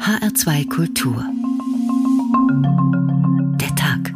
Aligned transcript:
HR2 0.00 0.66
Kultur. 0.70 1.22
Der 3.60 3.68
Tag. 3.76 4.14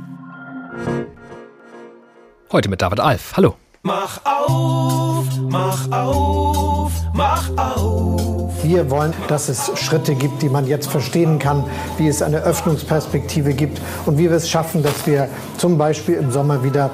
Heute 2.50 2.70
mit 2.70 2.80
David 2.80 3.00
Alf. 3.00 3.34
Hallo. 3.36 3.56
Mach 3.82 4.18
auf, 4.24 5.26
mach 5.50 5.90
auf, 5.92 6.92
mach 7.12 7.50
auf. 7.58 8.64
Wir 8.64 8.90
wollen, 8.90 9.12
dass 9.28 9.50
es 9.50 9.70
Schritte 9.78 10.14
gibt, 10.14 10.40
die 10.40 10.48
man 10.48 10.66
jetzt 10.66 10.90
verstehen 10.90 11.38
kann, 11.38 11.64
wie 11.98 12.08
es 12.08 12.22
eine 12.22 12.38
Öffnungsperspektive 12.38 13.52
gibt 13.52 13.78
und 14.06 14.16
wie 14.16 14.30
wir 14.30 14.36
es 14.38 14.48
schaffen, 14.48 14.82
dass 14.82 15.06
wir 15.06 15.28
zum 15.58 15.76
Beispiel 15.76 16.14
im 16.14 16.32
Sommer 16.32 16.64
wieder 16.64 16.92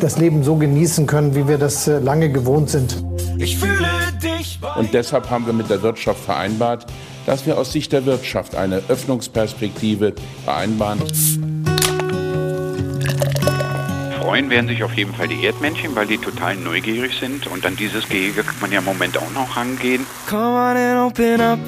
das 0.00 0.18
Leben 0.18 0.44
so 0.44 0.56
genießen 0.56 1.06
können, 1.06 1.34
wie 1.34 1.48
wir 1.48 1.56
das 1.56 1.88
äh, 1.88 1.98
lange 1.98 2.30
gewohnt 2.30 2.68
sind. 2.68 3.02
Ich 3.38 3.56
fühle. 3.56 4.11
Und 4.76 4.94
deshalb 4.94 5.30
haben 5.30 5.46
wir 5.46 5.52
mit 5.52 5.70
der 5.70 5.82
Wirtschaft 5.82 6.24
vereinbart, 6.24 6.86
dass 7.26 7.46
wir 7.46 7.58
aus 7.58 7.72
Sicht 7.72 7.92
der 7.92 8.04
Wirtschaft 8.06 8.54
eine 8.54 8.82
Öffnungsperspektive 8.88 10.14
vereinbaren. 10.44 11.00
Freuen 14.20 14.50
werden 14.50 14.68
sich 14.68 14.82
auf 14.82 14.94
jeden 14.94 15.14
Fall 15.14 15.28
die 15.28 15.44
Erdmännchen, 15.44 15.94
weil 15.94 16.06
die 16.06 16.18
total 16.18 16.56
neugierig 16.56 17.18
sind. 17.18 17.46
Und 17.46 17.66
an 17.66 17.76
dieses 17.76 18.08
Gehege 18.08 18.42
kann 18.42 18.56
man 18.60 18.72
ja 18.72 18.78
im 18.78 18.84
Moment 18.84 19.18
auch 19.18 19.30
noch 19.32 19.56
rangehen. 19.56 20.06
Come 20.28 20.42
on 20.42 20.76
and 20.76 20.98
open 21.00 21.40
up, 21.40 21.58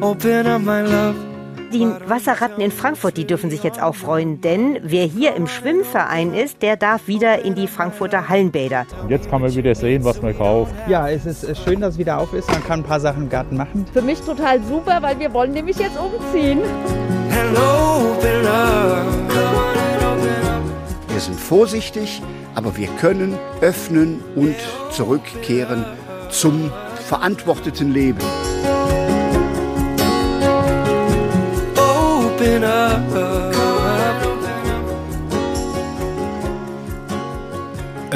open 0.00 0.46
up 0.46 0.60
my 0.60 0.82
love. 0.82 1.35
Die 1.76 1.86
Wasserratten 2.08 2.62
in 2.62 2.70
Frankfurt, 2.70 3.18
die 3.18 3.26
dürfen 3.26 3.50
sich 3.50 3.62
jetzt 3.62 3.82
auch 3.82 3.94
freuen, 3.94 4.40
denn 4.40 4.78
wer 4.82 5.04
hier 5.04 5.34
im 5.34 5.46
Schwimmverein 5.46 6.32
ist, 6.32 6.62
der 6.62 6.78
darf 6.78 7.06
wieder 7.06 7.44
in 7.44 7.54
die 7.54 7.66
Frankfurter 7.66 8.30
Hallenbäder. 8.30 8.86
Jetzt 9.10 9.28
kann 9.28 9.42
man 9.42 9.54
wieder 9.54 9.74
sehen, 9.74 10.02
was 10.02 10.22
man 10.22 10.34
kauft. 10.34 10.72
Ja, 10.88 11.06
es 11.10 11.26
ist 11.26 11.46
schön, 11.64 11.82
dass 11.82 11.94
es 11.94 11.98
wieder 11.98 12.16
auf 12.18 12.32
ist. 12.32 12.50
Man 12.50 12.64
kann 12.64 12.80
ein 12.80 12.82
paar 12.82 13.00
Sachen 13.00 13.24
im 13.24 13.28
Garten 13.28 13.58
machen. 13.58 13.84
Für 13.92 14.00
mich 14.00 14.22
total 14.22 14.62
super, 14.62 15.02
weil 15.02 15.18
wir 15.18 15.30
wollen 15.34 15.52
nämlich 15.52 15.76
jetzt 15.76 15.98
umziehen. 15.98 16.60
Hello. 17.28 18.16
Wir 21.08 21.20
sind 21.20 21.38
vorsichtig, 21.38 22.22
aber 22.54 22.74
wir 22.78 22.88
können 23.00 23.36
öffnen 23.60 24.24
und 24.34 24.56
zurückkehren 24.92 25.84
zum 26.30 26.72
verantworteten 27.06 27.92
Leben. 27.92 28.20
Open 32.46 32.62
up. 32.62 33.46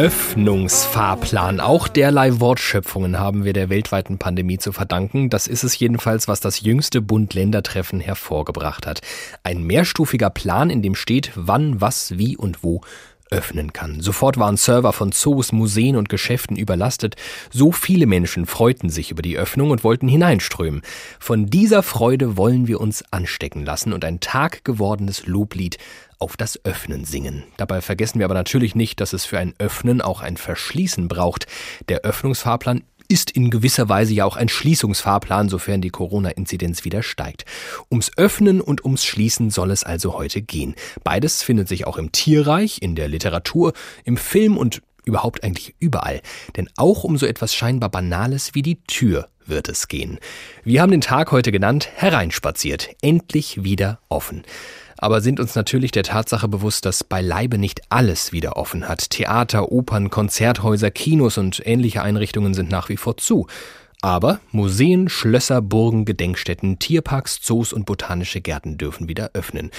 Öffnungsfahrplan. 0.00 1.60
Auch 1.60 1.86
derlei 1.88 2.40
Wortschöpfungen 2.40 3.18
haben 3.18 3.44
wir 3.44 3.52
der 3.52 3.68
weltweiten 3.68 4.18
Pandemie 4.18 4.56
zu 4.56 4.72
verdanken. 4.72 5.28
Das 5.28 5.46
ist 5.46 5.62
es 5.62 5.78
jedenfalls, 5.78 6.26
was 6.28 6.40
das 6.40 6.60
jüngste 6.60 7.02
Bund-Länder-Treffen 7.02 8.00
hervorgebracht 8.00 8.86
hat. 8.86 9.00
Ein 9.42 9.64
mehrstufiger 9.64 10.30
Plan, 10.30 10.70
in 10.70 10.80
dem 10.80 10.94
steht, 10.94 11.32
wann, 11.34 11.80
was, 11.80 12.16
wie 12.16 12.36
und 12.36 12.62
wo 12.62 12.82
öffnen 13.30 13.72
kann. 13.72 14.00
Sofort 14.00 14.38
waren 14.38 14.56
Server 14.56 14.92
von 14.92 15.12
Zoos, 15.12 15.52
Museen 15.52 15.96
und 15.96 16.08
Geschäften 16.08 16.56
überlastet. 16.56 17.16
So 17.50 17.72
viele 17.72 18.06
Menschen 18.06 18.46
freuten 18.46 18.90
sich 18.90 19.10
über 19.10 19.22
die 19.22 19.38
Öffnung 19.38 19.70
und 19.70 19.84
wollten 19.84 20.08
hineinströmen. 20.08 20.82
Von 21.18 21.46
dieser 21.46 21.82
Freude 21.82 22.36
wollen 22.36 22.66
wir 22.66 22.80
uns 22.80 23.04
anstecken 23.10 23.64
lassen 23.64 23.92
und 23.92 24.04
ein 24.04 24.20
Tag 24.20 24.64
gewordenes 24.64 25.26
Loblied 25.26 25.78
auf 26.18 26.36
das 26.36 26.64
Öffnen 26.64 27.04
singen. 27.04 27.44
Dabei 27.56 27.80
vergessen 27.80 28.18
wir 28.18 28.26
aber 28.26 28.34
natürlich 28.34 28.74
nicht, 28.74 29.00
dass 29.00 29.12
es 29.12 29.24
für 29.24 29.38
ein 29.38 29.54
Öffnen 29.58 30.02
auch 30.02 30.20
ein 30.20 30.36
Verschließen 30.36 31.08
braucht. 31.08 31.46
Der 31.88 32.00
Öffnungsfahrplan 32.00 32.82
ist 33.10 33.32
in 33.32 33.50
gewisser 33.50 33.88
Weise 33.88 34.14
ja 34.14 34.24
auch 34.24 34.36
ein 34.36 34.48
Schließungsfahrplan, 34.48 35.48
sofern 35.48 35.80
die 35.80 35.90
Corona-Inzidenz 35.90 36.84
wieder 36.84 37.02
steigt. 37.02 37.44
Ums 37.90 38.12
Öffnen 38.16 38.60
und 38.60 38.84
ums 38.84 39.04
Schließen 39.04 39.50
soll 39.50 39.72
es 39.72 39.82
also 39.82 40.14
heute 40.14 40.40
gehen. 40.40 40.76
Beides 41.02 41.42
findet 41.42 41.68
sich 41.68 41.86
auch 41.86 41.96
im 41.96 42.12
Tierreich, 42.12 42.80
in 42.80 42.94
der 42.94 43.08
Literatur, 43.08 43.72
im 44.04 44.16
Film 44.16 44.56
und 44.56 44.80
überhaupt 45.04 45.42
eigentlich 45.42 45.74
überall. 45.80 46.20
Denn 46.56 46.68
auch 46.76 47.02
um 47.02 47.18
so 47.18 47.26
etwas 47.26 47.54
scheinbar 47.54 47.90
Banales 47.90 48.54
wie 48.54 48.62
die 48.62 48.80
Tür 48.84 49.28
wird 49.44 49.68
es 49.68 49.88
gehen. 49.88 50.18
Wir 50.62 50.80
haben 50.80 50.92
den 50.92 51.00
Tag 51.00 51.32
heute 51.32 51.50
genannt 51.50 51.88
Hereinspaziert. 51.92 52.90
Endlich 53.02 53.64
wieder 53.64 53.98
offen 54.08 54.44
aber 55.00 55.20
sind 55.20 55.40
uns 55.40 55.54
natürlich 55.54 55.90
der 55.90 56.02
Tatsache 56.02 56.46
bewusst, 56.46 56.84
dass 56.84 57.02
beileibe 57.02 57.58
nicht 57.58 57.80
alles 57.88 58.32
wieder 58.32 58.56
offen 58.56 58.86
hat. 58.86 59.10
Theater, 59.10 59.72
Opern, 59.72 60.10
Konzerthäuser, 60.10 60.90
Kinos 60.90 61.38
und 61.38 61.62
ähnliche 61.64 62.02
Einrichtungen 62.02 62.54
sind 62.54 62.70
nach 62.70 62.88
wie 62.90 62.98
vor 62.98 63.16
zu. 63.16 63.46
Aber 64.02 64.40
Museen, 64.50 65.10
Schlösser, 65.10 65.60
Burgen, 65.60 66.06
Gedenkstätten, 66.06 66.78
Tierparks, 66.78 67.42
Zoos 67.42 67.74
und 67.74 67.84
botanische 67.84 68.40
Gärten 68.40 68.78
dürfen 68.78 69.08
wieder 69.08 69.32
öffnen, 69.34 69.70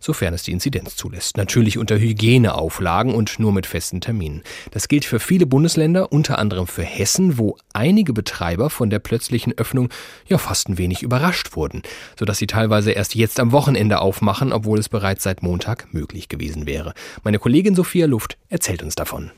sofern 0.00 0.34
es 0.34 0.42
die 0.42 0.52
Inzidenz 0.52 0.96
zulässt. 0.96 1.38
Natürlich 1.38 1.78
unter 1.78 1.98
Hygieneauflagen 1.98 3.14
und 3.14 3.38
nur 3.38 3.52
mit 3.52 3.64
festen 3.64 4.02
Terminen. 4.02 4.42
Das 4.70 4.88
gilt 4.88 5.06
für 5.06 5.18
viele 5.18 5.46
Bundesländer, 5.46 6.12
unter 6.12 6.38
anderem 6.38 6.66
für 6.66 6.82
Hessen, 6.82 7.38
wo 7.38 7.56
einige 7.72 8.12
Betreiber 8.12 8.68
von 8.68 8.90
der 8.90 8.98
plötzlichen 8.98 9.56
Öffnung 9.56 9.88
ja 10.26 10.36
fast 10.36 10.68
ein 10.68 10.76
wenig 10.76 11.02
überrascht 11.02 11.56
wurden, 11.56 11.80
sodass 12.18 12.36
sie 12.36 12.46
teilweise 12.46 12.92
erst 12.92 13.14
jetzt 13.14 13.40
am 13.40 13.50
Wochenende 13.50 14.00
aufmachen, 14.00 14.52
obwohl 14.52 14.78
es 14.78 14.90
bereits 14.90 15.22
seit 15.22 15.42
Montag 15.42 15.94
möglich 15.94 16.28
gewesen 16.28 16.66
wäre. 16.66 16.92
Meine 17.24 17.38
Kollegin 17.38 17.74
Sophia 17.74 18.06
Luft 18.06 18.36
erzählt 18.50 18.82
uns 18.82 18.94
davon. 18.94 19.30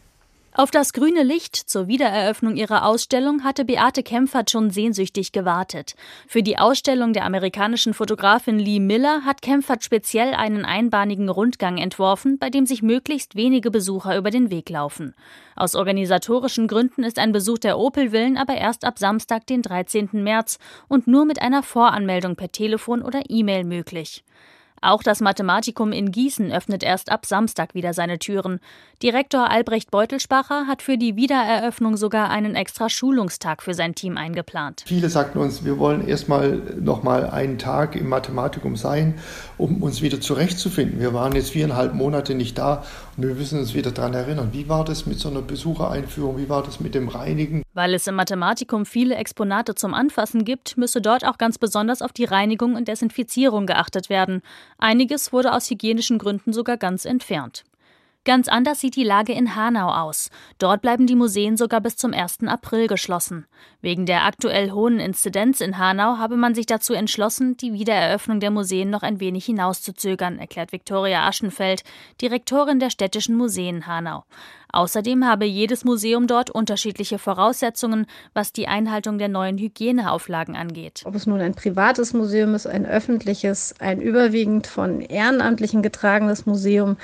Auf 0.54 0.70
das 0.70 0.92
grüne 0.92 1.22
Licht 1.22 1.56
zur 1.56 1.88
Wiedereröffnung 1.88 2.56
ihrer 2.56 2.84
Ausstellung 2.84 3.42
hatte 3.42 3.64
Beate 3.64 4.02
Kempfert 4.02 4.50
schon 4.50 4.68
sehnsüchtig 4.68 5.32
gewartet. 5.32 5.94
Für 6.28 6.42
die 6.42 6.58
Ausstellung 6.58 7.14
der 7.14 7.24
amerikanischen 7.24 7.94
Fotografin 7.94 8.58
Lee 8.58 8.78
Miller 8.78 9.24
hat 9.24 9.40
Kempfert 9.40 9.82
speziell 9.82 10.34
einen 10.34 10.66
einbahnigen 10.66 11.30
Rundgang 11.30 11.78
entworfen, 11.78 12.38
bei 12.38 12.50
dem 12.50 12.66
sich 12.66 12.82
möglichst 12.82 13.34
wenige 13.34 13.70
Besucher 13.70 14.14
über 14.18 14.28
den 14.28 14.50
Weg 14.50 14.68
laufen. 14.68 15.14
Aus 15.56 15.74
organisatorischen 15.74 16.68
Gründen 16.68 17.02
ist 17.02 17.18
ein 17.18 17.32
Besuch 17.32 17.56
der 17.56 17.78
Opelvillen 17.78 18.36
aber 18.36 18.54
erst 18.54 18.84
ab 18.84 18.98
Samstag, 18.98 19.46
den 19.46 19.62
13. 19.62 20.10
März 20.12 20.58
und 20.86 21.06
nur 21.06 21.24
mit 21.24 21.40
einer 21.40 21.62
Voranmeldung 21.62 22.36
per 22.36 22.52
Telefon 22.52 23.00
oder 23.00 23.22
E-Mail 23.26 23.64
möglich. 23.64 24.22
Auch 24.84 25.04
das 25.04 25.20
Mathematikum 25.20 25.92
in 25.92 26.10
Gießen 26.10 26.50
öffnet 26.50 26.82
erst 26.82 27.12
ab 27.12 27.24
Samstag 27.24 27.74
wieder 27.74 27.94
seine 27.94 28.18
Türen. 28.18 28.58
Direktor 29.00 29.48
Albrecht 29.48 29.92
Beutelspacher 29.92 30.66
hat 30.66 30.82
für 30.82 30.98
die 30.98 31.14
Wiedereröffnung 31.14 31.96
sogar 31.96 32.30
einen 32.30 32.56
extra 32.56 32.88
Schulungstag 32.88 33.62
für 33.62 33.74
sein 33.74 33.94
Team 33.94 34.16
eingeplant. 34.16 34.82
Viele 34.84 35.08
sagten 35.08 35.38
uns, 35.38 35.64
wir 35.64 35.78
wollen 35.78 36.08
erstmal 36.08 36.60
noch 36.80 37.04
mal 37.04 37.30
einen 37.30 37.58
Tag 37.58 37.94
im 37.94 38.08
Mathematikum 38.08 38.74
sein, 38.74 39.14
um 39.56 39.84
uns 39.84 40.02
wieder 40.02 40.20
zurechtzufinden. 40.20 40.98
Wir 40.98 41.14
waren 41.14 41.36
jetzt 41.36 41.50
viereinhalb 41.50 41.94
Monate 41.94 42.34
nicht 42.34 42.58
da 42.58 42.84
wir 43.16 43.34
müssen 43.34 43.58
uns 43.58 43.74
wieder 43.74 43.90
daran 43.90 44.14
erinnern. 44.14 44.48
Wie 44.52 44.68
war 44.68 44.84
das 44.84 45.06
mit 45.06 45.18
so 45.18 45.28
einer 45.28 45.42
Besuchereinführung? 45.42 46.38
Wie 46.38 46.48
war 46.48 46.62
das 46.62 46.80
mit 46.80 46.94
dem 46.94 47.08
Reinigen? 47.08 47.62
Weil 47.74 47.94
es 47.94 48.06
im 48.06 48.14
Mathematikum 48.14 48.86
viele 48.86 49.16
Exponate 49.16 49.74
zum 49.74 49.92
Anfassen 49.94 50.44
gibt, 50.44 50.76
müsse 50.78 51.00
dort 51.00 51.24
auch 51.24 51.38
ganz 51.38 51.58
besonders 51.58 52.02
auf 52.02 52.12
die 52.12 52.24
Reinigung 52.24 52.74
und 52.74 52.88
Desinfizierung 52.88 53.66
geachtet 53.66 54.08
werden. 54.08 54.42
Einiges 54.78 55.32
wurde 55.32 55.52
aus 55.52 55.68
hygienischen 55.68 56.18
Gründen 56.18 56.52
sogar 56.52 56.76
ganz 56.76 57.04
entfernt. 57.04 57.64
Ganz 58.24 58.46
anders 58.46 58.78
sieht 58.78 58.94
die 58.94 59.02
Lage 59.02 59.32
in 59.32 59.56
Hanau 59.56 59.88
aus. 59.88 60.30
Dort 60.58 60.80
bleiben 60.80 61.08
die 61.08 61.16
Museen 61.16 61.56
sogar 61.56 61.80
bis 61.80 61.96
zum 61.96 62.14
1. 62.14 62.44
April 62.46 62.86
geschlossen. 62.86 63.46
Wegen 63.80 64.06
der 64.06 64.24
aktuell 64.24 64.70
hohen 64.70 65.00
Inzidenz 65.00 65.60
in 65.60 65.76
Hanau 65.76 66.18
habe 66.18 66.36
man 66.36 66.54
sich 66.54 66.66
dazu 66.66 66.94
entschlossen, 66.94 67.56
die 67.56 67.72
Wiedereröffnung 67.72 68.38
der 68.38 68.52
Museen 68.52 68.90
noch 68.90 69.02
ein 69.02 69.18
wenig 69.18 69.46
hinauszuzögern, 69.46 70.38
erklärt 70.38 70.70
Viktoria 70.70 71.26
Aschenfeld, 71.26 71.82
Direktorin 72.20 72.78
der 72.78 72.90
Städtischen 72.90 73.34
Museen 73.34 73.88
Hanau. 73.88 74.22
Außerdem 74.72 75.26
habe 75.26 75.44
jedes 75.44 75.84
Museum 75.84 76.26
dort 76.26 76.50
unterschiedliche 76.50 77.18
Voraussetzungen, 77.18 78.06
was 78.32 78.52
die 78.52 78.68
Einhaltung 78.68 79.18
der 79.18 79.28
neuen 79.28 79.58
Hygieneauflagen 79.58 80.56
angeht. 80.56 81.02
Ob 81.04 81.14
es 81.14 81.26
nun 81.26 81.40
ein 81.40 81.54
privates 81.54 82.14
Museum 82.14 82.54
ist, 82.54 82.66
ein 82.66 82.86
öffentliches, 82.86 83.74
ein 83.78 84.00
überwiegend 84.00 84.66
von 84.66 85.02
Ehrenamtlichen 85.02 85.82
getragenes 85.82 86.46
Museum, 86.46 86.96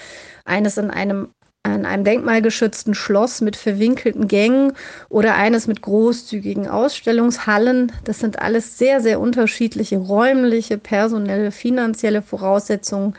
eines 0.44 0.78
in 0.78 0.90
einem 0.90 1.28
an 1.64 1.84
einem 1.84 2.04
denkmalgeschützten 2.04 2.94
Schloss 2.94 3.40
mit 3.40 3.56
verwinkelten 3.56 4.26
Gängen 4.28 4.72
oder 5.08 5.34
eines 5.34 5.66
mit 5.66 5.82
großzügigen 5.82 6.68
Ausstellungshallen. 6.68 7.92
Das 8.04 8.20
sind 8.20 8.38
alles 8.38 8.78
sehr, 8.78 9.00
sehr 9.00 9.20
unterschiedliche 9.20 9.98
räumliche, 9.98 10.78
personelle, 10.78 11.50
finanzielle 11.50 12.22
Voraussetzungen, 12.22 13.14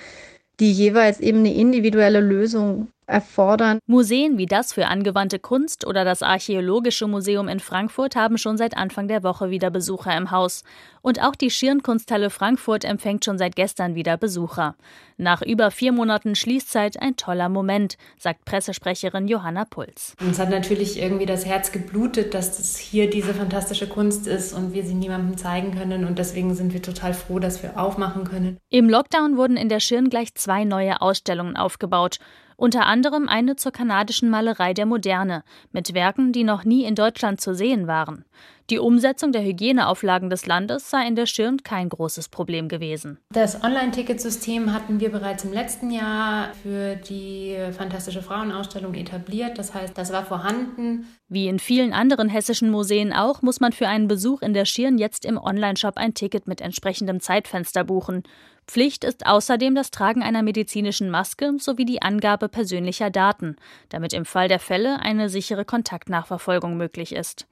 die 0.60 0.72
jeweils 0.72 1.20
eben 1.20 1.40
eine 1.40 1.54
individuelle 1.54 2.22
Lösung 2.22 2.88
erfordern. 3.10 3.80
Museen 3.88 4.38
wie 4.38 4.46
das 4.46 4.74
für 4.74 4.88
angewandte 4.88 5.40
Kunst 5.40 5.86
oder 5.86 6.06
das 6.06 6.22
Archäologische 6.24 7.08
Museum 7.08 7.48
in 7.48 7.60
Frankfurt 7.60 8.16
haben 8.16 8.38
schon 8.38 8.58
seit 8.58 8.78
Anfang 8.78 9.08
der 9.08 9.24
Woche 9.24 9.50
wieder 9.50 9.70
Besucher 9.70 10.16
im 10.16 10.32
Haus. 10.32 10.64
Und 11.02 11.22
auch 11.22 11.36
die 11.36 11.50
Schirnkunsthalle 11.50 12.30
Frankfurt 12.30 12.86
empfängt 12.86 13.26
schon 13.26 13.38
seit 13.38 13.56
gestern 13.56 13.96
wieder 13.96 14.18
Besucher. 14.18 14.76
Nach 15.18 15.42
über 15.42 15.72
vier 15.72 15.92
Monaten 15.92 16.36
Schließzeit 16.36 17.02
ein 17.02 17.16
toller 17.16 17.50
Moment, 17.50 17.98
sagt 18.18 18.46
Pressesprecherin 18.46 19.28
Johanna 19.28 19.66
Puls. 19.66 20.16
Uns 20.22 20.40
hat 20.40 20.50
natürlich 20.50 21.02
irgendwie 21.02 21.26
das 21.26 21.46
Herz 21.46 21.72
geblutet, 21.72 22.34
dass 22.34 22.58
das 22.58 22.78
hier 22.78 23.10
diese 23.10 23.34
fantastische 23.34 23.88
Kunst 23.88 24.28
ist 24.28 24.54
und 24.54 24.74
wir 24.74 24.84
sie 24.84 24.94
niemandem 24.94 25.38
zeigen 25.38 25.76
können. 25.76 26.06
Und 26.06 26.20
deswegen 26.20 26.54
sind 26.54 26.74
wir 26.74 26.82
total 26.82 27.14
froh, 27.14 27.40
dass 27.40 27.64
wir 27.64 27.80
aufmachen 27.80 28.24
können. 28.24 28.58
Im 28.70 28.90
Lockdown 28.90 29.38
wurden 29.38 29.58
in 29.58 29.70
der 29.70 29.80
Schirn 29.80 30.10
gleich 30.10 30.36
zwei 30.36 30.64
neue 30.64 31.02
Ausstellungen 31.02 31.58
aufgebaut 31.58 32.20
unter 32.60 32.86
anderem 32.86 33.30
eine 33.30 33.56
zur 33.56 33.72
kanadischen 33.72 34.30
Malerei 34.30 34.74
der 34.74 34.86
Moderne, 34.86 35.44
mit 35.72 35.94
Werken, 35.94 36.34
die 36.34 36.44
noch 36.44 36.66
nie 36.66 36.84
in 36.84 36.96
Deutschland 36.96 37.40
zu 37.40 37.56
sehen 37.56 37.88
waren. 37.88 38.26
Die 38.70 38.78
Umsetzung 38.78 39.32
der 39.32 39.44
Hygieneauflagen 39.44 40.30
des 40.30 40.46
Landes 40.46 40.92
sei 40.92 41.08
in 41.08 41.16
der 41.16 41.26
Schirm 41.26 41.58
kein 41.64 41.90
großes 41.90 42.30
Problem 42.30 42.68
gewesen. 42.68 43.18
Das 43.34 43.64
Online-Ticketsystem 43.64 44.72
hatten 44.74 45.00
wir 45.00 45.10
bereits 45.10 45.44
im 45.44 45.54
letzten 45.54 45.90
Jahr 45.90 46.54
für 46.62 46.96
die 46.96 47.58
Fantastische 47.76 48.22
Frauenausstellung 48.22 48.94
etabliert. 48.94 49.58
Das 49.58 49.74
heißt, 49.74 49.98
das 49.98 50.14
war 50.14 50.24
vorhanden. 50.24 51.08
Wie 51.30 51.48
in 51.48 51.58
vielen 51.58 51.94
anderen 51.94 52.30
hessischen 52.30 52.70
Museen 52.70 53.12
auch, 53.12 53.42
muss 53.42 53.60
man 53.60 53.72
für 53.72 53.88
einen 53.88 54.08
Besuch 54.08 54.44
in 54.44 54.54
der 54.54 54.66
Schirn 54.66 55.00
jetzt 55.00 55.26
im 55.26 55.40
Onlineshop 55.40 55.98
ein 55.98 56.14
Ticket 56.14 56.46
mit 56.46 56.62
entsprechendem 56.62 57.22
Zeitfenster 57.22 57.84
buchen. 57.84 58.22
Pflicht 58.70 59.04
ist 59.04 59.26
außerdem 59.26 59.74
das 59.74 59.90
Tragen 59.90 60.22
einer 60.22 60.44
medizinischen 60.44 61.10
Maske 61.10 61.54
sowie 61.58 61.86
die 61.86 62.04
Angabe 62.04 62.50
persönlicher 62.50 63.10
Daten, 63.10 63.56
damit 63.90 64.14
im 64.14 64.26
Fall 64.26 64.48
der 64.48 64.60
Fälle 64.60 65.00
eine 65.00 65.28
sichere 65.28 65.66
Kontaktnachverfolgung 65.66 66.78
möglich 66.78 67.16
ist. 67.16 67.48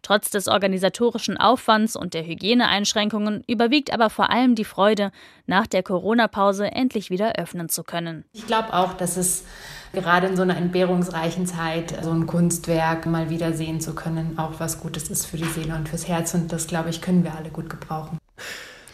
Trotz 0.00 0.30
des 0.30 0.48
organisatorischen 0.48 1.36
Aufwands 1.36 1.94
und 1.94 2.14
der 2.14 2.24
Hygieneeinschränkungen 2.24 3.44
überwiegt 3.46 3.92
aber 3.92 4.08
vor 4.08 4.30
allem 4.30 4.54
die 4.54 4.64
Freude, 4.64 5.12
nach 5.46 5.66
der 5.66 5.82
Corona-Pause 5.82 6.72
endlich 6.72 7.10
wieder 7.10 7.34
öffnen 7.36 7.68
zu 7.68 7.84
können. 7.84 8.24
Ich 8.32 8.46
glaube 8.46 8.72
auch, 8.72 8.94
dass 8.94 9.18
es 9.18 9.44
gerade 9.92 10.26
in 10.26 10.36
so 10.36 10.42
einer 10.42 10.56
entbehrungsreichen 10.56 11.46
Zeit 11.46 12.02
so 12.02 12.10
ein 12.10 12.26
Kunstwerk 12.26 13.04
mal 13.04 13.28
wieder 13.28 13.52
sehen 13.52 13.82
zu 13.82 13.94
können, 13.94 14.38
auch 14.38 14.58
was 14.58 14.80
Gutes 14.80 15.10
ist 15.10 15.26
für 15.26 15.36
die 15.36 15.44
Seele 15.44 15.74
und 15.74 15.90
fürs 15.90 16.08
Herz. 16.08 16.32
Und 16.32 16.50
das, 16.50 16.66
glaube 16.66 16.88
ich, 16.88 17.02
können 17.02 17.24
wir 17.24 17.34
alle 17.34 17.50
gut 17.50 17.68
gebrauchen. 17.68 18.18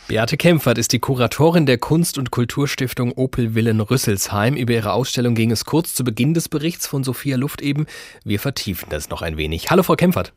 Beate 0.09 0.39
Kempfert 0.39 0.79
ist 0.79 0.95
die 0.95 1.01
Kuratorin 1.01 1.67
der 1.67 1.77
Kunst- 1.77 2.17
und 2.17 2.31
Kulturstiftung 2.31 3.13
Opel 3.13 3.55
Willen 3.55 3.79
Rüsselsheim. 3.79 4.57
Über 4.57 4.73
ihre 4.73 4.95
Ausstellung 4.95 5.35
ging 5.35 5.51
es 5.51 5.67
kurz 5.67 5.93
zu 5.93 6.03
Beginn 6.03 6.33
des 6.33 6.49
Berichts 6.49 6.87
von 6.87 7.05
Sophia 7.05 7.37
Luft 7.37 7.61
eben. 7.61 7.85
Wir 8.25 8.41
vertiefen 8.41 8.89
das 8.89 9.11
noch 9.11 9.21
ein 9.21 9.37
wenig. 9.37 9.69
Hallo, 9.69 9.83
Frau 9.83 9.97
Kempfert. 9.97 10.33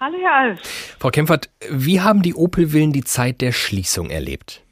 Hallo, 0.00 0.16
Herr 0.20 0.34
Alf. 0.34 0.96
Frau 0.98 1.10
Kempfert, 1.10 1.48
wie 1.70 2.00
haben 2.00 2.22
die 2.22 2.34
Opel-Villen 2.34 2.92
die 2.92 3.04
Zeit 3.04 3.40
der 3.40 3.52
Schließung 3.52 4.10
erlebt? 4.10 4.62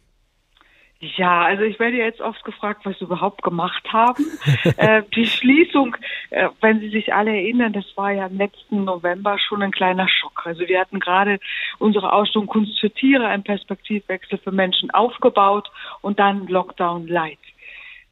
Ja, 0.99 1.43
also 1.43 1.63
ich 1.63 1.79
werde 1.79 1.99
jetzt 1.99 2.23
oft 2.23 2.43
gefragt, 2.45 2.87
was 2.87 2.99
sie 2.99 3.05
überhaupt 3.05 3.43
gemacht 3.43 3.85
haben. 3.93 4.25
äh, 4.79 5.03
die 5.15 5.27
Schließung, 5.27 5.95
äh, 6.31 6.49
wenn 6.63 6.81
Sie 6.81 6.89
sich 6.89 7.13
alle 7.13 7.33
erinnern, 7.33 7.75
das 7.75 7.85
war 7.97 8.13
ja 8.13 8.27
im 8.27 8.39
letzten 8.39 8.85
November 8.85 9.39
schon 9.39 9.63
ein 9.63 9.73
kleiner 9.73 10.09
Schock. 10.09 10.47
Also 10.47 10.67
wir 10.67 10.81
hatten 10.81 10.99
gerade 10.99 11.39
unsere 11.79 12.13
Ausstellung 12.13 12.47
Kunst 12.47 12.81
für 12.81 12.91
Tiere, 12.91 13.27
ein 13.27 13.45
Perspektivwechsel 13.45 14.39
für 14.39 14.53
Menschen 14.53 14.91
aufgebaut 14.91 15.71
und 16.01 16.19
dann 16.19 16.47
Lockdown 16.47 17.07
Light 17.09 17.39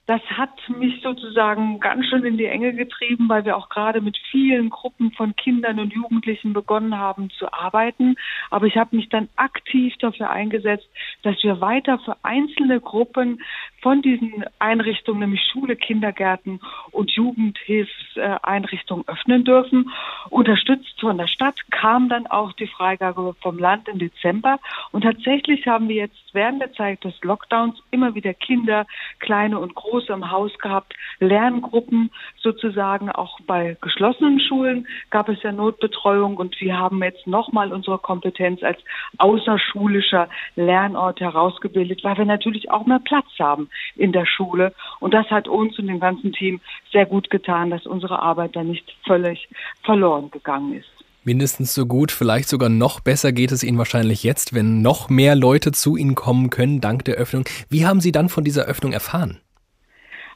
das 0.06 0.21
hat 0.23 0.51
mich 0.69 1.01
sozusagen 1.03 1.81
ganz 1.81 2.06
schön 2.06 2.25
in 2.25 2.37
die 2.37 2.45
Enge 2.45 2.75
getrieben, 2.75 3.29
weil 3.29 3.47
wir 3.47 3.56
auch 3.56 3.71
gerade 3.71 4.03
mit 4.03 4.19
vielen 4.31 4.69
Gruppen 4.69 5.12
von 5.12 5.35
Kindern 5.35 5.81
und 5.81 5.95
Jugendlichen 5.95 6.53
begonnen 6.53 6.99
haben 6.99 7.31
zu 7.31 7.51
arbeiten. 7.53 8.17
Aber 8.51 8.67
ich 8.67 8.77
habe 8.77 8.97
mich 8.97 9.09
dann 9.09 9.31
aktiv 9.37 9.95
dafür 10.01 10.29
eingesetzt, 10.29 10.87
dass 11.23 11.43
wir 11.43 11.61
weiter 11.62 11.99
für 12.01 12.17
einzelne 12.23 12.81
Gruppen 12.81 13.41
von 13.84 14.02
diesen 14.02 14.44
Einrichtungen, 14.58 15.20
nämlich 15.20 15.42
Schule, 15.52 15.76
Kindergärten 15.76 16.58
und 16.90 17.12
Jugendhilfseinrichtungen 17.12 19.06
öffnen 19.06 19.44
dürfen. 19.44 19.90
Unterstützt 20.31 21.00
von 21.00 21.19
der 21.19 21.28
Stadt 21.28 21.70
kam 21.70 22.08
dann 22.08 22.26
auch 22.26 22.52
die 22.54 22.66
Freigabe 22.66 23.36
vom 23.40 23.58
Land 23.58 23.86
im 23.88 24.00
Dezember. 24.00 24.58
Und 24.90 25.02
tatsächlich 25.02 25.69
haben 25.69 25.88
wir 25.88 25.96
jetzt 25.96 26.16
während 26.32 26.60
der 26.60 26.72
Zeit 26.72 27.04
des 27.04 27.14
Lockdowns 27.22 27.78
immer 27.92 28.16
wieder 28.16 28.34
Kinder, 28.34 28.86
kleine 29.20 29.60
und 29.60 29.75
große 29.75 29.94
groß 29.94 30.08
im 30.08 30.31
Haus 30.31 30.56
gehabt, 30.58 30.94
Lerngruppen 31.20 32.10
sozusagen, 32.40 33.10
auch 33.10 33.38
bei 33.46 33.76
geschlossenen 33.81 34.40
Schulen 34.40 34.86
gab 35.10 35.28
es 35.28 35.42
ja 35.42 35.52
Notbetreuung 35.52 36.36
und 36.36 36.60
wir 36.60 36.78
haben 36.78 37.02
jetzt 37.02 37.26
nochmal 37.26 37.72
unsere 37.72 37.98
Kompetenz 37.98 38.62
als 38.62 38.78
außerschulischer 39.19 40.28
Lernort 40.56 41.20
herausgebildet, 41.20 42.02
weil 42.02 42.16
wir 42.16 42.25
natürlich 42.25 42.70
auch 42.70 42.86
mehr 42.86 43.00
Platz 43.00 43.26
haben 43.38 43.69
in 43.97 44.12
der 44.12 44.26
Schule 44.26 44.73
und 45.00 45.15
das 45.15 45.26
hat 45.31 45.49
uns 45.49 45.79
und 45.79 45.87
dem 45.87 46.00
ganzen 46.00 46.32
Team 46.32 46.61
sehr 46.93 47.06
gut 47.06 47.31
getan, 47.31 47.71
dass 47.71 47.87
unsere 47.87 48.21
Arbeit 48.21 48.56
da 48.56 48.62
nicht 48.62 48.97
völlig 49.06 49.49
verloren 49.82 50.31
gegangen 50.31 50.75
ist 50.75 50.94
mindestens 51.25 51.75
so 51.75 51.87
gut, 51.87 52.12
vielleicht 52.12 52.49
sogar 52.49 52.69
noch 52.69 53.00
besser 53.00 53.32
geht 53.32 53.53
es 53.53 53.62
Ihnen 53.62 53.79
wahrscheinlich 53.79 54.23
jetzt, 54.23 54.55
wenn 54.55 54.82
noch 54.82 55.09
mehr 55.09 55.35
Leute 55.35 55.73
zu 55.73 55.97
Ihnen 55.97 56.15
kommen 56.15 56.50
können 56.50 56.81
dank 56.81 57.05
der 57.05 57.17
Öffnung. 57.17 57.44
Wie 57.71 57.87
haben 57.87 58.00
Sie 58.00 58.12
dann 58.12 58.29
von 58.29 58.44
dieser 58.44 58.67
Öffnung 58.67 58.93
erfahren? 58.93 59.41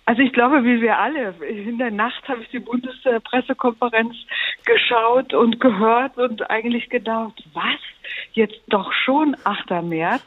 Also 0.07 0.23
ich 0.23 0.33
glaube, 0.33 0.65
wie 0.65 0.81
wir 0.81 0.99
alle, 0.99 1.35
in 1.47 1.77
der 1.77 1.91
Nacht 1.91 2.27
habe 2.29 2.41
ich 2.41 2.49
die 2.49 2.61
Bundespressekonferenz 2.61 4.15
geschaut 4.65 5.35
und 5.35 5.61
gehört 5.61 6.17
und 6.17 6.51
eigentlich 6.51 6.89
gedacht, 6.89 7.45
was? 7.53 7.79
Jetzt 8.33 8.59
doch 8.69 8.91
schon 8.93 9.37
8. 9.45 9.83
März. 9.83 10.25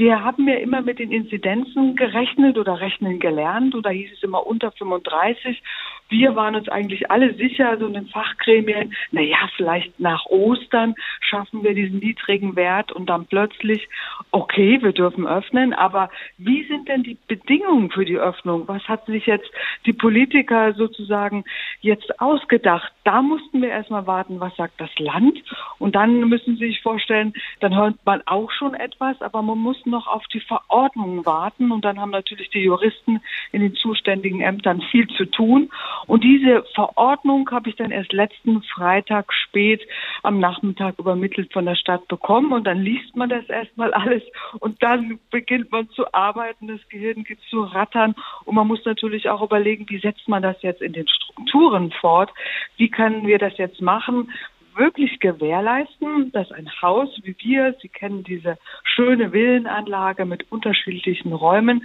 Wir 0.00 0.24
haben 0.24 0.48
ja 0.48 0.54
immer 0.54 0.80
mit 0.80 0.98
den 0.98 1.12
Inzidenzen 1.12 1.94
gerechnet 1.94 2.56
oder 2.56 2.80
rechnen 2.80 3.20
gelernt. 3.20 3.74
Da 3.82 3.90
hieß 3.90 4.12
es 4.14 4.22
immer 4.22 4.46
unter 4.46 4.72
35 4.72 5.62
wir 6.10 6.36
waren 6.36 6.56
uns 6.56 6.68
eigentlich 6.68 7.10
alle 7.10 7.34
sicher, 7.34 7.78
so 7.78 7.86
in 7.86 7.94
den 7.94 8.08
Fachgremien, 8.08 8.94
na 9.12 9.22
ja, 9.22 9.48
vielleicht 9.56 9.98
nach 9.98 10.26
Ostern 10.26 10.94
schaffen 11.20 11.62
wir 11.62 11.74
diesen 11.74 12.00
niedrigen 12.00 12.56
Wert 12.56 12.92
und 12.92 13.06
dann 13.06 13.26
plötzlich, 13.26 13.88
okay, 14.30 14.82
wir 14.82 14.92
dürfen 14.92 15.26
öffnen, 15.26 15.72
aber 15.72 16.10
wie 16.36 16.64
sind 16.64 16.88
denn 16.88 17.02
die 17.02 17.16
Bedingungen 17.28 17.90
für 17.90 18.04
die 18.04 18.18
Öffnung? 18.18 18.66
Was 18.66 18.82
hat 18.88 19.06
sich 19.06 19.26
jetzt 19.26 19.50
die 19.86 19.92
Politiker 19.92 20.74
sozusagen 20.74 21.44
jetzt 21.80 22.20
ausgedacht? 22.20 22.92
Da 23.04 23.22
mussten 23.22 23.62
wir 23.62 23.70
erstmal 23.70 24.06
warten, 24.06 24.40
was 24.40 24.54
sagt 24.56 24.80
das 24.80 24.90
Land? 24.98 25.38
Und 25.78 25.94
dann 25.94 26.28
müssen 26.28 26.56
Sie 26.56 26.66
sich 26.66 26.82
vorstellen, 26.82 27.32
dann 27.60 27.76
hört 27.76 27.94
man 28.04 28.22
auch 28.26 28.50
schon 28.50 28.74
etwas, 28.74 29.20
aber 29.22 29.42
man 29.42 29.58
muss 29.58 29.86
noch 29.86 30.06
auf 30.08 30.26
die 30.32 30.40
Verordnungen 30.40 31.24
warten 31.24 31.70
und 31.70 31.84
dann 31.84 32.00
haben 32.00 32.10
natürlich 32.10 32.50
die 32.50 32.62
Juristen 32.62 33.20
in 33.52 33.60
den 33.60 33.74
zuständigen 33.74 34.40
Ämtern 34.40 34.82
viel 34.90 35.06
zu 35.08 35.24
tun. 35.24 35.70
Und 36.06 36.24
diese 36.24 36.64
Verordnung 36.74 37.50
habe 37.50 37.70
ich 37.70 37.76
dann 37.76 37.90
erst 37.90 38.12
letzten 38.12 38.62
Freitag 38.62 39.32
spät 39.32 39.82
am 40.22 40.40
Nachmittag 40.40 40.98
übermittelt 40.98 41.52
von 41.52 41.66
der 41.66 41.74
Stadt 41.74 42.06
bekommen. 42.08 42.52
Und 42.52 42.64
dann 42.64 42.78
liest 42.78 43.16
man 43.16 43.28
das 43.28 43.48
erstmal 43.48 43.92
alles 43.92 44.22
und 44.60 44.82
dann 44.82 45.18
beginnt 45.30 45.70
man 45.72 45.88
zu 45.90 46.12
arbeiten, 46.12 46.68
das 46.68 46.80
Gehirn 46.88 47.24
geht 47.24 47.40
zu 47.48 47.62
rattern. 47.62 48.14
Und 48.44 48.54
man 48.54 48.66
muss 48.66 48.84
natürlich 48.84 49.28
auch 49.28 49.42
überlegen, 49.42 49.86
wie 49.88 50.00
setzt 50.00 50.28
man 50.28 50.42
das 50.42 50.60
jetzt 50.62 50.82
in 50.82 50.92
den 50.92 51.08
Strukturen 51.08 51.90
fort? 51.92 52.30
Wie 52.76 52.88
können 52.88 53.26
wir 53.26 53.38
das 53.38 53.56
jetzt 53.58 53.80
machen? 53.80 54.30
wirklich 54.76 55.20
gewährleisten, 55.20 56.32
dass 56.32 56.50
ein 56.52 56.70
Haus 56.80 57.08
wie 57.22 57.36
wir, 57.38 57.74
Sie 57.82 57.88
kennen 57.88 58.24
diese 58.24 58.58
schöne 58.84 59.32
Villenanlage 59.32 60.24
mit 60.24 60.50
unterschiedlichen 60.50 61.32
Räumen, 61.32 61.84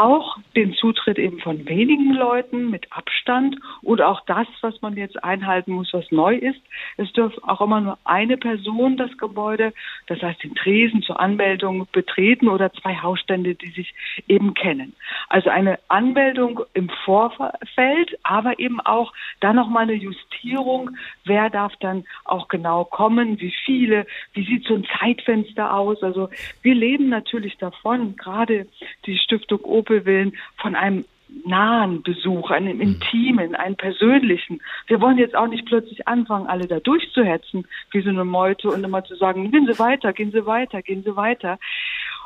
auch 0.00 0.38
den 0.56 0.72
Zutritt 0.72 1.18
eben 1.18 1.40
von 1.40 1.68
wenigen 1.68 2.14
Leuten 2.14 2.70
mit 2.70 2.90
Abstand 2.90 3.56
und 3.82 4.00
auch 4.00 4.22
das, 4.24 4.46
was 4.62 4.80
man 4.80 4.96
jetzt 4.96 5.22
einhalten 5.22 5.72
muss, 5.72 5.92
was 5.92 6.10
neu 6.10 6.36
ist. 6.36 6.60
Es 6.96 7.12
dürfte 7.12 7.46
auch 7.46 7.60
immer 7.60 7.82
nur 7.82 7.98
eine 8.04 8.38
Person 8.38 8.96
das 8.96 9.14
Gebäude, 9.18 9.74
das 10.06 10.22
heißt 10.22 10.42
den 10.42 10.54
Tresen 10.54 11.02
zur 11.02 11.20
Anmeldung 11.20 11.86
betreten 11.92 12.48
oder 12.48 12.72
zwei 12.72 12.96
Hausstände, 12.96 13.54
die 13.54 13.70
sich 13.70 13.92
eben 14.26 14.54
kennen. 14.54 14.94
Also 15.28 15.50
eine 15.50 15.78
Anmeldung 15.88 16.60
im 16.72 16.88
Vorfeld, 17.04 18.18
aber 18.22 18.58
eben 18.58 18.80
auch 18.80 19.12
dann 19.40 19.56
nochmal 19.56 19.82
eine 19.82 19.94
Justierung, 19.94 20.96
wer 21.24 21.50
darf 21.50 21.74
dann 21.80 22.04
auch 22.24 22.48
genau 22.48 22.84
kommen, 22.84 23.38
wie 23.38 23.52
viele, 23.66 24.06
wie 24.32 24.46
sieht 24.46 24.64
so 24.64 24.74
ein 24.74 24.86
Zeitfenster 24.98 25.74
aus. 25.74 26.02
Also 26.02 26.30
wir 26.62 26.74
leben 26.74 27.10
natürlich 27.10 27.58
davon, 27.58 28.16
gerade 28.16 28.66
die 29.04 29.18
Stiftung 29.18 29.60
Opelwillen, 29.90 30.36
von 30.56 30.76
einem 30.76 31.04
nahen 31.44 32.02
Besuch, 32.02 32.50
einem 32.50 32.76
mhm. 32.76 32.82
intimen, 32.82 33.54
einem 33.54 33.76
persönlichen. 33.76 34.60
Wir 34.88 35.00
wollen 35.00 35.18
jetzt 35.18 35.36
auch 35.36 35.46
nicht 35.46 35.66
plötzlich 35.66 36.08
anfangen, 36.08 36.48
alle 36.48 36.66
da 36.66 36.80
durchzuhetzen, 36.80 37.66
wie 37.92 38.02
so 38.02 38.08
eine 38.08 38.24
Meute 38.24 38.68
und 38.68 38.82
immer 38.82 39.04
zu 39.04 39.14
sagen, 39.14 39.50
gehen 39.50 39.66
Sie 39.66 39.78
weiter, 39.78 40.12
gehen 40.12 40.32
Sie 40.32 40.44
weiter, 40.46 40.82
gehen 40.82 41.04
Sie 41.04 41.14
weiter. 41.14 41.58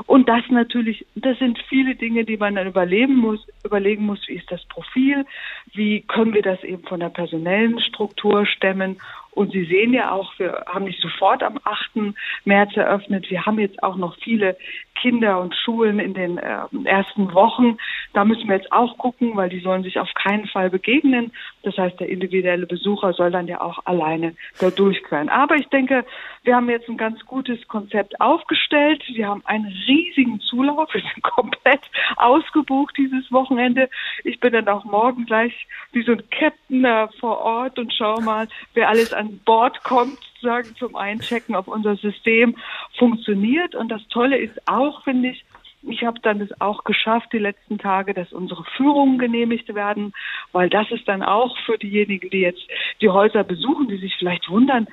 Und 0.06 0.28
das 0.28 0.42
natürlich, 0.48 1.06
das 1.14 1.38
sind 1.38 1.58
viele 1.68 1.94
Dinge, 1.94 2.24
die 2.24 2.36
man 2.36 2.54
dann 2.56 2.66
überleben 2.66 3.16
muss, 3.16 3.46
überlegen 3.62 4.06
muss, 4.06 4.26
wie 4.26 4.34
ist 4.34 4.50
das 4.50 4.64
Profil, 4.64 5.24
wie 5.72 6.00
können 6.00 6.34
wir 6.34 6.42
das 6.42 6.64
eben 6.64 6.82
von 6.82 7.00
der 7.00 7.10
personellen 7.10 7.78
Struktur 7.80 8.46
stemmen 8.46 8.96
und 9.34 9.52
Sie 9.52 9.64
sehen 9.64 9.92
ja 9.92 10.12
auch, 10.12 10.32
wir 10.38 10.64
haben 10.66 10.84
nicht 10.84 11.00
sofort 11.00 11.42
am 11.42 11.58
8. 11.64 12.14
März 12.44 12.76
eröffnet. 12.76 13.30
Wir 13.30 13.44
haben 13.44 13.58
jetzt 13.58 13.82
auch 13.82 13.96
noch 13.96 14.16
viele 14.18 14.56
Kinder 14.94 15.40
und 15.40 15.54
Schulen 15.54 15.98
in 15.98 16.14
den 16.14 16.38
äh, 16.38 16.60
ersten 16.84 17.34
Wochen. 17.34 17.78
Da 18.12 18.24
müssen 18.24 18.48
wir 18.48 18.56
jetzt 18.56 18.72
auch 18.72 18.96
gucken, 18.96 19.36
weil 19.36 19.48
die 19.48 19.60
sollen 19.60 19.82
sich 19.82 19.98
auf 19.98 20.12
keinen 20.14 20.46
Fall 20.46 20.70
begegnen. 20.70 21.32
Das 21.62 21.76
heißt, 21.76 21.98
der 21.98 22.08
individuelle 22.08 22.66
Besucher 22.66 23.12
soll 23.12 23.30
dann 23.30 23.48
ja 23.48 23.60
auch 23.60 23.80
alleine 23.84 24.34
da 24.60 24.70
durchqueren. 24.70 25.28
Aber 25.28 25.56
ich 25.56 25.68
denke, 25.68 26.04
wir 26.44 26.56
haben 26.56 26.70
jetzt 26.70 26.88
ein 26.88 26.96
ganz 26.96 27.24
gutes 27.26 27.66
Konzept 27.68 28.20
aufgestellt. 28.20 29.02
Wir 29.08 29.28
haben 29.28 29.42
einen 29.46 29.66
riesigen 29.86 30.40
Zulauf. 30.40 30.92
Wir 30.94 31.02
sind 31.02 31.22
komplett 31.22 31.80
ausgebucht 32.16 32.96
dieses 32.96 33.30
Wochenende. 33.32 33.90
Ich 34.22 34.38
bin 34.40 34.52
dann 34.52 34.68
auch 34.68 34.84
morgen 34.84 35.26
gleich 35.26 35.66
wie 35.92 36.02
so 36.02 36.12
ein 36.12 36.22
Captain 36.30 36.82
da 36.82 37.08
vor 37.18 37.38
Ort 37.38 37.78
und 37.78 37.92
schau 37.92 38.20
mal, 38.20 38.48
wer 38.74 38.88
alles 38.88 39.12
an 39.12 39.23
Bord 39.24 39.82
kommt, 39.84 40.18
sozusagen 40.44 40.76
zum 40.76 40.96
Einchecken, 40.96 41.56
ob 41.56 41.68
unser 41.68 41.96
System 41.96 42.56
funktioniert. 42.98 43.74
Und 43.74 43.88
das 43.88 44.06
Tolle 44.08 44.36
ist 44.36 44.68
auch, 44.68 45.02
finde 45.02 45.30
ich, 45.30 45.44
ich 45.86 46.02
habe 46.02 46.18
dann 46.20 46.40
es 46.40 46.60
auch 46.60 46.84
geschafft, 46.84 47.32
die 47.32 47.38
letzten 47.38 47.78
Tage, 47.78 48.14
dass 48.14 48.32
unsere 48.32 48.64
Führungen 48.76 49.18
genehmigt 49.18 49.74
werden, 49.74 50.12
weil 50.52 50.70
das 50.70 50.90
ist 50.90 51.06
dann 51.06 51.22
auch 51.22 51.56
für 51.66 51.76
diejenigen, 51.76 52.30
die 52.30 52.40
jetzt 52.40 52.66
die 53.02 53.10
Häuser 53.10 53.44
besuchen, 53.44 53.88
die 53.88 53.98
sich 53.98 54.14
vielleicht 54.18 54.48
wundern, 54.48 54.86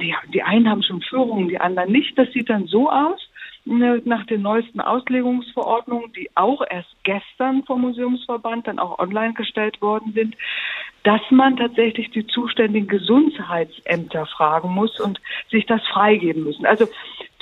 die, 0.00 0.14
die 0.32 0.42
einen 0.42 0.68
haben 0.68 0.82
schon 0.82 1.02
Führungen, 1.02 1.48
die 1.48 1.60
anderen 1.60 1.92
nicht. 1.92 2.18
Das 2.18 2.32
sieht 2.32 2.50
dann 2.50 2.66
so 2.66 2.90
aus, 2.90 3.20
ne, 3.64 4.02
nach 4.04 4.26
den 4.26 4.42
neuesten 4.42 4.80
Auslegungsverordnungen, 4.80 6.12
die 6.12 6.30
auch 6.34 6.62
erst 6.68 6.90
gestern 7.04 7.62
vom 7.64 7.82
Museumsverband 7.82 8.66
dann 8.66 8.78
auch 8.78 8.98
online 8.98 9.34
gestellt 9.34 9.80
worden 9.80 10.12
sind, 10.14 10.36
dass 11.04 11.20
man 11.30 11.56
tatsächlich 11.56 12.10
die 12.10 12.26
zuständigen 12.26 12.88
Gesundheitsämter 12.88 14.26
fragen 14.26 14.70
muss 14.70 14.98
und 14.98 15.20
sich 15.50 15.66
das 15.66 15.82
freigeben 15.92 16.44
müssen. 16.44 16.64
Also 16.66 16.88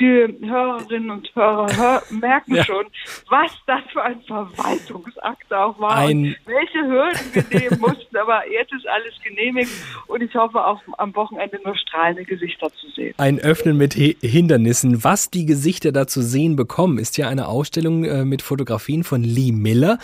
die 0.00 0.26
Hörerinnen 0.42 1.11
und 1.11 1.35
Hörer 1.35 1.69
hör, 1.76 2.02
merken 2.11 2.57
ja. 2.57 2.64
schon, 2.64 2.87
was 3.31 3.52
das 3.66 3.81
für 3.92 4.02
ein 4.02 4.21
Verwaltungsakt 4.23 5.52
auch 5.52 5.78
war 5.78 5.97
ein 5.97 6.35
welche 6.45 6.78
Hürden 6.87 7.21
wir 7.33 7.61
nehmen 7.61 7.81
mussten. 7.81 8.16
Aber 8.16 8.42
jetzt 8.50 8.73
ist 8.73 8.87
alles 8.88 9.14
genehmigt 9.23 9.71
und 10.09 10.23
ich 10.23 10.35
hoffe 10.35 10.64
auch 10.64 10.81
am 10.99 11.14
Wochenende 11.14 11.61
nur 11.64 11.76
strahlende 11.76 12.25
Gesichter 12.25 12.69
zu 12.73 12.88
sehen. 12.90 13.14
Ein 13.19 13.38
Öffnen 13.38 13.76
mit 13.76 13.95
Hindernissen. 13.95 15.04
Was 15.04 15.31
die 15.31 15.47
Gesichter 15.47 15.92
da 15.92 16.07
zu 16.09 16.21
sehen 16.21 16.57
bekommen, 16.57 16.99
ist 16.99 17.16
ja 17.16 17.28
eine 17.28 17.47
Ausstellung 17.47 18.04
äh, 18.04 18.25
mit 18.25 18.42
Fotografien 18.42 19.04
von 19.04 19.23
Lee 19.23 19.52
Miller. 19.52 19.99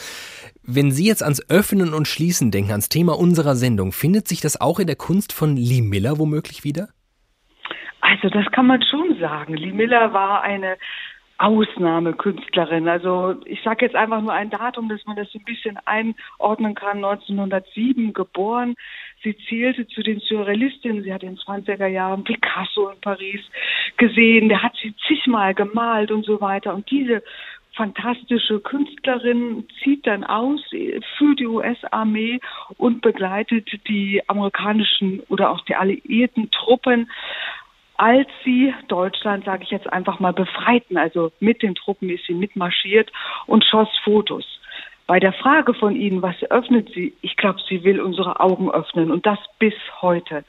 Wenn 0.71 0.91
Sie 0.91 1.07
jetzt 1.07 1.23
ans 1.23 1.41
Öffnen 1.49 1.95
und 1.95 2.07
Schließen 2.07 2.51
denken, 2.51 2.73
ans 2.73 2.91
Thema 2.91 3.19
unserer 3.19 3.57
Sendung, 3.57 3.91
findet 3.91 4.29
sich 4.29 4.43
das 4.43 4.61
auch 4.61 4.79
in 4.79 4.87
der 4.87 4.97
Kunst 4.97 5.33
von 5.33 5.57
Lee 5.57 5.81
Miller 5.81 6.19
womöglich 6.19 6.63
wieder? 6.63 6.89
Also 8.03 8.29
das 8.29 8.45
kann 8.53 8.67
man 8.67 8.83
schon 8.83 9.19
sagen. 9.19 9.55
Lee 9.55 9.73
Miller 9.73 10.13
war 10.13 10.43
eine 10.43 10.77
Ausnahmekünstlerin. 11.39 12.87
Also 12.87 13.37
ich 13.47 13.63
sage 13.63 13.87
jetzt 13.87 13.95
einfach 13.95 14.21
nur 14.21 14.35
ein 14.35 14.51
Datum, 14.51 14.91
dass 14.91 15.07
man 15.07 15.17
das 15.17 15.29
ein 15.35 15.45
bisschen 15.45 15.79
einordnen 15.87 16.75
kann. 16.75 17.03
1907 17.03 18.13
geboren. 18.13 18.75
Sie 19.23 19.39
zählte 19.49 19.87
zu 19.87 20.03
den 20.03 20.21
Surrealistinnen. 20.21 21.03
Sie 21.03 21.15
hat 21.15 21.23
in 21.23 21.37
den 21.37 21.39
20er 21.39 21.87
Jahren 21.87 22.25
Picasso 22.25 22.91
in 22.91 23.01
Paris 23.01 23.41
gesehen. 23.97 24.51
Der 24.51 24.63
hat 24.63 24.75
sie 24.83 24.95
zigmal 25.07 25.55
gemalt 25.55 26.11
und 26.11 26.27
so 26.27 26.43
weiter. 26.43 26.75
Und 26.75 26.91
diese 26.91 27.23
fantastische 27.79 28.59
Künstlerin 28.59 29.69
zieht 29.83 30.05
dann 30.05 30.25
aus 30.25 30.61
für 31.17 31.35
die 31.37 31.47
US-Armee 31.47 32.41
und 32.77 33.03
begleitet 33.03 33.69
die 33.87 34.21
amerikanischen 34.27 35.21
oder 35.29 35.51
auch 35.51 35.61
die 35.63 35.77
alliierten 35.77 36.51
Truppen 36.51 37.09
als 37.97 38.29
sie 38.45 38.73
Deutschland, 38.87 39.45
sage 39.45 39.65
ich 39.65 39.71
jetzt 39.71 39.93
einfach 39.93 40.21
mal, 40.21 40.33
befreiten. 40.33 40.97
Also 40.97 41.33
mit 41.41 41.63
den 41.63 41.75
Truppen 41.75 42.09
ist 42.11 42.25
sie 42.27 42.35
mitmarschiert 42.35 43.11
und 43.47 43.65
schoss 43.65 43.89
Fotos. 44.05 44.45
Bei 45.09 45.19
der 45.19 45.33
Frage 45.33 45.75
von 45.75 45.97
Ihnen, 45.97 46.23
was 46.23 46.41
öffnet 46.45 46.91
sie? 46.95 47.15
Ich 47.23 47.37
glaube, 47.37 47.59
sie 47.69 47.83
will 47.83 48.01
unsere 48.01 48.39
Augen 48.39 48.71
öffnen 48.71 49.11
und 49.11 49.27
das 49.27 49.41
bis 49.59 49.75
heute 50.01 50.45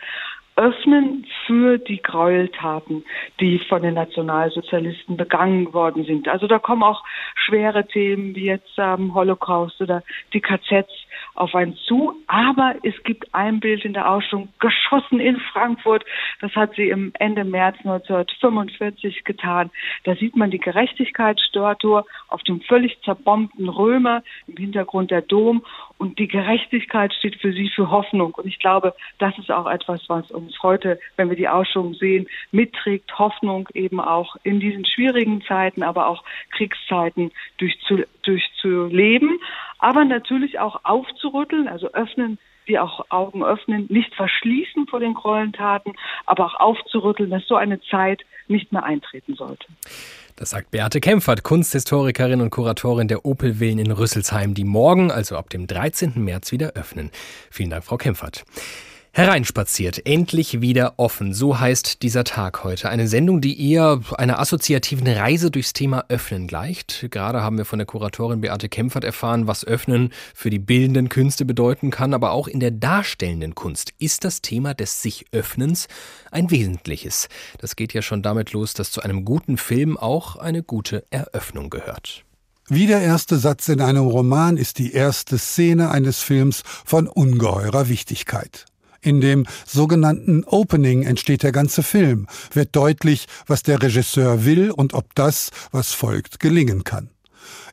öffnen 0.60 1.26
für 1.48 1.78
die 1.78 2.02
Gräueltaten, 2.02 3.06
die 3.40 3.60
von 3.70 3.82
den 3.82 3.94
Nationalsozialisten 3.94 5.16
begangen 5.16 5.74
worden 5.74 6.04
sind. 6.04 6.28
Also 6.28 6.48
da 6.48 6.60
kommen 6.60 6.84
auch 6.84 7.06
schwere 7.34 7.88
Themen 7.88 8.36
wie 8.36 8.48
jetzt 8.48 8.74
ähm, 8.78 9.14
Holocaust 9.16 9.80
oder 9.80 10.04
die 10.34 10.42
KZs 10.42 10.90
auf 11.36 11.56
einen 11.56 11.76
zu. 11.76 12.14
Aber 12.28 12.76
es 12.84 13.02
gibt 13.04 13.34
ein 13.34 13.60
Bild 13.60 13.86
in 13.86 13.94
der 13.94 14.10
Ausstellung, 14.10 14.50
geschossen 14.60 15.20
in 15.20 15.40
Frankfurt. 15.40 16.06
Das 16.42 16.56
hat 16.56 16.76
sie 16.76 16.90
im 16.90 17.12
Ende 17.20 17.44
März 17.44 17.78
1945 17.80 19.24
getan. 19.24 19.72
Da 20.04 20.16
sieht 20.16 20.36
man 20.36 20.52
die 20.52 20.60
Gerechtigkeitsstatue 20.60 22.06
auf 22.28 22.44
dem 22.44 22.62
völlig 22.62 23.02
zerbombten 23.04 23.70
Römer, 23.70 24.24
im 24.48 24.58
Hintergrund 24.58 25.12
der 25.12 25.22
Dom. 25.22 25.64
Und 25.98 26.18
die 26.20 26.28
Gerechtigkeit 26.28 27.14
steht 27.14 27.36
für 27.42 27.52
sie 27.52 27.70
für 27.70 27.92
Hoffnung. 27.92 28.34
Und 28.36 28.48
ich 28.48 28.60
glaube, 28.60 28.94
das 29.18 29.38
ist 29.38 29.52
auch 29.52 29.70
etwas, 29.70 30.02
was 30.08 30.32
uns 30.32 30.62
heute, 30.64 31.00
wenn 31.18 31.30
wir 31.30 31.36
die 31.36 31.50
Ausstellung 31.50 31.94
sehen, 31.94 32.28
mitträgt. 32.52 33.18
Hoffnung 33.20 33.68
eben 33.74 34.00
auch 34.00 34.36
in 34.44 34.60
diesen 34.60 34.86
schwierigen 34.86 35.42
Zeiten, 35.42 35.84
aber 35.84 36.08
auch 36.08 36.24
Kriegszeiten 36.52 37.32
durchzu, 37.58 38.04
durchzuleben 38.24 39.40
aber 39.80 40.06
natürlich 40.06 40.60
auch 40.60 40.82
aufzurütteln, 40.84 41.68
also 41.68 41.92
öffnen, 41.94 42.38
die 42.68 42.80
auch 42.80 43.06
Augen 43.10 43.44
öffnen, 43.44 43.88
nicht 43.90 44.14
verschließen 44.16 44.88
vor 44.88 45.00
den 45.00 45.16
Gräueltaten, 45.16 45.94
aber 46.26 46.46
auch 46.46 46.60
aufzurütteln, 46.60 47.32
dass 47.32 47.46
so 47.48 47.56
eine 47.56 47.82
Zeit 47.82 48.22
nicht 48.48 48.72
mehr 48.72 48.84
eintreten 48.84 49.36
sollte. 49.36 49.66
Das 50.36 50.52
sagt 50.52 50.72
Beate 50.72 51.02
Kempfert, 51.02 51.44
Kunsthistorikerin 51.44 52.40
und 52.40 52.50
Kuratorin 52.50 53.08
der 53.08 53.26
Opel-Villen 53.26 53.80
in 53.80 53.92
Rüsselsheim, 53.92 54.54
die 54.54 54.64
morgen, 54.64 55.12
also 55.12 55.36
ab 55.36 55.50
dem 55.50 55.68
13. 55.68 56.14
März, 56.24 56.52
wieder 56.52 56.74
öffnen. 56.76 57.12
Vielen 57.52 57.72
Dank, 57.72 57.84
Frau 57.84 57.98
Kempfert. 57.98 58.46
Hereinspaziert, 59.20 60.06
endlich 60.06 60.62
wieder 60.62 60.94
offen, 60.96 61.34
so 61.34 61.60
heißt 61.60 62.04
dieser 62.04 62.24
Tag 62.24 62.64
heute. 62.64 62.88
Eine 62.88 63.10
Sendung, 63.10 63.42
die 63.42 63.70
eher 63.70 64.00
einer 64.16 64.40
assoziativen 64.40 65.06
Reise 65.10 65.52
durchs 65.52 65.74
Thema 65.74 66.06
Öffnen 66.08 66.48
gleicht. 66.48 67.06
Gerade 67.12 67.42
haben 67.42 67.58
wir 67.58 67.66
von 67.66 67.80
der 67.80 67.86
Kuratorin 67.86 68.40
Beate 68.40 68.70
Kempfert 68.70 69.04
erfahren, 69.04 69.46
was 69.46 69.66
Öffnen 69.66 70.14
für 70.34 70.50
die 70.50 70.58
bildenden 70.58 71.10
Künste 71.10 71.44
bedeuten 71.44 71.92
kann, 71.92 72.14
aber 72.14 72.32
auch 72.32 72.48
in 72.48 72.62
der 72.62 72.72
darstellenden 72.72 73.56
Kunst 73.56 73.92
ist 74.00 74.24
das 74.24 74.42
Thema 74.42 74.74
des 74.74 75.02
sich 75.02 75.26
Öffnens 75.34 75.90
ein 76.32 76.50
wesentliches. 76.50 77.28
Das 77.58 77.76
geht 77.76 77.94
ja 77.94 78.02
schon 78.02 78.22
damit 78.22 78.54
los, 78.54 78.74
dass 78.74 78.90
zu 78.90 79.02
einem 79.02 79.26
guten 79.26 79.58
Film 79.58 79.98
auch 79.98 80.38
eine 80.38 80.64
gute 80.64 81.04
Eröffnung 81.10 81.70
gehört. 81.70 82.24
Wie 82.70 82.88
der 82.88 83.02
erste 83.02 83.38
Satz 83.38 83.68
in 83.68 83.82
einem 83.82 84.06
Roman 84.06 84.56
ist 84.56 84.78
die 84.78 84.94
erste 84.94 85.38
Szene 85.38 85.92
eines 85.92 86.20
Films 86.22 86.64
von 86.86 87.10
ungeheurer 87.10 87.90
Wichtigkeit. 87.90 88.69
In 89.02 89.22
dem 89.22 89.46
sogenannten 89.66 90.44
Opening 90.44 91.04
entsteht 91.04 91.44
der 91.44 91.52
ganze 91.52 91.84
Film, 91.84 92.28
wird 92.54 92.76
deutlich, 92.76 93.28
was 93.48 93.64
der 93.64 93.82
Regisseur 93.82 94.46
will 94.46 94.72
und 94.72 94.94
ob 94.94 95.16
das, 95.16 95.52
was 95.72 95.94
folgt, 95.94 96.40
gelingen 96.40 96.84
kann. 96.84 97.10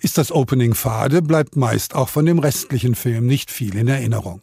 Ist 0.00 0.18
das 0.18 0.30
Opening 0.30 0.74
fade, 0.74 1.22
bleibt 1.22 1.56
meist 1.56 1.94
auch 1.94 2.08
von 2.08 2.26
dem 2.26 2.38
restlichen 2.38 2.94
Film 2.94 3.26
nicht 3.26 3.50
viel 3.50 3.76
in 3.76 3.88
Erinnerung. 3.88 4.42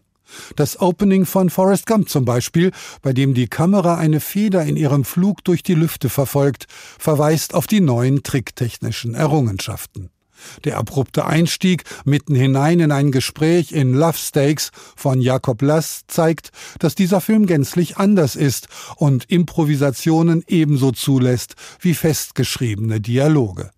Das 0.55 0.79
Opening 0.79 1.25
von 1.25 1.49
Forrest 1.49 1.85
Gump 1.85 2.09
zum 2.09 2.25
Beispiel, 2.25 2.71
bei 3.01 3.13
dem 3.13 3.33
die 3.33 3.47
Kamera 3.47 3.97
eine 3.97 4.19
Feder 4.19 4.63
in 4.63 4.77
ihrem 4.77 5.05
Flug 5.05 5.43
durch 5.43 5.63
die 5.63 5.75
Lüfte 5.75 6.09
verfolgt, 6.09 6.65
verweist 6.97 7.53
auf 7.53 7.67
die 7.67 7.81
neuen 7.81 8.23
tricktechnischen 8.23 9.13
Errungenschaften. 9.13 10.09
Der 10.63 10.77
abrupte 10.77 11.25
Einstieg 11.25 11.83
mitten 12.05 12.35
hinein 12.35 12.79
in 12.79 12.91
ein 12.91 13.11
Gespräch 13.11 13.71
in 13.71 13.93
Love 13.93 14.17
Stakes 14.17 14.71
von 14.95 15.21
Jakob 15.21 15.61
Lass 15.61 16.01
zeigt, 16.07 16.51
dass 16.79 16.95
dieser 16.95 17.21
Film 17.21 17.45
gänzlich 17.45 17.97
anders 17.97 18.35
ist 18.35 18.67
und 18.95 19.29
Improvisationen 19.29 20.43
ebenso 20.47 20.91
zulässt 20.91 21.55
wie 21.79 21.93
festgeschriebene 21.93 23.01
Dialoge. 23.01 23.71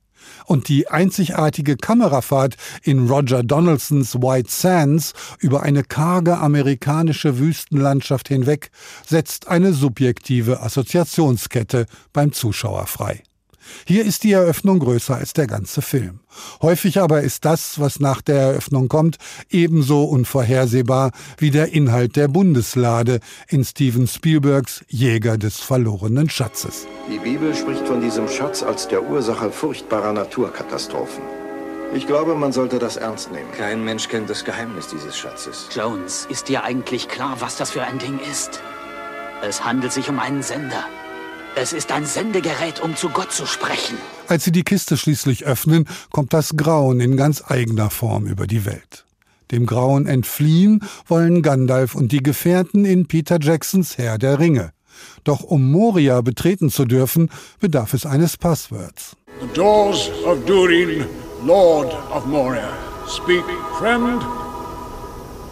Und 0.45 0.67
die 0.69 0.87
einzigartige 0.87 1.75
Kamerafahrt 1.77 2.55
in 2.83 3.07
Roger 3.07 3.43
Donaldsons 3.43 4.15
White 4.15 4.49
Sands 4.49 5.13
über 5.39 5.63
eine 5.63 5.83
karge 5.83 6.37
amerikanische 6.37 7.39
Wüstenlandschaft 7.39 8.27
hinweg 8.27 8.69
setzt 9.05 9.47
eine 9.47 9.73
subjektive 9.73 10.61
Assoziationskette 10.61 11.85
beim 12.13 12.31
Zuschauer 12.31 12.87
frei. 12.87 13.23
Hier 13.85 14.05
ist 14.05 14.23
die 14.23 14.31
Eröffnung 14.31 14.79
größer 14.79 15.15
als 15.15 15.33
der 15.33 15.47
ganze 15.47 15.81
Film. 15.81 16.19
Häufig 16.61 16.99
aber 16.99 17.21
ist 17.21 17.45
das, 17.45 17.79
was 17.79 17.99
nach 17.99 18.21
der 18.21 18.37
Eröffnung 18.37 18.89
kommt, 18.89 19.17
ebenso 19.49 20.03
unvorhersehbar 20.03 21.11
wie 21.37 21.51
der 21.51 21.73
Inhalt 21.73 22.15
der 22.15 22.27
Bundeslade 22.27 23.19
in 23.47 23.63
Steven 23.63 24.07
Spielbergs 24.07 24.83
Jäger 24.87 25.37
des 25.37 25.59
verlorenen 25.59 26.29
Schatzes. 26.29 26.87
Die 27.11 27.19
Bibel 27.19 27.55
spricht 27.55 27.87
von 27.87 28.01
diesem 28.01 28.27
Schatz 28.27 28.63
als 28.63 28.87
der 28.87 29.03
Ursache 29.03 29.51
furchtbarer 29.51 30.13
Naturkatastrophen. 30.13 31.23
Ich 31.93 32.07
glaube, 32.07 32.35
man 32.35 32.51
sollte 32.51 32.79
das 32.79 32.97
ernst 32.97 33.31
nehmen. 33.31 33.51
Kein 33.57 33.85
Mensch 33.85 34.09
kennt 34.09 34.29
das 34.29 34.43
Geheimnis 34.43 34.87
dieses 34.87 35.17
Schatzes. 35.17 35.69
Jones, 35.73 36.27
ist 36.29 36.49
dir 36.49 36.63
eigentlich 36.63 37.07
klar, 37.07 37.37
was 37.39 37.55
das 37.57 37.71
für 37.71 37.83
ein 37.83 37.99
Ding 37.99 38.19
ist? 38.19 38.59
Es 39.41 39.63
handelt 39.63 39.93
sich 39.93 40.09
um 40.09 40.19
einen 40.19 40.43
Sender. 40.43 40.85
Es 41.57 41.71
ist 41.71 41.93
ein 41.93 42.05
Sendegerät, 42.05 42.81
um 42.81 42.97
zu 42.97 43.07
Gott 43.07 43.31
zu 43.31 43.45
sprechen. 43.45 43.97
Als 44.27 44.43
sie 44.43 44.51
die 44.51 44.63
Kiste 44.63 44.97
schließlich 44.97 45.45
öffnen, 45.45 45.87
kommt 46.11 46.33
das 46.33 46.57
Grauen 46.57 46.99
in 46.99 47.15
ganz 47.15 47.43
eigener 47.47 47.89
Form 47.89 48.25
über 48.25 48.45
die 48.45 48.65
Welt. 48.65 49.05
Dem 49.51 49.65
Grauen 49.65 50.05
entfliehen 50.05 50.83
wollen 51.07 51.41
Gandalf 51.41 51.95
und 51.95 52.11
die 52.11 52.21
Gefährten 52.21 52.83
in 52.83 53.05
Peter 53.05 53.37
Jacksons 53.39 53.97
Herr 53.97 54.17
der 54.17 54.37
Ringe. 54.39 54.71
Doch 55.23 55.43
um 55.43 55.71
Moria 55.71 56.19
betreten 56.19 56.69
zu 56.69 56.83
dürfen, 56.83 57.29
bedarf 57.61 57.93
es 57.93 58.05
eines 58.05 58.35
Passwords. 58.35 59.15
The 59.39 59.47
doors 59.53 60.09
of 60.25 60.45
Durin, 60.45 61.05
Lord 61.45 61.93
of 62.11 62.25
Moria. 62.25 62.69
Speak, 63.07 63.45
friend, 63.79 64.21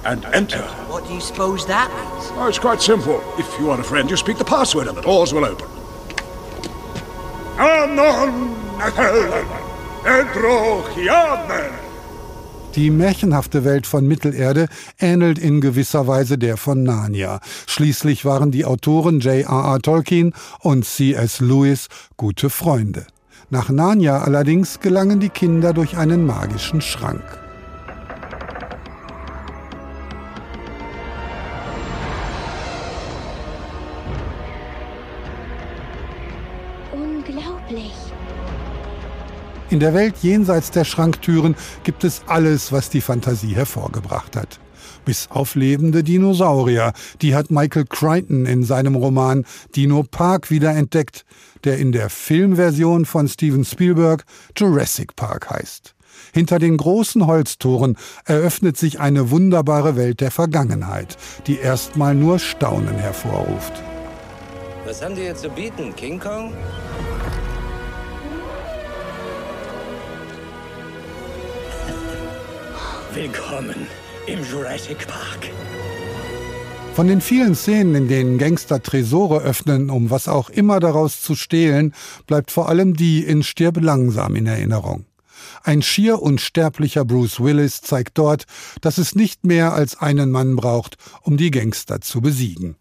and 0.03 0.25
enter. 0.33 0.63
What 0.89 1.07
do 1.07 1.13
you 1.13 1.21
suppose 1.21 1.65
that 1.67 1.89
means? 1.89 2.31
Oh, 2.37 2.47
it's 2.49 2.59
quite 2.59 2.81
simple. 2.81 3.21
If 3.37 3.47
you 3.57 3.71
are 3.71 3.79
a 3.79 3.83
friend, 3.83 4.09
you 4.09 4.17
speak 4.17 4.37
the 4.37 4.43
password 4.43 4.87
and 4.87 4.97
the 4.97 5.01
doors 5.01 5.33
will 5.33 5.45
open. 5.45 5.82
Die 12.75 12.89
märchenhafte 12.89 13.63
Welt 13.63 13.85
von 13.85 14.07
Mittelerde 14.07 14.67
ähnelt 14.97 15.37
in 15.37 15.61
gewisser 15.61 16.07
Weise 16.07 16.39
der 16.39 16.57
von 16.57 16.81
Narnia. 16.81 17.39
Schließlich 17.67 18.25
waren 18.25 18.49
die 18.49 18.65
Autoren 18.65 19.19
J.R.R. 19.19 19.79
Tolkien 19.79 20.33
und 20.59 20.83
C.S. 20.83 21.39
Lewis 21.39 21.87
gute 22.17 22.49
Freunde. 22.49 23.05
Nach 23.51 23.69
Narnia 23.69 24.23
allerdings 24.23 24.79
gelangen 24.79 25.19
die 25.19 25.29
Kinder 25.29 25.73
durch 25.73 25.97
einen 25.97 26.25
magischen 26.25 26.81
Schrank. 26.81 27.42
In 39.73 39.79
der 39.79 39.95
Welt 39.95 40.17
jenseits 40.21 40.69
der 40.69 40.85
Schranktüren 40.85 41.55
gibt 41.83 42.03
es 42.03 42.21
alles, 42.27 42.71
was 42.71 42.91
die 42.91 43.01
Fantasie 43.01 43.55
hervorgebracht 43.55 44.35
hat. 44.35 44.59
Bis 45.03 45.31
auf 45.31 45.55
lebende 45.55 46.03
Dinosaurier. 46.03 46.93
Die 47.23 47.33
hat 47.33 47.49
Michael 47.49 47.85
Crichton 47.89 48.45
in 48.45 48.63
seinem 48.63 48.93
Roman 48.93 49.45
Dino 49.75 50.03
Park 50.03 50.51
wiederentdeckt, 50.51 51.25
der 51.63 51.79
in 51.79 51.91
der 51.91 52.11
Filmversion 52.11 53.05
von 53.05 53.27
Steven 53.27 53.65
Spielberg 53.65 54.25
Jurassic 54.55 55.15
Park 55.15 55.49
heißt. 55.49 55.95
Hinter 56.31 56.59
den 56.59 56.77
großen 56.77 57.25
Holztoren 57.25 57.97
eröffnet 58.25 58.77
sich 58.77 58.99
eine 58.99 59.31
wunderbare 59.31 59.95
Welt 59.95 60.21
der 60.21 60.29
Vergangenheit, 60.29 61.17
die 61.47 61.57
erstmal 61.57 62.13
nur 62.13 62.37
Staunen 62.37 62.99
hervorruft. 62.99 63.73
Was 64.85 65.01
haben 65.01 65.15
die 65.15 65.23
jetzt 65.23 65.41
zu 65.41 65.49
bieten, 65.49 65.95
King 65.95 66.19
Kong? 66.19 66.53
Willkommen 73.15 73.75
im 74.25 74.39
Jurassic 74.43 75.07
Park. 75.07 75.51
Von 76.95 77.07
den 77.07 77.21
vielen 77.21 77.53
Szenen, 77.53 77.93
in 77.93 78.07
denen 78.07 78.37
Gangster 78.39 78.81
Tresore 78.81 79.41
öffnen, 79.41 79.91
um 79.91 80.09
was 80.09 80.27
auch 80.27 80.49
immer 80.49 80.79
daraus 80.79 81.21
zu 81.21 81.35
stehlen, 81.35 81.93
bleibt 82.25 82.49
vor 82.49 82.69
allem 82.69 82.95
die 82.95 83.23
in 83.23 83.43
Stirb 83.43 83.79
langsam 83.79 84.35
in 84.35 84.47
Erinnerung. 84.47 85.05
Ein 85.63 85.83
schier 85.83 86.23
unsterblicher 86.23 87.05
Bruce 87.05 87.39
Willis 87.39 87.81
zeigt 87.81 88.17
dort, 88.17 88.45
dass 88.81 88.97
es 88.97 89.13
nicht 89.13 89.45
mehr 89.45 89.73
als 89.73 89.95
einen 89.95 90.31
Mann 90.31 90.55
braucht, 90.55 90.97
um 91.21 91.37
die 91.37 91.51
Gangster 91.51 92.01
zu 92.01 92.19
besiegen. 92.19 92.77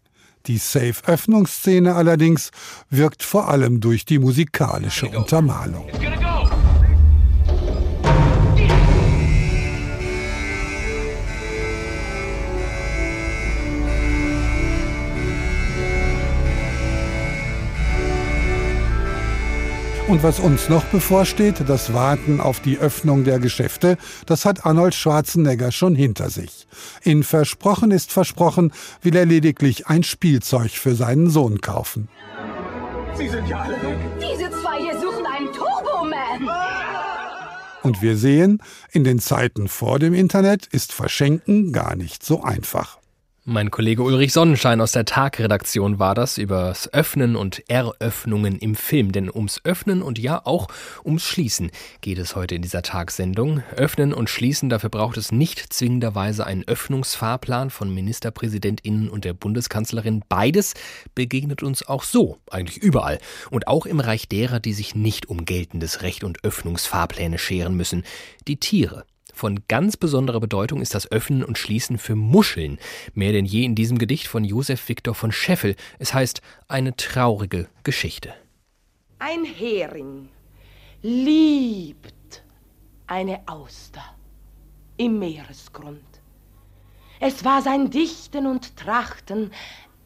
Die 0.47 0.57
Safe-Öffnungsszene 0.57 1.93
allerdings 1.93 2.49
wirkt 2.89 3.21
vor 3.21 3.49
allem 3.49 3.81
durch 3.81 4.03
die 4.03 4.17
musikalische 4.17 5.09
Untermalung. 5.09 5.87
Und 20.07 20.21
was 20.21 20.39
uns 20.39 20.67
noch 20.67 20.83
bevorsteht, 20.85 21.63
das 21.67 21.93
Warten 21.93 22.41
auf 22.41 22.59
die 22.59 22.77
Öffnung 22.77 23.23
der 23.23 23.39
Geschäfte, 23.39 23.97
das 24.25 24.43
hat 24.43 24.65
Arnold 24.65 24.93
Schwarzenegger 24.93 25.71
schon 25.71 25.95
hinter 25.95 26.29
sich. 26.29 26.67
In 27.03 27.23
Versprochen 27.23 27.91
ist 27.91 28.11
versprochen, 28.11 28.73
will 29.01 29.15
er 29.15 29.25
lediglich 29.25 29.87
ein 29.87 30.03
Spielzeug 30.03 30.71
für 30.71 30.95
seinen 30.95 31.29
Sohn 31.29 31.61
kaufen. 31.61 32.09
Sie 33.15 33.29
sind 33.29 33.47
ja 33.47 33.61
alle 33.61 33.81
weg. 33.81 33.97
Diese 34.19 34.49
zwei 34.51 34.81
hier 34.81 34.99
suchen 34.99 35.25
einen 35.25 35.51
Turboman. 35.53 36.49
Und 37.81 38.01
wir 38.01 38.17
sehen, 38.17 38.61
in 38.91 39.05
den 39.05 39.19
Zeiten 39.19 39.69
vor 39.69 39.99
dem 39.99 40.13
Internet 40.13 40.67
ist 40.67 40.91
Verschenken 40.91 41.71
gar 41.71 41.95
nicht 41.95 42.25
so 42.25 42.43
einfach. 42.43 42.97
Mein 43.45 43.71
Kollege 43.71 44.03
Ulrich 44.03 44.31
Sonnenschein 44.31 44.79
aus 44.79 44.93
der 44.93 45.03
Tagredaktion 45.03 45.99
war 45.99 46.15
das 46.15 46.37
übers 46.37 46.93
Öffnen 46.93 47.35
und 47.35 47.61
Eröffnungen 47.69 48.57
im 48.57 48.73
Film. 48.73 49.11
Denn 49.11 49.29
ums 49.29 49.59
Öffnen 49.65 50.01
und 50.01 50.17
ja 50.17 50.45
auch 50.45 50.69
ums 51.03 51.25
Schließen 51.25 51.69
geht 51.99 52.19
es 52.19 52.37
heute 52.37 52.55
in 52.55 52.61
dieser 52.61 52.83
Tagssendung. 52.83 53.61
Öffnen 53.75 54.13
und 54.13 54.29
Schließen, 54.29 54.69
dafür 54.69 54.89
braucht 54.89 55.17
es 55.17 55.33
nicht 55.33 55.73
zwingenderweise 55.73 56.47
einen 56.47 56.65
Öffnungsfahrplan 56.65 57.69
von 57.69 57.93
MinisterpräsidentInnen 57.93 59.09
und 59.09 59.25
der 59.25 59.33
Bundeskanzlerin. 59.33 60.23
Beides 60.29 60.73
begegnet 61.13 61.63
uns 61.63 61.85
auch 61.85 62.03
so, 62.03 62.37
eigentlich 62.49 62.77
überall. 62.77 63.19
Und 63.51 63.67
auch 63.67 63.85
im 63.85 63.99
Reich 63.99 64.29
derer, 64.29 64.61
die 64.61 64.71
sich 64.71 64.95
nicht 64.95 65.25
um 65.25 65.43
geltendes 65.43 66.01
Recht 66.01 66.23
und 66.23 66.45
Öffnungsfahrpläne 66.45 67.37
scheren 67.37 67.75
müssen. 67.75 68.05
Die 68.47 68.55
Tiere. 68.55 69.03
Von 69.33 69.63
ganz 69.67 69.97
besonderer 69.97 70.39
Bedeutung 70.39 70.79
ist 70.79 70.93
das 70.93 71.11
Öffnen 71.11 71.43
und 71.43 71.57
Schließen 71.57 71.97
für 71.97 72.15
Muscheln. 72.15 72.77
Mehr 73.15 73.31
denn 73.31 73.45
je 73.45 73.65
in 73.65 73.75
diesem 73.75 73.97
Gedicht 73.97 74.27
von 74.27 74.45
Josef 74.45 74.87
Viktor 74.87 75.15
von 75.15 75.31
Scheffel. 75.31 75.75
Es 75.97 76.13
heißt 76.13 76.41
eine 76.67 76.95
traurige 76.95 77.67
Geschichte. 77.81 78.33
Ein 79.17 79.43
Hering 79.43 80.29
liebt 81.01 82.43
eine 83.07 83.41
Auster 83.47 84.03
im 84.97 85.17
Meeresgrund. 85.17 85.99
Es 87.19 87.43
war 87.43 87.61
sein 87.61 87.89
Dichten 87.89 88.45
und 88.45 88.77
Trachten 88.77 89.51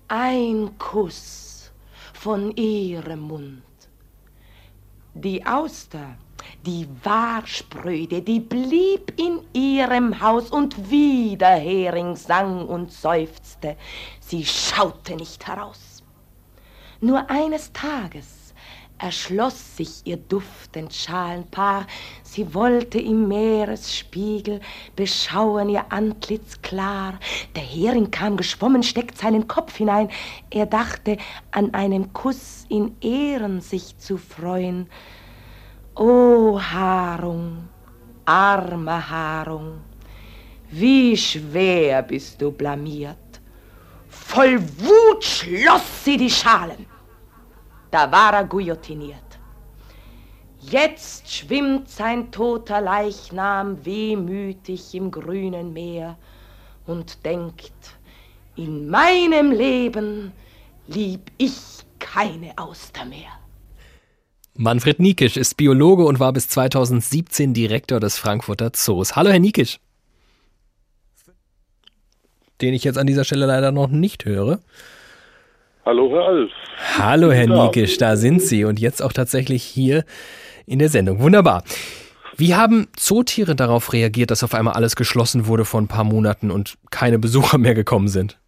ein 0.08 0.78
Kuss 0.78 1.72
von 2.13 2.56
ihrem 2.56 3.20
Mund. 3.22 3.63
Die 5.13 5.46
Auster 5.46 6.18
die 6.66 6.88
war 7.04 7.46
spröde, 7.46 8.22
die 8.22 8.40
blieb 8.40 9.14
in 9.18 9.40
ihrem 9.54 10.20
Haus 10.22 10.50
und 10.50 10.90
wieder 10.90 11.56
Hering 11.56 12.16
sang 12.16 12.68
und 12.68 12.92
seufzte. 12.92 13.78
Sie 14.20 14.46
schaute 14.46 15.16
nicht 15.16 15.48
heraus. 15.48 16.04
Nur 17.00 17.30
eines 17.30 17.72
Tages 17.74 18.54
erschloss 18.98 19.78
sich 19.78 20.02
ihr 20.06 20.18
duftend 20.18 20.94
Schalenpaar. 20.94 21.86
Sie 22.24 22.54
wollte 22.54 23.00
im 23.00 23.28
Meeresspiegel 23.28 24.60
beschauen 24.96 25.70
ihr 25.70 25.92
Antlitz 25.92 26.62
klar. 26.62 27.20
Der 27.56 27.64
Hering 27.64 28.10
kam 28.12 28.38
geschwommen, 28.38 28.84
steckt 28.84 29.18
seinen 29.18 29.48
Kopf 29.48 29.76
hinein. 29.78 30.10
Er 30.50 30.66
dachte, 30.66 31.18
an 31.52 31.74
einem 31.74 32.14
Kuss 32.14 32.66
in 32.70 32.96
Ehren 33.02 33.62
sich 33.62 33.98
zu 33.98 34.18
freuen. 34.18 34.90
O 36.00 36.60
Harung, 36.60 37.70
arme 38.24 39.10
Harung, 39.10 39.80
wie 40.70 41.18
schwer 41.18 42.04
bist 42.04 42.40
du 42.40 42.52
blamiert. 42.52 43.42
Voll 44.08 44.62
Wut 44.78 45.24
schloss 45.24 46.04
sie 46.04 46.18
die 46.18 46.30
Schalen. 46.30 46.86
Da 47.90 48.12
war 48.12 48.34
er 48.34 48.44
guillotiniert. 48.44 49.40
Jetzt 50.60 51.34
schwimmt 51.34 51.90
sein 51.90 52.32
toter 52.32 52.80
Leichnam 52.80 53.84
wehmütig 53.84 54.94
im 54.94 55.10
grünen 55.10 55.74
Meer 55.74 56.16
und 56.86 57.26
denkt, 57.26 57.98
in 58.56 58.88
meinem 58.88 59.52
Leben 59.52 60.32
lieb 60.86 61.32
ich 61.40 61.58
keine 61.98 62.56
Auster 62.56 63.04
mehr. 63.04 63.37
Manfred 64.60 65.00
Niekisch 65.00 65.38
ist 65.38 65.56
Biologe 65.56 66.04
und 66.04 66.20
war 66.20 66.34
bis 66.34 66.50
2017 66.50 67.54
Direktor 67.54 68.00
des 68.00 68.17
Frankfurter 68.17 68.74
Zoos. 68.74 69.15
Hallo, 69.15 69.30
Herr 69.30 69.38
Niekisch. 69.38 69.80
Den 72.60 72.74
ich 72.74 72.84
jetzt 72.84 72.98
an 72.98 73.06
dieser 73.06 73.24
Stelle 73.24 73.46
leider 73.46 73.72
noch 73.72 73.89
nicht 73.89 74.26
höre. 74.26 74.60
Hallo, 75.86 76.10
Herr 76.10 76.24
Alf. 76.24 76.52
Hallo, 76.98 77.32
Herr 77.32 77.46
Niekisch, 77.46 78.00
da 78.00 78.15
sind 78.15 78.41
Sie 78.41 78.65
und 78.65 78.80
jetzt 78.80 79.04
auch 79.04 79.13
tatsächlich 79.13 79.62
hier 79.62 80.04
in 80.65 80.80
der 80.80 80.89
Sendung. 80.89 81.20
Wunderbar. 81.20 81.63
Wie 82.36 82.56
haben 82.56 82.88
Zootiere 82.96 83.56
darauf 83.56 83.93
reagiert, 83.93 84.32
dass 84.32 84.43
auf 84.43 84.56
einmal 84.56 84.74
alles 84.74 84.96
geschlossen 84.96 85.46
wurde 85.46 85.65
vor 85.65 85.82
ein 85.82 85.88
paar 85.88 86.04
Monaten 86.04 86.50
und 86.50 86.80
keine 86.89 87.20
Besucher 87.20 87.60
mehr 87.60 87.76
gekommen 87.76 88.08
sind? 88.08 88.39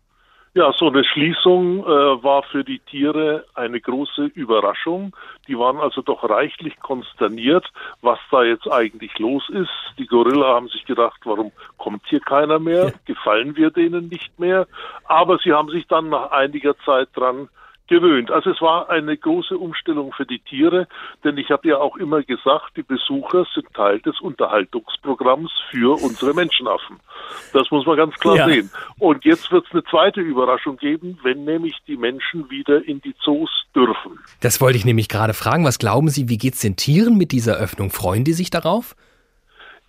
Ja, 0.56 0.74
so 0.74 0.88
eine 0.88 1.04
Schließung 1.04 1.84
äh, 1.84 2.24
war 2.24 2.44
für 2.44 2.64
die 2.64 2.80
Tiere 2.80 3.46
eine 3.54 3.80
große 3.80 4.26
Überraschung. 4.34 5.16
Die 5.50 5.58
waren 5.58 5.78
also 5.78 6.04
doch 6.04 6.24
reichlich 6.30 6.80
konsterniert, 6.80 7.66
was 8.04 8.20
da 8.30 8.44
jetzt 8.44 8.72
eigentlich 8.72 9.18
los 9.18 9.50
ist. 9.50 9.72
Die 9.98 10.06
Gorilla 10.06 10.54
haben 10.54 10.68
sich 10.68 10.86
gedacht, 10.86 11.20
warum 11.24 11.52
kommt 11.78 12.04
hier 12.08 12.20
keiner 12.20 12.60
mehr? 12.60 12.94
Gefallen 13.06 13.56
wir 13.56 13.72
denen 13.72 14.10
nicht 14.10 14.40
mehr? 14.40 14.68
Aber 15.06 15.40
sie 15.40 15.52
haben 15.52 15.70
sich 15.70 15.88
dann 15.88 16.10
nach 16.10 16.30
einiger 16.30 16.78
Zeit 16.86 17.10
dran 17.16 17.50
gewöhnt. 17.90 18.32
Also 18.32 18.52
es 18.52 18.62
war 18.62 18.90
eine 18.90 19.18
große 19.18 19.58
Umstellung 19.58 20.14
für 20.14 20.26
die 20.26 20.40
Tiere, 20.40 20.88
denn 21.24 21.38
ich 21.38 21.50
habe 21.50 21.68
ja 21.68 21.78
auch 21.78 21.98
immer 21.98 22.24
gesagt, 22.24 22.78
die 22.78 22.84
Besucher 22.84 23.46
sind 23.54 23.74
Teil 23.74 24.00
des 24.00 24.20
Unterhaltungsprogramms 24.22 25.52
für 25.70 26.02
unsere 26.02 26.34
Menschenaffen. 26.34 27.00
Das 27.54 27.70
muss 27.72 27.86
man 27.86 27.98
ganz 27.98 28.16
klar 28.16 28.38
ja. 28.38 28.48
sehen. 28.48 28.72
Und 28.98 29.26
jetzt 29.26 29.52
wird 29.52 29.66
es 29.66 29.72
eine 29.74 29.84
zweite 29.84 30.22
Überraschung 30.22 30.78
geben, 30.78 31.20
wenn 31.24 31.44
nämlich 31.44 31.76
die 31.88 31.98
Menschen 31.98 32.50
wieder 32.50 32.88
in 32.88 33.02
die 33.02 33.16
Zoos 33.22 33.50
dürfen. 33.76 34.20
Das 34.42 34.62
wollte 34.62 34.78
ich 34.78 34.86
nämlich 34.86 35.10
gerade 35.10 35.34
fragen. 35.34 35.66
Was 35.66 35.80
glauben 35.80 36.10
Sie, 36.10 36.30
wie 36.30 36.38
geht 36.38 36.54
es 36.54 36.62
den 36.62 36.76
Tieren 36.76 37.18
mit 37.18 37.32
dieser 37.32 37.58
Öffnung? 37.58 37.90
Freuen 37.90 38.24
die 38.24 38.34
sich 38.34 38.50
darauf? 38.50 38.96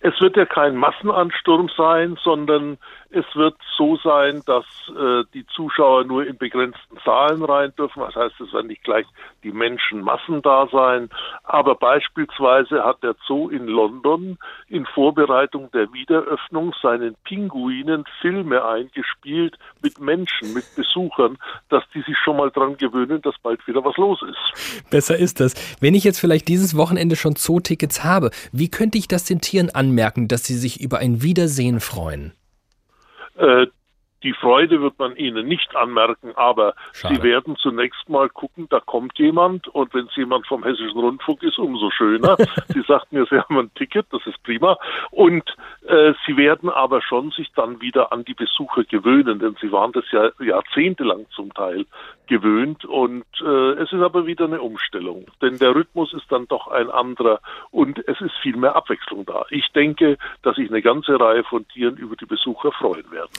Es 0.03 0.19
wird 0.19 0.35
ja 0.35 0.45
kein 0.45 0.75
Massenansturm 0.77 1.69
sein, 1.77 2.17
sondern 2.23 2.79
es 3.11 3.25
wird 3.35 3.55
so 3.77 3.97
sein, 3.97 4.41
dass 4.45 4.65
äh, 4.89 5.23
die 5.33 5.45
Zuschauer 5.47 6.05
nur 6.05 6.25
in 6.25 6.37
begrenzten 6.37 6.97
Zahlen 7.03 7.43
rein 7.43 7.73
dürfen. 7.77 7.99
Das 7.99 8.15
heißt, 8.15 8.39
es 8.39 8.53
werden 8.53 8.67
nicht 8.67 8.83
gleich 8.83 9.05
die 9.43 9.51
Menschenmassen 9.51 10.41
da 10.41 10.67
sein. 10.71 11.09
Aber 11.43 11.75
beispielsweise 11.75 12.83
hat 12.83 13.03
der 13.03 13.15
Zoo 13.27 13.49
in 13.49 13.67
London 13.67 14.37
in 14.67 14.85
Vorbereitung 14.85 15.69
der 15.71 15.91
Wiederöffnung 15.93 16.73
seinen 16.81 17.15
Pinguinen 17.23 18.05
Filme 18.21 18.63
eingespielt 18.63 19.57
mit 19.81 19.99
Menschen, 19.99 20.53
mit 20.53 20.65
Besuchern, 20.75 21.37
dass 21.69 21.83
die 21.93 22.01
sich 22.01 22.17
schon 22.23 22.37
mal 22.37 22.51
dran 22.51 22.77
gewöhnen, 22.77 23.21
dass 23.21 23.35
bald 23.43 23.65
wieder 23.67 23.83
was 23.83 23.97
los 23.97 24.21
ist. 24.21 24.89
Besser 24.89 25.17
ist 25.17 25.39
das. 25.39 25.53
Wenn 25.81 25.95
ich 25.95 26.03
jetzt 26.03 26.19
vielleicht 26.19 26.47
dieses 26.47 26.77
Wochenende 26.77 27.15
schon 27.15 27.35
Zootickets 27.35 28.03
habe, 28.03 28.31
wie 28.51 28.69
könnte 28.69 28.97
ich 28.97 29.07
das 29.07 29.25
den 29.25 29.41
Tieren 29.41 29.69
anmerken, 29.69 30.27
dass 30.27 30.45
sie 30.45 30.55
sich 30.55 30.79
über 30.79 30.99
ein 30.99 31.21
Wiedersehen 31.21 31.79
freuen? 31.79 32.33
Äh, 33.41 33.67
die 34.23 34.33
Freude 34.33 34.81
wird 34.81 34.99
man 34.99 35.15
ihnen 35.15 35.47
nicht 35.47 35.75
anmerken, 35.75 36.33
aber 36.35 36.75
Schade. 36.93 37.15
sie 37.15 37.23
werden 37.23 37.55
zunächst 37.55 38.07
mal 38.07 38.29
gucken, 38.29 38.67
da 38.69 38.79
kommt 38.79 39.17
jemand 39.17 39.67
und 39.69 39.93
wenn 39.95 40.05
es 40.05 40.15
jemand 40.15 40.45
vom 40.45 40.63
Hessischen 40.63 40.99
Rundfunk 40.99 41.41
ist, 41.41 41.57
umso 41.57 41.89
schöner. 41.89 42.37
sie 42.67 42.83
sagt 42.87 43.11
mir, 43.11 43.25
sie 43.25 43.39
haben 43.39 43.57
ein 43.57 43.73
Ticket, 43.73 44.05
das 44.11 44.21
ist 44.27 44.41
prima. 44.43 44.77
Und 45.09 45.43
sie 46.25 46.37
werden 46.37 46.69
aber 46.69 47.01
schon 47.01 47.31
sich 47.31 47.51
dann 47.53 47.81
wieder 47.81 48.13
an 48.13 48.23
die 48.23 48.33
Besucher 48.33 48.85
gewöhnen, 48.85 49.39
denn 49.39 49.57
sie 49.59 49.71
waren 49.71 49.91
das 49.91 50.05
ja 50.11 50.31
jahrzehntelang 50.39 51.25
zum 51.35 51.53
Teil 51.53 51.85
gewöhnt 52.27 52.85
und 52.85 53.25
äh, 53.41 53.71
es 53.73 53.91
ist 53.91 54.01
aber 54.01 54.25
wieder 54.25 54.45
eine 54.45 54.61
Umstellung, 54.61 55.25
denn 55.41 55.57
der 55.57 55.75
Rhythmus 55.75 56.13
ist 56.13 56.31
dann 56.31 56.47
doch 56.47 56.67
ein 56.67 56.89
anderer 56.89 57.41
und 57.71 57.99
es 58.07 58.21
ist 58.21 58.37
viel 58.41 58.55
mehr 58.55 58.75
Abwechslung 58.75 59.25
da. 59.25 59.45
Ich 59.49 59.67
denke, 59.73 60.17
dass 60.41 60.55
sich 60.55 60.69
eine 60.69 60.81
ganze 60.81 61.19
Reihe 61.19 61.43
von 61.43 61.67
Tieren 61.67 61.97
über 61.97 62.15
die 62.15 62.25
Besucher 62.25 62.71
freuen 62.71 63.11
werden. 63.11 63.31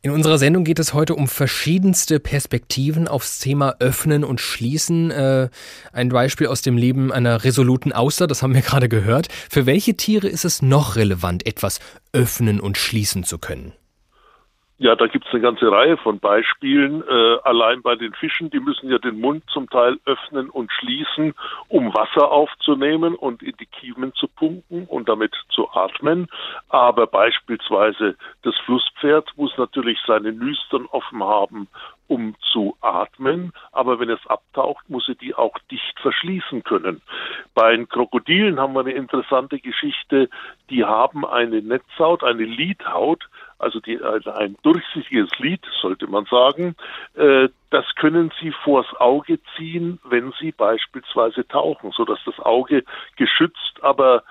In 0.00 0.12
unserer 0.12 0.38
Sendung 0.38 0.62
geht 0.62 0.78
es 0.78 0.94
heute 0.94 1.16
um 1.16 1.26
verschiedenste 1.26 2.20
Perspektiven 2.20 3.08
aufs 3.08 3.40
Thema 3.40 3.74
Öffnen 3.80 4.22
und 4.22 4.40
Schließen. 4.40 5.10
Äh, 5.10 5.48
ein 5.92 6.10
Beispiel 6.10 6.46
aus 6.46 6.62
dem 6.62 6.76
Leben 6.76 7.12
einer 7.12 7.42
resoluten 7.42 7.92
Auster, 7.92 8.28
das 8.28 8.42
haben 8.42 8.54
wir 8.54 8.62
gerade 8.62 8.88
gehört. 8.88 9.26
Für 9.50 9.66
welche 9.66 9.96
Tiere 9.96 10.28
ist 10.28 10.44
es 10.44 10.62
noch 10.62 10.94
relevant, 10.94 11.46
etwas 11.46 11.80
öffnen 12.12 12.60
und 12.60 12.78
schließen 12.78 13.24
zu 13.24 13.38
können? 13.38 13.72
Ja, 14.80 14.94
da 14.94 15.08
gibt's 15.08 15.28
eine 15.32 15.40
ganze 15.40 15.72
Reihe 15.72 15.96
von 15.96 16.20
Beispielen. 16.20 17.02
Äh, 17.02 17.38
allein 17.42 17.82
bei 17.82 17.96
den 17.96 18.14
Fischen, 18.14 18.48
die 18.50 18.60
müssen 18.60 18.88
ja 18.88 18.98
den 18.98 19.20
Mund 19.20 19.42
zum 19.50 19.68
Teil 19.68 19.98
öffnen 20.04 20.50
und 20.50 20.70
schließen, 20.70 21.34
um 21.66 21.92
Wasser 21.94 22.30
aufzunehmen 22.30 23.16
und 23.16 23.42
in 23.42 23.56
die 23.58 23.66
Kiemen 23.66 24.14
zu 24.14 24.28
pumpen 24.28 24.86
und 24.86 25.08
damit 25.08 25.34
zu 25.48 25.68
atmen. 25.72 26.28
Aber 26.68 27.08
beispielsweise 27.08 28.16
das 28.42 28.54
Flusspferd 28.66 29.32
muss 29.34 29.52
natürlich 29.58 29.98
seine 30.06 30.30
Nüstern 30.30 30.86
offen 30.86 31.24
haben, 31.24 31.66
um 32.06 32.36
zu 32.52 32.76
atmen, 32.80 33.52
aber 33.72 34.00
wenn 34.00 34.10
es 34.10 34.26
abtaucht, 34.26 34.88
muss 34.88 35.08
er 35.08 35.14
die 35.14 35.34
auch 35.34 35.56
dicht 35.70 35.98
verschließen 36.00 36.64
können. 36.64 37.02
Bei 37.54 37.72
den 37.72 37.88
Krokodilen 37.88 38.58
haben 38.58 38.74
wir 38.74 38.80
eine 38.80 38.92
interessante 38.92 39.58
Geschichte. 39.58 40.30
Die 40.70 40.84
haben 40.84 41.26
eine 41.26 41.62
Netzhaut, 41.62 42.24
eine 42.24 42.44
Lidhaut, 42.44 43.28
also 43.58 43.80
die, 43.80 44.00
also 44.00 44.30
ein 44.30 44.56
durchsichtiges 44.62 45.30
Lid, 45.38 45.64
sollte 45.80 46.06
man 46.06 46.24
sagen. 46.26 46.76
Äh, 47.14 47.48
das 47.70 47.84
können 47.96 48.32
Sie 48.40 48.52
vors 48.64 48.86
Auge 48.98 49.38
ziehen, 49.56 50.00
wenn 50.04 50.32
Sie 50.40 50.52
beispielsweise 50.52 51.46
tauchen, 51.46 51.92
so 51.92 52.04
dass 52.04 52.18
das 52.24 52.38
Auge 52.40 52.84
geschützt, 53.16 53.80
aber 53.82 54.22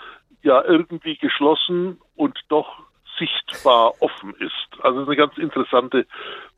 ja 0.43 0.63
irgendwie 0.63 1.17
geschlossen 1.17 1.99
und 2.15 2.39
doch 2.49 2.79
sichtbar 3.19 3.93
offen 3.99 4.33
ist. 4.39 4.83
Also 4.83 5.01
eine 5.01 5.15
ganz 5.15 5.37
interessante 5.37 6.05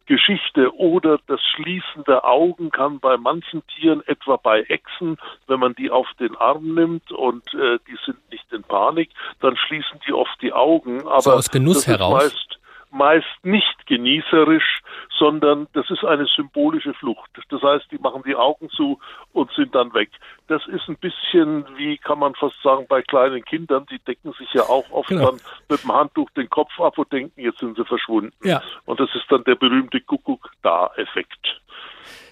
Geschichte 0.10 0.76
oder 0.76 1.20
das 1.28 1.40
Schließen 1.56 2.04
der 2.08 2.26
Augen 2.26 2.72
kann 2.72 3.00
bei 3.00 3.16
manchen 3.18 3.62
Tieren, 3.68 4.02
etwa 4.08 4.38
bei 4.38 4.62
Echsen, 4.62 5.18
wenn 5.48 5.60
man 5.60 5.76
die 5.76 5.92
auf 5.92 6.08
den 6.20 6.36
Arm 6.36 6.74
nimmt 6.74 7.12
und 7.12 7.54
äh, 7.54 7.78
die 7.88 7.96
sind 8.06 8.18
nicht 8.32 8.52
in 8.52 8.64
Panik, 8.64 9.12
dann 9.40 9.56
schließen 9.56 10.00
die 10.08 10.14
oft 10.14 10.42
die 10.42 10.52
Augen. 10.52 11.08
Aber 11.08 11.22
so 11.22 11.32
aus 11.32 11.52
Genuss 11.52 11.86
heraus? 11.86 12.24
Meist, 12.24 12.59
meist 12.92 13.28
nicht 13.44 13.86
genießerisch, 13.88 14.82
sondern 15.18 15.68
das 15.74 15.90
ist 15.90 16.04
eine 16.04 16.26
symbolische 16.26 16.94
Flucht. 16.94 17.30
Das 17.50 17.62
heißt, 17.62 17.86
die 17.92 17.98
machen 17.98 18.24
die 18.26 18.36
Augen 18.36 18.70
zu 18.70 19.00
und 19.34 19.52
sind 19.52 19.76
dann 19.76 19.94
weg. 19.94 20.10
Das 20.48 20.66
ist 20.68 20.88
ein 20.88 20.98
bisschen 20.98 21.66
wie, 21.78 21.98
kann 21.98 22.20
man 22.20 22.36
fast 22.36 22.56
sagen, 22.64 22.86
bei 22.88 23.02
kleinen 23.02 23.44
Kindern, 23.46 23.86
die 23.92 24.00
decken 24.00 24.34
sich 24.34 24.52
ja 24.54 24.64
auch 24.64 24.90
oft 24.92 25.10
genau. 25.10 25.32
dann 25.32 25.42
mit 25.70 25.84
dem 25.84 25.94
Handtuch 25.94 26.30
den 26.32 26.50
Kopf 26.50 26.80
ab 26.80 26.98
und 26.98 27.12
denken, 27.12 27.40
jetzt 27.40 27.60
sind 27.60 27.78
sie 27.78 27.86
verschwunden. 27.86 28.34
Ja. 28.44 28.62
Und 28.86 29.00
das 29.00 29.10
ist 29.14 29.26
dann 29.30 29.44
der 29.44 29.56
berühmte 29.56 30.02
Kuckuck-Da-Effekt. 30.02 31.62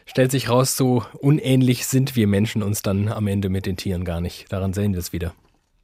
Stellt 0.05 0.31
sich 0.31 0.49
raus, 0.49 0.77
so 0.77 1.03
unähnlich 1.19 1.85
sind 1.85 2.15
wir 2.15 2.27
Menschen 2.27 2.63
uns 2.63 2.81
dann 2.81 3.09
am 3.09 3.27
Ende 3.27 3.49
mit 3.49 3.65
den 3.65 3.75
Tieren 3.75 4.05
gar 4.05 4.21
nicht. 4.21 4.51
Daran 4.51 4.73
sehen 4.73 4.93
wir 4.93 4.99
es 4.99 5.11
wieder. 5.11 5.33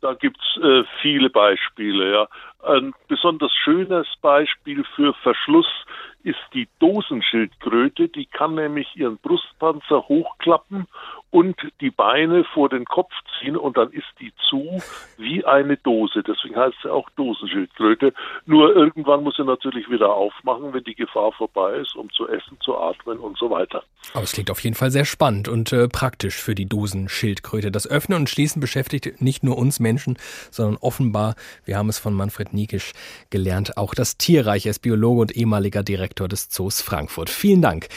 Da 0.04 0.16
gibt's 0.16 0.58
äh, 0.62 0.84
viele 1.02 1.30
Beispiele. 1.30 2.12
Ja. 2.12 2.28
Ein 2.62 2.94
besonders 3.08 3.54
schönes 3.54 4.06
Beispiel 4.22 4.84
für 4.98 5.14
Verschluss 5.14 5.86
ist 6.24 6.42
die 6.54 6.68
Dosenschildkröte. 6.80 8.10
Die 8.10 8.26
kann 8.26 8.56
nämlich 8.56 8.94
ihren 8.98 9.18
Brustpanzer 9.20 10.06
hochklappen 10.10 10.88
und 11.34 11.56
die 11.82 11.90
Beine 11.90 12.44
vor 12.44 12.70
den 12.70 12.86
Kopf 12.86 13.12
ziehen 13.40 13.58
und 13.58 13.76
dann 13.76 13.92
ist 13.92 14.06
die 14.20 14.32
zu 14.50 14.80
wie 15.18 15.44
eine 15.44 15.78
Dose. 15.78 16.22
Deswegen 16.22 16.56
heißt 16.56 16.76
sie 16.84 16.92
auch 16.92 17.10
Dosenschildkröte. 17.16 18.14
Nur 18.46 18.76
irgendwann 18.76 19.24
muss 19.24 19.38
sie 19.38 19.44
natürlich 19.44 19.90
wieder 19.90 20.14
aufmachen, 20.14 20.74
wenn 20.74 20.84
die 20.84 20.94
Gefahr 20.94 21.32
vorbei 21.32 21.78
ist, 21.78 21.96
um 21.96 22.12
zu 22.12 22.28
essen, 22.28 22.60
zu 22.62 22.78
atmen 22.78 23.18
und 23.18 23.36
so 23.40 23.50
weiter. 23.50 23.84
Aber 24.14 24.24
es 24.24 24.34
klingt 24.34 24.52
auf 24.52 24.60
jeden 24.60 24.76
Fall 24.76 24.92
sehr 24.92 25.06
spannend 25.06 25.48
und 25.48 25.74
äh, 25.74 25.88
praktisch 25.88 26.36
für 26.36 26.54
die 26.54 26.68
Dosenschildkröte. 26.68 27.72
Das 27.72 27.90
Öffnen 27.90 28.20
und 28.20 28.30
Schließen 28.30 28.60
beschäftigt 28.60 29.20
nicht 29.20 29.44
nur 29.44 29.58
uns 29.58 29.80
Menschen, 29.80 30.20
sondern 30.52 30.78
offenbar, 30.82 31.34
wir 31.66 31.78
haben 31.78 31.90
es 31.90 31.98
von 31.98 32.14
Manfred 32.14 32.54
Niekisch 32.54 32.94
gelernt, 33.32 33.76
auch 33.76 33.96
das 33.96 34.20
Tierreich. 34.20 34.68
Er 34.68 34.70
ist 34.70 34.84
Biologe 34.84 35.22
und 35.22 35.36
ehemaliger 35.36 35.82
Direktor 35.82 36.28
des 36.28 36.50
Zoos 36.50 36.84
Frankfurt. 36.84 37.32
Vielen 37.32 37.64
Dank. 37.64 37.88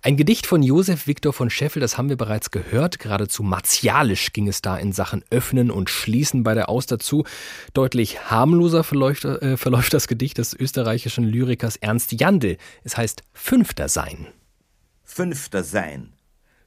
Ein 0.00 0.16
Gedicht 0.16 0.46
von 0.46 0.62
Josef 0.62 1.08
Viktor 1.08 1.32
von 1.32 1.50
Scheffel, 1.50 1.80
das 1.80 1.98
haben 1.98 2.08
wir 2.08 2.16
bereits 2.16 2.52
gehört. 2.52 3.00
Geradezu 3.00 3.42
martialisch 3.42 4.32
ging 4.32 4.46
es 4.46 4.62
da 4.62 4.76
in 4.76 4.92
Sachen 4.92 5.24
Öffnen 5.30 5.72
und 5.72 5.90
Schließen 5.90 6.44
bei 6.44 6.54
der 6.54 6.68
Auster 6.68 7.00
zu. 7.00 7.24
Deutlich 7.74 8.30
harmloser 8.30 8.84
verläuft, 8.84 9.24
äh, 9.24 9.56
verläuft 9.56 9.92
das 9.92 10.06
Gedicht 10.06 10.38
des 10.38 10.54
österreichischen 10.54 11.24
Lyrikers 11.24 11.74
Ernst 11.76 12.12
Jandl. 12.12 12.58
Es 12.84 12.96
heißt 12.96 13.24
Fünfter 13.32 13.88
sein. 13.88 14.28
Fünfter 15.02 15.64
sein. 15.64 16.12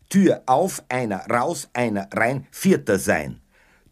Tür 0.09 0.41
auf, 0.45 0.83
einer 0.89 1.25
raus, 1.27 1.69
einer 1.71 2.09
rein, 2.13 2.47
vierter 2.51 2.99
sein. 2.99 3.39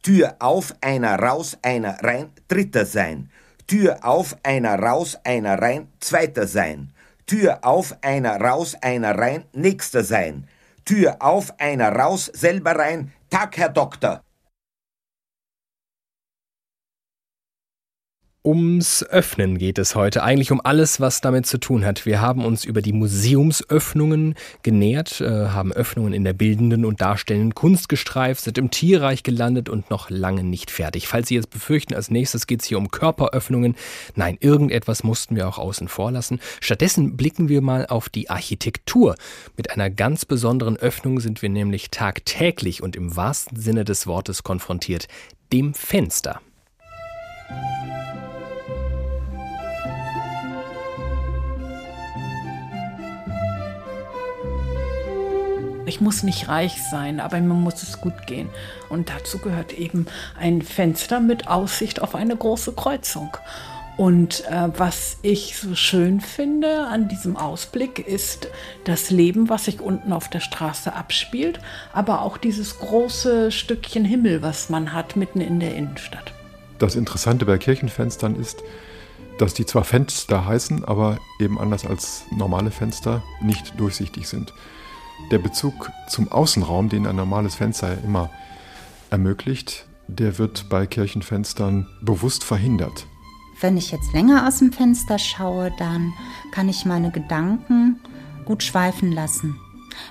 Tür 0.03 0.35
auf, 0.39 0.75
einer 0.81 1.15
raus, 1.15 1.57
einer 1.61 1.97
rein, 2.03 2.31
dritter 2.49 2.85
sein. 2.85 3.29
Tür 3.67 3.99
auf, 4.01 4.35
einer 4.43 4.77
raus, 4.77 5.17
einer 5.23 5.61
rein, 5.61 5.87
zweiter 6.01 6.45
sein. 6.45 6.91
Tür 7.29 7.59
auf, 7.61 7.95
einer 8.01 8.41
raus, 8.41 8.75
einer 8.81 9.15
rein, 9.15 9.43
nächster 9.53 10.03
sein. 10.03 10.47
Tür 10.83 11.17
auf, 11.19 11.53
einer 11.59 11.95
raus, 11.95 12.25
selber 12.33 12.71
rein, 12.71 13.13
Tag, 13.29 13.55
Herr 13.55 13.69
Doktor. 13.69 14.23
Ums 18.49 19.03
Öffnen 19.03 19.59
geht 19.59 19.77
es 19.77 19.93
heute, 19.93 20.23
eigentlich 20.23 20.51
um 20.51 20.59
alles, 20.63 20.99
was 20.99 21.21
damit 21.21 21.45
zu 21.45 21.59
tun 21.59 21.85
hat. 21.85 22.07
Wir 22.07 22.19
haben 22.19 22.43
uns 22.43 22.65
über 22.65 22.81
die 22.81 22.93
Museumsöffnungen 22.93 24.33
genähert, 24.63 25.21
äh, 25.21 25.49
haben 25.49 25.71
Öffnungen 25.71 26.13
in 26.13 26.23
der 26.23 26.33
bildenden 26.33 26.83
und 26.83 26.99
darstellenden 26.99 27.53
Kunst 27.53 27.89
gestreift, 27.89 28.41
sind 28.41 28.57
im 28.57 28.71
Tierreich 28.71 29.21
gelandet 29.21 29.69
und 29.69 29.91
noch 29.91 30.09
lange 30.09 30.43
nicht 30.43 30.71
fertig. 30.71 31.07
Falls 31.07 31.27
Sie 31.27 31.35
jetzt 31.35 31.51
befürchten, 31.51 31.93
als 31.93 32.09
nächstes 32.09 32.47
geht 32.47 32.61
es 32.63 32.67
hier 32.67 32.79
um 32.79 32.89
Körperöffnungen, 32.89 33.75
nein, 34.15 34.35
irgendetwas 34.39 35.03
mussten 35.03 35.35
wir 35.35 35.47
auch 35.47 35.59
außen 35.59 35.87
vor 35.87 36.11
lassen. 36.11 36.39
Stattdessen 36.59 37.17
blicken 37.17 37.49
wir 37.49 37.61
mal 37.61 37.85
auf 37.85 38.09
die 38.09 38.31
Architektur. 38.31 39.15
Mit 39.57 39.69
einer 39.69 39.91
ganz 39.91 40.25
besonderen 40.25 40.75
Öffnung 40.75 41.19
sind 41.19 41.43
wir 41.43 41.49
nämlich 41.49 41.91
tagtäglich 41.91 42.81
und 42.81 42.95
im 42.95 43.15
wahrsten 43.15 43.59
Sinne 43.59 43.85
des 43.85 44.07
Wortes 44.07 44.41
konfrontiert, 44.41 45.07
dem 45.53 45.75
Fenster. 45.75 46.41
Ich 55.89 56.01
muss 56.01 56.21
nicht 56.21 56.47
reich 56.47 56.75
sein, 56.91 57.19
aber 57.19 57.41
mir 57.41 57.55
muss 57.55 57.81
es 57.81 57.99
gut 57.99 58.27
gehen. 58.27 58.47
Und 58.89 59.09
dazu 59.09 59.39
gehört 59.39 59.73
eben 59.73 60.05
ein 60.39 60.61
Fenster 60.61 61.19
mit 61.19 61.47
Aussicht 61.47 61.99
auf 62.03 62.13
eine 62.13 62.37
große 62.37 62.73
Kreuzung. 62.73 63.35
Und 63.97 64.45
äh, 64.45 64.69
was 64.77 65.17
ich 65.23 65.57
so 65.57 65.73
schön 65.73 66.21
finde 66.21 66.85
an 66.85 67.07
diesem 67.09 67.35
Ausblick 67.35 68.07
ist 68.07 68.49
das 68.83 69.09
Leben, 69.09 69.49
was 69.49 69.65
sich 69.65 69.81
unten 69.81 70.13
auf 70.13 70.29
der 70.29 70.41
Straße 70.41 70.93
abspielt, 70.93 71.59
aber 71.91 72.21
auch 72.21 72.37
dieses 72.37 72.77
große 72.77 73.51
Stückchen 73.51 74.05
Himmel, 74.05 74.43
was 74.43 74.69
man 74.69 74.93
hat 74.93 75.15
mitten 75.15 75.41
in 75.41 75.59
der 75.59 75.75
Innenstadt. 75.75 76.33
Das 76.77 76.95
Interessante 76.95 77.45
bei 77.45 77.57
Kirchenfenstern 77.57 78.35
ist, 78.35 78.61
dass 79.39 79.55
die 79.55 79.65
zwar 79.65 79.85
Fenster 79.85 80.45
heißen, 80.45 80.85
aber 80.85 81.17
eben 81.39 81.59
anders 81.59 81.83
als 81.83 82.25
normale 82.29 82.69
Fenster 82.69 83.23
nicht 83.41 83.79
durchsichtig 83.79 84.27
sind 84.27 84.53
der 85.31 85.39
Bezug 85.39 85.91
zum 86.07 86.31
Außenraum, 86.31 86.89
den 86.89 87.05
ein 87.05 87.15
normales 87.15 87.55
Fenster 87.55 87.93
ja 87.93 87.99
immer 88.03 88.29
ermöglicht, 89.09 89.85
der 90.07 90.37
wird 90.37 90.69
bei 90.69 90.85
Kirchenfenstern 90.85 91.87
bewusst 92.01 92.43
verhindert. 92.43 93.05
Wenn 93.61 93.77
ich 93.77 93.91
jetzt 93.91 94.13
länger 94.13 94.47
aus 94.47 94.59
dem 94.59 94.71
Fenster 94.71 95.19
schaue, 95.19 95.71
dann 95.77 96.13
kann 96.51 96.69
ich 96.69 96.85
meine 96.85 97.11
Gedanken 97.11 97.99
gut 98.45 98.63
schweifen 98.63 99.11
lassen. 99.11 99.59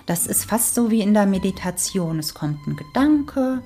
Das 0.07 0.27
ist 0.27 0.45
fast 0.45 0.75
so 0.75 0.91
wie 0.91 1.01
in 1.01 1.15
der 1.15 1.27
Meditation. 1.27 2.19
Es 2.19 2.35
kommt 2.35 2.67
ein 2.67 2.77
Gedanke 2.77 3.63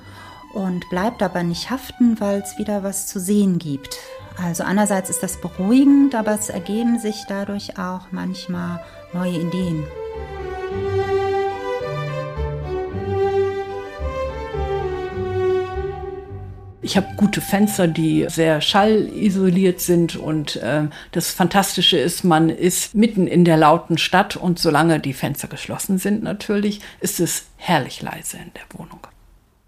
und 0.55 0.88
bleibt 0.90 1.22
aber 1.22 1.42
nicht 1.42 1.70
haften, 1.70 2.20
weil 2.20 2.40
es 2.40 2.59
wieder 2.59 2.83
was 2.83 3.07
zu 3.07 3.18
sehen 3.18 3.59
gibt. 3.59 3.98
Also 4.37 4.62
einerseits 4.62 5.11
ist 5.11 5.22
das 5.22 5.40
beruhigend, 5.40 6.14
aber 6.14 6.33
es 6.33 6.48
ergeben 6.48 6.98
sich 6.98 7.24
dadurch 7.28 7.78
auch 7.78 8.12
manchmal 8.12 8.83
neue 9.12 9.40
Ideen. 9.40 9.85
Ich 16.92 16.96
habe 16.98 17.16
gute 17.16 17.40
Fenster, 17.40 17.88
die 17.88 18.26
sehr 18.28 18.61
schallisoliert 18.61 19.81
sind 19.81 20.14
und 20.14 20.57
äh, 20.57 20.88
das 21.12 21.31
Fantastische 21.31 21.96
ist, 21.96 22.22
man 22.22 22.50
ist 22.50 22.94
mitten 22.94 23.26
in 23.26 23.46
der 23.46 23.57
lauten 23.57 23.96
Stadt 23.96 24.37
und 24.37 24.59
solange 24.59 25.00
die 25.00 25.14
Fenster 25.14 25.48
geschlossen 25.48 25.96
sind 25.96 26.22
natürlich, 26.22 26.83
ist 27.00 27.18
es 27.18 27.46
herrlich 27.57 28.02
leise 28.02 28.37
in 28.37 28.52
der 28.52 28.78
Wohnung. 28.78 29.07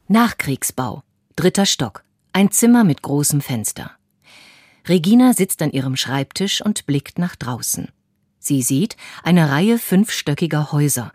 Nachkriegsbau, 0.06 1.02
dritter 1.34 1.64
Stock, 1.64 2.04
ein 2.34 2.50
Zimmer 2.50 2.84
mit 2.84 3.00
großem 3.00 3.40
Fenster. 3.40 3.92
Regina 4.86 5.32
sitzt 5.32 5.62
an 5.62 5.70
ihrem 5.70 5.96
Schreibtisch 5.96 6.60
und 6.60 6.84
blickt 6.84 7.18
nach 7.18 7.36
draußen. 7.36 7.88
Sie 8.38 8.60
sieht 8.60 8.98
eine 9.22 9.50
Reihe 9.50 9.78
fünfstöckiger 9.78 10.72
Häuser, 10.72 11.10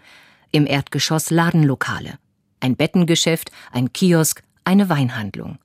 im 0.52 0.66
Erdgeschoss 0.66 1.30
Ladenlokale, 1.30 2.18
ein 2.62 2.76
Bettengeschäft, 2.76 3.52
ein 3.72 3.94
Kiosk, 3.94 4.42
eine 4.64 4.90
Weinhandlung. 4.90 5.60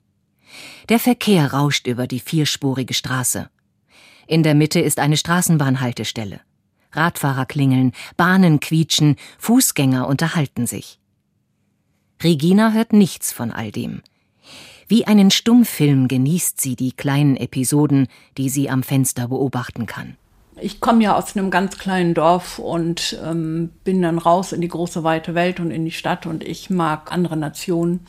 Der 0.89 0.99
Verkehr 0.99 1.53
rauscht 1.53 1.87
über 1.87 2.07
die 2.07 2.19
vierspurige 2.19 2.93
Straße. 2.93 3.49
In 4.27 4.43
der 4.43 4.55
Mitte 4.55 4.79
ist 4.79 4.99
eine 4.99 5.17
Straßenbahnhaltestelle. 5.17 6.41
Radfahrer 6.91 7.45
klingeln, 7.45 7.91
Bahnen 8.17 8.59
quietschen, 8.59 9.17
Fußgänger 9.37 10.07
unterhalten 10.07 10.65
sich. 10.65 10.99
Regina 12.23 12.71
hört 12.71 12.93
nichts 12.93 13.33
von 13.33 13.51
all 13.51 13.71
dem. 13.71 14.01
Wie 14.87 15.05
einen 15.05 15.31
Stummfilm 15.31 16.07
genießt 16.07 16.61
sie 16.61 16.75
die 16.75 16.91
kleinen 16.91 17.35
Episoden, 17.37 18.07
die 18.37 18.49
sie 18.49 18.69
am 18.69 18.83
Fenster 18.83 19.27
beobachten 19.27 19.87
kann. 19.87 20.15
Ich 20.61 20.79
komme 20.79 21.03
ja 21.03 21.17
aus 21.17 21.35
einem 21.35 21.51
ganz 21.51 21.77
kleinen 21.77 22.13
Dorf 22.13 22.59
und 22.59 23.19
ähm, 23.23 23.71
bin 23.83 24.01
dann 24.01 24.17
raus 24.17 24.53
in 24.53 24.61
die 24.61 24.69
große 24.69 25.03
weite 25.03 25.35
Welt 25.35 25.59
und 25.59 25.71
in 25.71 25.83
die 25.83 25.91
Stadt 25.91 26.25
und 26.25 26.43
ich 26.43 26.69
mag 26.69 27.11
andere 27.11 27.35
Nationen 27.35 28.05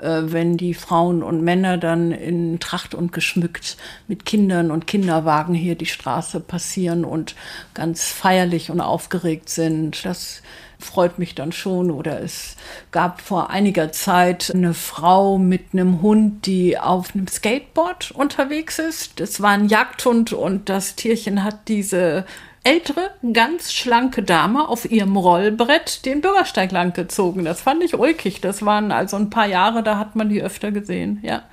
wenn 0.00 0.56
die 0.56 0.74
Frauen 0.74 1.22
und 1.22 1.42
Männer 1.42 1.78
dann 1.78 2.12
in 2.12 2.60
Tracht 2.60 2.94
und 2.94 3.12
geschmückt 3.12 3.76
mit 4.06 4.24
Kindern 4.24 4.70
und 4.70 4.86
Kinderwagen 4.86 5.54
hier 5.54 5.74
die 5.74 5.86
Straße 5.86 6.40
passieren 6.40 7.04
und 7.04 7.34
ganz 7.74 8.08
feierlich 8.08 8.70
und 8.70 8.80
aufgeregt 8.80 9.48
sind. 9.48 10.04
Das 10.04 10.42
freut 10.78 11.18
mich 11.18 11.34
dann 11.34 11.52
schon. 11.52 11.90
Oder 11.90 12.20
es 12.22 12.56
gab 12.90 13.20
vor 13.20 13.50
einiger 13.50 13.92
Zeit 13.92 14.52
eine 14.54 14.74
Frau 14.74 15.38
mit 15.38 15.72
einem 15.72 16.02
Hund, 16.02 16.46
die 16.46 16.78
auf 16.78 17.14
einem 17.14 17.26
Skateboard 17.26 18.12
unterwegs 18.12 18.78
ist. 18.78 19.20
Das 19.20 19.40
war 19.40 19.50
ein 19.50 19.68
Jagdhund 19.68 20.32
und 20.32 20.68
das 20.68 20.94
Tierchen 20.94 21.44
hat 21.44 21.68
diese 21.68 22.24
ältere, 22.68 23.10
ganz 23.32 23.72
schlanke 23.72 24.22
Dame 24.22 24.68
auf 24.68 24.90
ihrem 24.90 25.16
Rollbrett 25.16 26.04
den 26.04 26.20
Bürgersteig 26.20 26.70
lang 26.70 26.92
gezogen. 26.92 27.44
Das 27.44 27.62
fand 27.62 27.82
ich 27.82 27.98
ulkig. 27.98 28.42
Das 28.42 28.64
waren 28.64 28.92
also 28.92 29.16
ein 29.16 29.30
paar 29.30 29.46
Jahre, 29.46 29.82
da 29.82 29.98
hat 29.98 30.16
man 30.16 30.28
die 30.28 30.42
öfter 30.42 30.70
gesehen. 30.70 31.20
Ja. 31.22 31.44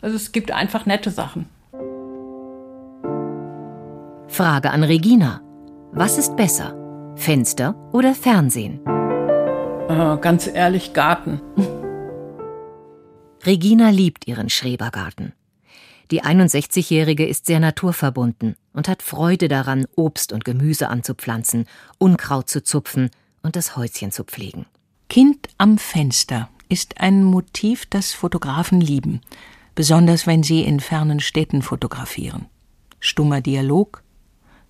Also 0.00 0.16
es 0.16 0.32
gibt 0.32 0.50
einfach 0.50 0.86
nette 0.86 1.10
Sachen. 1.10 1.48
Frage 4.28 4.70
an 4.70 4.82
Regina. 4.82 5.42
Was 5.92 6.16
ist 6.18 6.34
besser? 6.36 6.74
Fenster 7.14 7.74
oder 7.92 8.14
Fernsehen? 8.14 8.80
Äh, 9.88 10.16
ganz 10.16 10.46
ehrlich, 10.46 10.94
Garten. 10.94 11.40
Regina 13.44 13.90
liebt 13.90 14.26
ihren 14.26 14.48
Schrebergarten. 14.48 15.34
Die 16.10 16.22
61-Jährige 16.22 17.26
ist 17.26 17.46
sehr 17.46 17.60
naturverbunden 17.60 18.56
und 18.72 18.88
hat 18.88 19.02
Freude 19.02 19.48
daran, 19.48 19.86
Obst 19.96 20.32
und 20.32 20.44
Gemüse 20.44 20.88
anzupflanzen, 20.88 21.66
Unkraut 21.98 22.48
zu 22.48 22.62
zupfen 22.62 23.10
und 23.42 23.56
das 23.56 23.76
Häuschen 23.76 24.12
zu 24.12 24.24
pflegen. 24.24 24.66
Kind 25.08 25.48
am 25.58 25.78
Fenster 25.78 26.48
ist 26.68 27.00
ein 27.00 27.24
Motiv, 27.24 27.86
das 27.86 28.12
Fotografen 28.12 28.80
lieben, 28.80 29.20
besonders 29.74 30.26
wenn 30.26 30.42
sie 30.42 30.62
in 30.62 30.80
fernen 30.80 31.20
Städten 31.20 31.62
fotografieren. 31.62 32.46
Stummer 33.00 33.40
Dialog. 33.40 34.02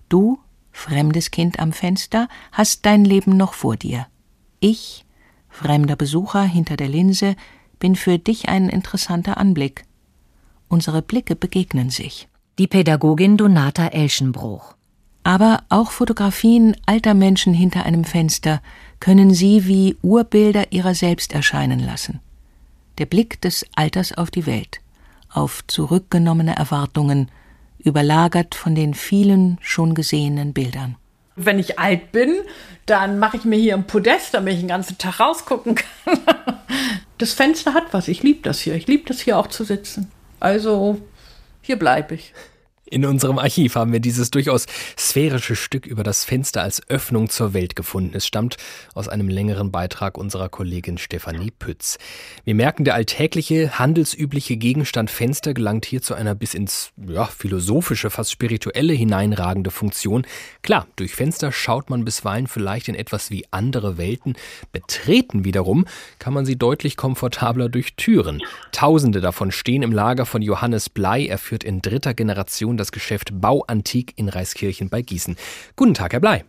Du, 0.09 0.39
fremdes 0.71 1.31
Kind 1.31 1.59
am 1.59 1.73
Fenster, 1.73 2.27
hast 2.51 2.85
dein 2.85 3.05
Leben 3.05 3.37
noch 3.37 3.53
vor 3.53 3.75
dir. 3.75 4.07
Ich, 4.59 5.05
fremder 5.49 5.95
Besucher 5.95 6.43
hinter 6.43 6.75
der 6.75 6.89
Linse, 6.89 7.35
bin 7.79 7.95
für 7.95 8.19
dich 8.19 8.49
ein 8.49 8.69
interessanter 8.69 9.37
Anblick. 9.37 9.85
Unsere 10.67 11.01
Blicke 11.01 11.35
begegnen 11.35 11.89
sich. 11.89 12.27
Die 12.57 12.67
Pädagogin 12.67 13.37
Donata 13.37 13.87
Elschenbruch. 13.87 14.75
Aber 15.23 15.63
auch 15.69 15.91
Fotografien 15.91 16.75
alter 16.85 17.13
Menschen 17.13 17.53
hinter 17.53 17.83
einem 17.83 18.03
Fenster 18.03 18.61
können 18.99 19.33
sie 19.33 19.67
wie 19.67 19.97
Urbilder 20.01 20.71
ihrer 20.71 20.95
selbst 20.95 21.33
erscheinen 21.33 21.79
lassen. 21.79 22.19
Der 22.97 23.05
Blick 23.05 23.41
des 23.41 23.65
Alters 23.75 24.17
auf 24.17 24.31
die 24.31 24.45
Welt, 24.45 24.79
auf 25.29 25.65
zurückgenommene 25.67 26.55
Erwartungen, 26.55 27.29
überlagert 27.79 28.55
von 28.55 28.75
den 28.75 28.93
vielen 28.93 29.57
schon 29.61 29.95
gesehenen 29.95 30.53
Bildern. 30.53 30.95
Wenn 31.35 31.59
ich 31.59 31.77
alt 31.77 32.11
bin, 32.11 32.33
dann 32.85 33.19
mache 33.19 33.37
ich 33.37 33.43
mir 33.43 33.57
hier 33.57 33.73
ein 33.73 33.87
Podest, 33.87 34.33
damit 34.33 34.53
ich 34.53 34.59
den 34.61 34.69
ganzen 34.69 34.97
Tag 34.97 35.19
rausgucken 35.19 35.75
kann. 35.75 36.19
Das 37.17 37.31
Fenster 37.31 37.73
hat 37.73 37.93
was. 37.93 38.09
Ich 38.09 38.23
liebe 38.23 38.41
das 38.41 38.59
hier. 38.59 38.75
Ich 38.75 38.87
liebe 38.87 39.05
das 39.07 39.21
hier 39.21 39.39
auch 39.39 39.47
zu 39.47 39.63
sitzen. 39.63 40.11
Also 40.39 41.01
hier 41.61 41.77
bleibe 41.77 42.15
ich. 42.15 42.33
In 42.87 43.03
unserem 43.03 43.39
Archiv 43.39 43.73
haben 43.73 43.91
wir 43.93 43.99
dieses 43.99 44.29
durchaus 44.29 44.67
sphärische 44.95 45.55
Stück 45.55 45.87
über 45.87 46.03
das 46.03 46.23
Fenster 46.23 46.61
als 46.61 46.87
Öffnung 46.87 47.31
zur 47.31 47.55
Welt 47.55 47.75
gefunden. 47.75 48.11
Es 48.15 48.27
stammt 48.27 48.57
aus 48.93 49.07
einem 49.07 49.27
längeren 49.27 49.71
Beitrag 49.71 50.19
unserer 50.19 50.49
Kollegin 50.49 50.99
Stefanie 50.99 51.49
Pütz. 51.49 51.97
Wir 52.43 52.53
merken, 52.53 52.85
der 52.85 52.93
alltägliche, 52.93 53.79
handelsübliche 53.79 54.57
Gegenstand 54.57 55.09
Fenster 55.09 55.55
gelangt 55.55 55.87
hier 55.87 56.03
zu 56.03 56.13
einer 56.13 56.35
bis 56.35 56.53
ins 56.53 56.91
ja, 56.95 57.25
philosophische, 57.25 58.11
fast 58.11 58.31
spirituelle 58.31 58.93
hineinragende 58.93 59.71
Funktion. 59.71 60.27
Klar, 60.61 60.85
durch 60.95 61.15
Fenster 61.15 61.51
schaut 61.51 61.89
man 61.89 62.05
bisweilen 62.05 62.45
vielleicht 62.45 62.87
in 62.87 62.93
etwas 62.93 63.31
wie 63.31 63.45
andere 63.49 63.97
Welten. 63.97 64.35
Betreten 64.71 65.43
wiederum 65.43 65.85
kann 66.19 66.35
man 66.35 66.45
sie 66.45 66.55
deutlich 66.55 66.97
komfortabler 66.97 67.67
durch 67.67 67.95
Türen. 67.95 68.43
Tausende 68.71 69.21
davon 69.21 69.51
stehen 69.51 69.81
im 69.81 69.91
Lager 69.91 70.27
von 70.27 70.43
Johannes 70.43 70.87
Blei. 70.89 71.25
Er 71.25 71.39
führt 71.39 71.63
in 71.63 71.81
dritter 71.81 72.13
Generation 72.13 72.74
Redaktion 72.75 72.77
das 72.77 72.91
Geschäft 72.91 73.29
Bauantik 73.41 74.13
in 74.17 74.29
Reiskirchen 74.29 74.89
bei 74.89 75.01
Gießen. 75.01 75.35
Guten 75.75 75.93
Tag, 75.93 76.13
Herr 76.13 76.19
Blei. 76.19 76.43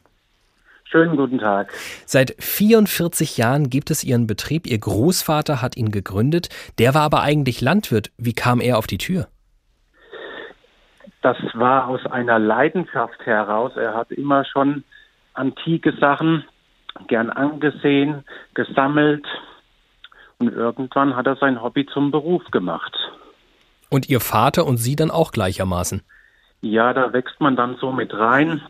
Schönen 0.84 1.16
guten 1.16 1.38
Tag. 1.38 1.72
Seit 2.06 2.36
44 2.38 3.36
Jahren 3.36 3.70
gibt 3.70 3.90
es 3.90 4.04
Ihren 4.04 4.26
Betrieb. 4.26 4.66
Ihr 4.66 4.78
Großvater 4.78 5.60
hat 5.60 5.76
ihn 5.76 5.90
gegründet. 5.90 6.48
Der 6.78 6.94
war 6.94 7.02
aber 7.02 7.22
eigentlich 7.22 7.60
Landwirt. 7.60 8.10
Wie 8.18 8.32
kam 8.32 8.60
er 8.60 8.78
auf 8.78 8.86
die 8.86 8.98
Tür? 8.98 9.26
Das 11.22 11.36
war 11.54 11.88
aus 11.88 12.06
einer 12.06 12.38
Leidenschaft 12.38 13.18
heraus. 13.26 13.72
Er 13.76 13.94
hat 13.94 14.12
immer 14.12 14.44
schon 14.44 14.84
antike 15.34 15.92
Sachen 15.98 16.44
gern 17.08 17.30
angesehen, 17.30 18.24
gesammelt 18.54 19.26
und 20.38 20.52
irgendwann 20.52 21.16
hat 21.16 21.26
er 21.26 21.36
sein 21.36 21.60
Hobby 21.60 21.84
zum 21.92 22.10
Beruf 22.10 22.44
gemacht. 22.52 22.94
Und 23.90 24.08
Ihr 24.08 24.20
Vater 24.20 24.66
und 24.66 24.78
Sie 24.78 24.96
dann 24.96 25.10
auch 25.10 25.32
gleichermaßen? 25.32 26.02
Ja, 26.70 26.92
da 26.92 27.12
wächst 27.12 27.40
man 27.40 27.54
dann 27.54 27.76
so 27.76 27.92
mit 27.92 28.12
rein. 28.12 28.60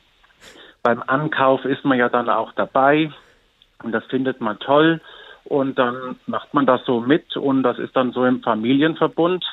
Beim 0.83 1.03
Ankauf 1.07 1.65
ist 1.65 1.85
man 1.85 1.99
ja 1.99 2.09
dann 2.09 2.29
auch 2.29 2.53
dabei 2.53 3.11
und 3.83 3.93
das 3.93 4.05
findet 4.05 4.41
man 4.41 4.59
toll 4.59 5.01
und 5.45 5.79
dann 5.79 6.17
macht 6.27 6.53
man 6.53 6.67
das 6.67 6.85
so 6.85 7.01
mit 7.01 7.37
und 7.37 7.63
das 7.63 7.79
ist 7.79 7.97
dann 7.97 8.13
so 8.13 8.25
im 8.25 8.43
Familienverbund 8.43 9.45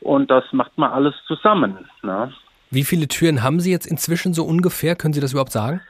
und 0.00 0.30
das 0.30 0.44
macht 0.52 0.76
man 0.76 0.90
alles 0.90 1.14
zusammen. 1.26 1.88
Ne? 2.02 2.32
Wie 2.70 2.84
viele 2.84 3.06
Türen 3.06 3.42
haben 3.42 3.60
Sie 3.60 3.70
jetzt 3.70 3.86
inzwischen 3.86 4.34
so 4.34 4.44
ungefähr? 4.44 4.96
Können 4.96 5.14
Sie 5.14 5.20
das 5.20 5.32
überhaupt 5.32 5.52
sagen? 5.52 5.80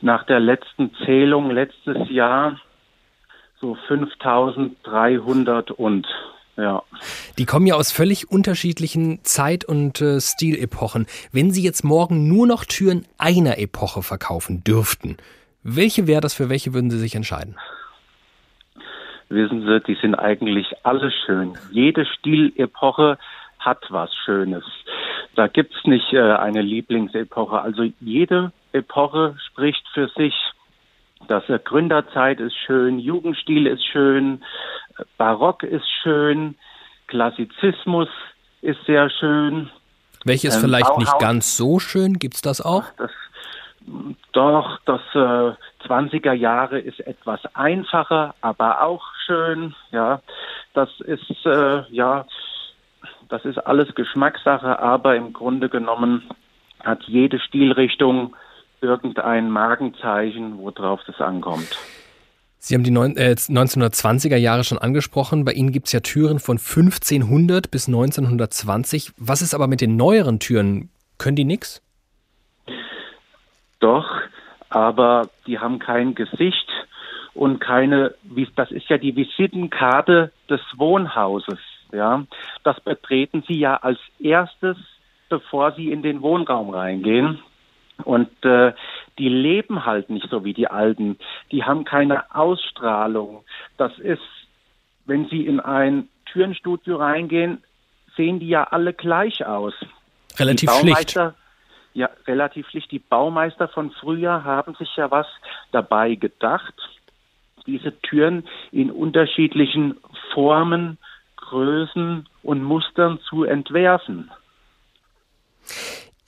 Nach 0.00 0.24
der 0.24 0.40
letzten 0.40 0.92
Zählung 1.04 1.50
letztes 1.50 2.10
Jahr 2.10 2.60
so 3.60 3.76
5300 3.86 5.70
und 5.70 6.06
ja. 6.56 6.82
Die 7.38 7.46
kommen 7.46 7.66
ja 7.66 7.74
aus 7.74 7.92
völlig 7.92 8.30
unterschiedlichen 8.30 9.24
Zeit- 9.24 9.64
und 9.64 10.00
äh, 10.00 10.20
Stilepochen. 10.20 11.06
Wenn 11.32 11.50
Sie 11.50 11.62
jetzt 11.62 11.84
morgen 11.84 12.28
nur 12.28 12.46
noch 12.46 12.64
Türen 12.64 13.06
einer 13.18 13.58
Epoche 13.58 14.02
verkaufen 14.02 14.62
dürften, 14.64 15.16
welche 15.62 16.06
wäre 16.06 16.20
das, 16.20 16.34
für 16.34 16.48
welche 16.48 16.74
würden 16.74 16.90
Sie 16.90 16.98
sich 16.98 17.14
entscheiden? 17.14 17.56
Wissen 19.30 19.62
Sie, 19.62 19.80
die 19.80 19.96
sind 20.00 20.14
eigentlich 20.14 20.66
alle 20.82 21.10
schön. 21.24 21.54
Jede 21.70 22.06
Stilepoche 22.06 23.18
hat 23.58 23.84
was 23.88 24.14
Schönes. 24.24 24.64
Da 25.34 25.48
gibt 25.48 25.74
es 25.74 25.84
nicht 25.84 26.12
äh, 26.12 26.20
eine 26.20 26.62
Lieblingsepoche. 26.62 27.60
Also 27.60 27.84
jede 28.00 28.52
Epoche 28.72 29.36
spricht 29.46 29.82
für 29.92 30.08
sich. 30.16 30.34
Das 31.28 31.44
Gründerzeit 31.64 32.40
ist 32.40 32.56
schön, 32.66 32.98
Jugendstil 32.98 33.66
ist 33.66 33.84
schön, 33.84 34.42
Barock 35.16 35.62
ist 35.62 35.88
schön, 36.02 36.56
Klassizismus 37.06 38.08
ist 38.62 38.78
sehr 38.86 39.10
schön. 39.10 39.70
Welches 40.24 40.56
ähm, 40.56 40.62
vielleicht 40.62 40.86
Bauhaus, 40.86 40.98
nicht 40.98 41.18
ganz 41.18 41.56
so 41.56 41.78
schön? 41.78 42.18
Gibt 42.18 42.34
es 42.34 42.42
das 42.42 42.60
auch? 42.60 42.84
Das, 42.96 43.10
doch, 44.32 44.78
das 44.86 45.00
äh, 45.14 45.52
20er 45.86 46.32
Jahre 46.32 46.78
ist 46.78 47.00
etwas 47.00 47.40
einfacher, 47.54 48.34
aber 48.40 48.82
auch 48.82 49.04
schön. 49.26 49.74
Ja, 49.92 50.20
das 50.72 50.88
ist 51.00 51.44
äh, 51.44 51.82
ja, 51.90 52.26
das 53.28 53.44
ist 53.44 53.58
alles 53.58 53.94
Geschmackssache, 53.94 54.78
aber 54.78 55.16
im 55.16 55.32
Grunde 55.32 55.68
genommen 55.68 56.22
hat 56.82 57.02
jede 57.04 57.38
Stilrichtung 57.38 58.34
irgendein 58.84 59.50
Markenzeichen, 59.50 60.58
worauf 60.58 61.00
das 61.06 61.20
ankommt. 61.20 61.76
Sie 62.58 62.74
haben 62.74 62.84
die 62.84 62.90
neun, 62.90 63.16
äh, 63.16 63.34
1920er 63.36 64.36
Jahre 64.36 64.64
schon 64.64 64.78
angesprochen. 64.78 65.44
Bei 65.44 65.52
Ihnen 65.52 65.72
gibt 65.72 65.88
es 65.88 65.92
ja 65.92 66.00
Türen 66.00 66.38
von 66.38 66.58
1500 66.58 67.70
bis 67.70 67.88
1920. 67.88 69.12
Was 69.18 69.42
ist 69.42 69.54
aber 69.54 69.66
mit 69.66 69.82
den 69.82 69.96
neueren 69.96 70.38
Türen? 70.38 70.88
Können 71.18 71.36
die 71.36 71.44
nichts? 71.44 71.82
Doch, 73.80 74.08
aber 74.70 75.28
die 75.46 75.58
haben 75.58 75.78
kein 75.78 76.14
Gesicht 76.14 76.70
und 77.34 77.60
keine, 77.60 78.14
das 78.56 78.70
ist 78.70 78.88
ja 78.88 78.96
die 78.96 79.14
Visitenkarte 79.14 80.32
des 80.48 80.60
Wohnhauses. 80.76 81.58
Ja, 81.92 82.24
das 82.62 82.80
betreten 82.80 83.44
Sie 83.46 83.58
ja 83.58 83.76
als 83.76 83.98
erstes, 84.18 84.78
bevor 85.28 85.72
Sie 85.72 85.92
in 85.92 86.02
den 86.02 86.22
Wohnraum 86.22 86.70
reingehen. 86.70 87.40
Und 88.02 88.30
äh, 88.44 88.72
die 89.18 89.28
leben 89.28 89.86
halt 89.86 90.10
nicht 90.10 90.28
so 90.28 90.44
wie 90.44 90.52
die 90.52 90.68
Alten. 90.68 91.18
Die 91.52 91.64
haben 91.64 91.84
keine 91.84 92.34
Ausstrahlung. 92.34 93.44
Das 93.76 93.96
ist, 93.98 94.22
wenn 95.06 95.28
sie 95.28 95.46
in 95.46 95.60
ein 95.60 96.08
Türenstudio 96.26 96.96
reingehen, 96.96 97.62
sehen 98.16 98.40
die 98.40 98.48
ja 98.48 98.64
alle 98.64 98.92
gleich 98.92 99.46
aus. 99.46 99.74
Relativ 100.38 100.70
schlicht. 100.72 101.16
Ja, 101.94 102.10
relativ 102.26 102.68
schlicht. 102.68 102.90
Die 102.90 102.98
Baumeister 102.98 103.68
von 103.68 103.92
früher 103.92 104.42
haben 104.42 104.74
sich 104.74 104.96
ja 104.96 105.12
was 105.12 105.28
dabei 105.70 106.16
gedacht, 106.16 106.74
diese 107.66 107.98
Türen 108.00 108.46
in 108.72 108.90
unterschiedlichen 108.90 109.96
Formen, 110.32 110.98
Größen 111.36 112.28
und 112.42 112.62
Mustern 112.64 113.20
zu 113.28 113.44
entwerfen. 113.44 114.30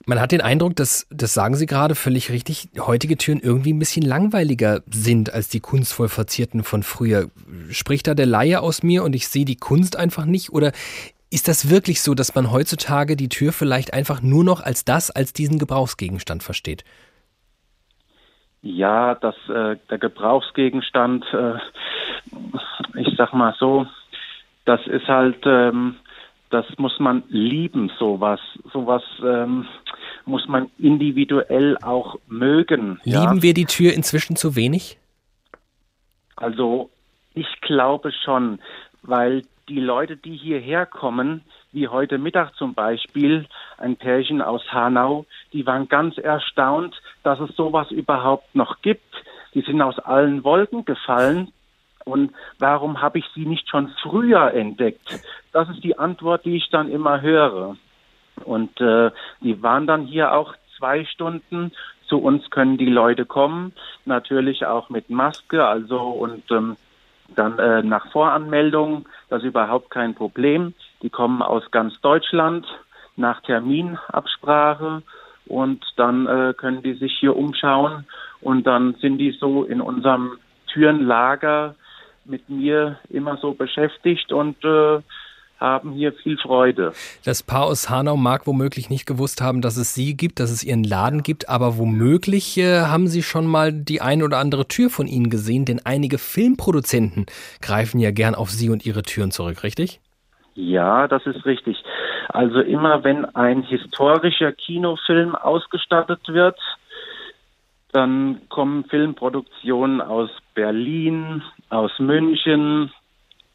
Man 0.09 0.21
hat 0.21 0.31
den 0.31 0.39
Eindruck, 0.39 0.73
dass, 0.77 1.05
das 1.09 1.33
sagen 1.33 1.55
Sie 1.55 1.65
gerade 1.65 1.93
völlig 1.93 2.31
richtig, 2.31 2.69
heutige 2.79 3.17
Türen 3.17 3.41
irgendwie 3.41 3.73
ein 3.73 3.79
bisschen 3.79 4.03
langweiliger 4.03 4.79
sind 4.89 5.33
als 5.33 5.49
die 5.49 5.59
kunstvoll 5.59 6.07
verzierten 6.07 6.63
von 6.63 6.81
früher. 6.81 7.29
Spricht 7.71 8.07
da 8.07 8.13
der 8.13 8.25
Laie 8.25 8.61
aus 8.61 8.83
mir 8.83 9.03
und 9.03 9.13
ich 9.13 9.27
sehe 9.27 9.43
die 9.43 9.57
Kunst 9.57 9.97
einfach 9.97 10.23
nicht? 10.23 10.53
Oder 10.53 10.71
ist 11.29 11.49
das 11.49 11.69
wirklich 11.69 12.01
so, 12.01 12.13
dass 12.13 12.35
man 12.35 12.53
heutzutage 12.53 13.17
die 13.17 13.27
Tür 13.27 13.51
vielleicht 13.51 13.93
einfach 13.93 14.21
nur 14.21 14.45
noch 14.45 14.61
als 14.61 14.85
das, 14.85 15.11
als 15.11 15.33
diesen 15.33 15.59
Gebrauchsgegenstand 15.59 16.41
versteht? 16.41 16.85
Ja, 18.61 19.13
das, 19.15 19.35
äh, 19.49 19.75
der 19.89 19.97
Gebrauchsgegenstand, 19.97 21.25
äh, 21.33 21.55
ich 22.95 23.13
sag 23.17 23.33
mal 23.33 23.53
so, 23.59 23.87
das 24.63 24.79
ist 24.87 25.09
halt, 25.09 25.45
ähm, 25.45 25.97
das 26.49 26.65
muss 26.77 26.99
man 26.99 27.23
lieben, 27.29 27.91
sowas. 27.99 28.39
Sowas 28.71 29.03
ähm, 29.23 29.65
muss 30.25 30.47
man 30.47 30.69
individuell 30.77 31.77
auch 31.81 32.17
mögen. 32.27 32.99
Lieben 33.03 33.37
ja? 33.37 33.41
wir 33.41 33.53
die 33.53 33.65
Tür 33.65 33.93
inzwischen 33.93 34.35
zu 34.35 34.55
wenig? 34.55 34.97
Also 36.35 36.89
ich 37.33 37.47
glaube 37.61 38.11
schon, 38.11 38.59
weil 39.01 39.43
die 39.69 39.79
Leute, 39.79 40.15
die 40.15 40.35
hierher 40.35 40.85
kommen, 40.85 41.41
wie 41.71 41.87
heute 41.87 42.17
Mittag 42.17 42.55
zum 42.55 42.73
Beispiel, 42.73 43.45
ein 43.77 43.97
Pärchen 43.97 44.41
aus 44.41 44.63
Hanau, 44.71 45.25
die 45.53 45.65
waren 45.65 45.89
ganz 45.89 46.17
erstaunt, 46.17 46.95
dass 47.23 47.39
es 47.39 47.55
sowas 47.55 47.91
überhaupt 47.91 48.55
noch 48.55 48.81
gibt. 48.81 49.03
Die 49.53 49.61
sind 49.61 49.81
aus 49.81 49.99
allen 49.99 50.43
Wolken 50.43 50.85
gefallen. 50.85 51.51
Und 52.07 52.31
warum 52.57 53.01
habe 53.01 53.19
ich 53.19 53.25
sie 53.35 53.45
nicht 53.45 53.69
schon 53.69 53.89
früher 54.01 54.53
entdeckt? 54.53 55.19
Das 55.51 55.69
ist 55.69 55.83
die 55.83 55.99
Antwort, 55.99 56.45
die 56.45 56.55
ich 56.55 56.69
dann 56.69 56.89
immer 56.89 57.21
höre. 57.21 57.75
Und 58.45 58.79
äh, 58.79 59.11
die 59.41 59.61
waren 59.61 59.87
dann 59.87 60.05
hier 60.05 60.33
auch 60.33 60.55
zwei 60.77 61.05
Stunden. 61.05 61.71
Zu 62.07 62.19
uns 62.19 62.49
können 62.49 62.77
die 62.77 62.89
Leute 62.89 63.25
kommen, 63.25 63.73
natürlich 64.05 64.65
auch 64.65 64.89
mit 64.89 65.09
Maske, 65.09 65.65
also 65.65 65.97
und 65.97 66.49
ähm, 66.51 66.77
dann 67.35 67.59
äh, 67.59 67.83
nach 67.83 68.09
Voranmeldung, 68.11 69.05
das 69.29 69.41
ist 69.41 69.49
überhaupt 69.49 69.89
kein 69.89 70.15
Problem. 70.15 70.73
Die 71.01 71.09
kommen 71.09 71.41
aus 71.41 71.69
ganz 71.71 71.99
Deutschland 71.99 72.65
nach 73.17 73.41
Terminabsprache 73.41 75.01
und 75.47 75.83
dann 75.97 76.27
äh, 76.27 76.53
können 76.55 76.81
die 76.81 76.93
sich 76.93 77.17
hier 77.19 77.35
umschauen 77.35 78.05
und 78.39 78.65
dann 78.65 78.93
sind 79.01 79.17
die 79.17 79.31
so 79.31 79.65
in 79.65 79.81
unserem 79.81 80.37
Türenlager 80.67 81.75
mit 82.27 82.49
mir 82.49 82.99
immer 83.09 83.37
so 83.37 83.53
beschäftigt 83.53 84.31
und 84.31 84.63
äh, 84.63 84.99
haben 85.59 85.93
hier 85.93 86.13
viel 86.13 86.37
Freude. 86.37 86.93
Das 87.25 87.41
Paar 87.41 87.65
aus 87.65 87.89
Hanau 87.89 88.15
mag 88.15 88.45
womöglich 88.45 88.89
nicht 88.89 89.05
gewusst 89.05 89.41
haben, 89.41 89.61
dass 89.61 89.77
es 89.77 89.93
Sie 89.93 90.15
gibt, 90.15 90.39
dass 90.39 90.51
es 90.51 90.63
Ihren 90.63 90.83
Laden 90.83 91.23
gibt, 91.23 91.49
aber 91.49 91.77
womöglich 91.77 92.57
äh, 92.57 92.81
haben 92.81 93.07
Sie 93.07 93.23
schon 93.23 93.47
mal 93.47 93.71
die 93.73 94.01
ein 94.01 94.21
oder 94.21 94.37
andere 94.37 94.67
Tür 94.67 94.89
von 94.89 95.07
Ihnen 95.07 95.29
gesehen, 95.29 95.65
denn 95.65 95.81
einige 95.83 96.17
Filmproduzenten 96.17 97.25
greifen 97.61 97.99
ja 97.99 98.11
gern 98.11 98.35
auf 98.35 98.49
Sie 98.49 98.69
und 98.69 98.85
Ihre 98.85 99.03
Türen 99.03 99.31
zurück, 99.31 99.63
richtig? 99.63 99.99
Ja, 100.53 101.07
das 101.07 101.25
ist 101.25 101.45
richtig. 101.45 101.77
Also 102.29 102.59
immer 102.59 103.03
wenn 103.03 103.25
ein 103.25 103.63
historischer 103.63 104.51
Kinofilm 104.51 105.35
ausgestattet 105.35 106.27
wird, 106.27 106.59
dann 107.93 108.41
kommen 108.49 108.83
Filmproduktionen 108.85 110.01
aus 110.01 110.29
Berlin, 110.53 111.41
aus 111.69 111.91
München, 111.99 112.91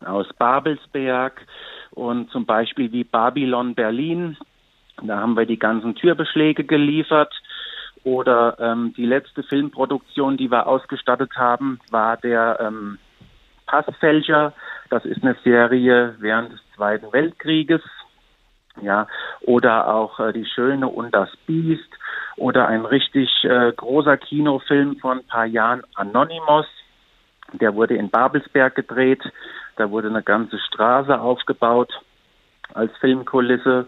aus 0.05 0.27
Babelsberg 0.39 1.47
und 1.91 2.31
zum 2.31 2.47
Beispiel 2.47 2.93
wie 2.93 3.05
Babylon 3.05 3.75
Berlin. 3.75 4.37
Da 5.03 5.19
haben 5.19 5.37
wir 5.37 5.47
die 5.47 5.59
ganzen 5.59 5.95
Türbeschläge 5.95 6.65
geliefert. 6.65 7.33
Oder 8.05 8.57
ähm, 8.59 8.95
die 8.97 9.07
letzte 9.07 9.45
Filmproduktion, 9.45 10.37
die 10.37 10.51
wir 10.51 10.67
ausgestattet 10.67 11.37
haben, 11.37 11.79
war 11.91 12.17
der 12.17 12.59
ähm, 12.61 12.99
Passfälscher. 13.67 14.53
Das 14.91 15.05
ist 15.05 15.23
eine 15.23 15.37
Serie 15.45 16.17
während 16.19 16.53
des 16.53 16.61
Zweiten 16.75 17.13
Weltkrieges. 17.13 17.83
Ja, 18.81 19.07
oder 19.43 19.95
auch 19.95 20.19
äh, 20.19 20.33
Die 20.33 20.47
Schöne 20.47 20.89
und 20.89 21.15
das 21.15 21.29
Biest 21.47 21.89
oder 22.37 22.67
ein 22.69 22.87
richtig 22.87 23.31
äh, 23.45 23.73
großer 23.73 24.17
Kinofilm 24.17 24.97
von 24.97 25.19
ein 25.19 25.27
paar 25.27 25.47
Jahren 25.47 25.83
Anonymous. 25.95 26.67
Der 27.53 27.75
wurde 27.75 27.97
in 27.97 28.11
Babelsberg 28.11 28.75
gedreht. 28.75 29.23
Da 29.77 29.91
wurde 29.91 30.09
eine 30.09 30.23
ganze 30.23 30.59
Straße 30.59 31.19
aufgebaut 31.21 31.93
als 32.75 32.97
Filmkulisse 32.99 33.87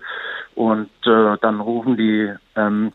und 0.55 0.91
äh, 1.07 1.37
dann 1.41 1.61
rufen 1.61 1.97
die 1.97 2.33
ähm, 2.57 2.93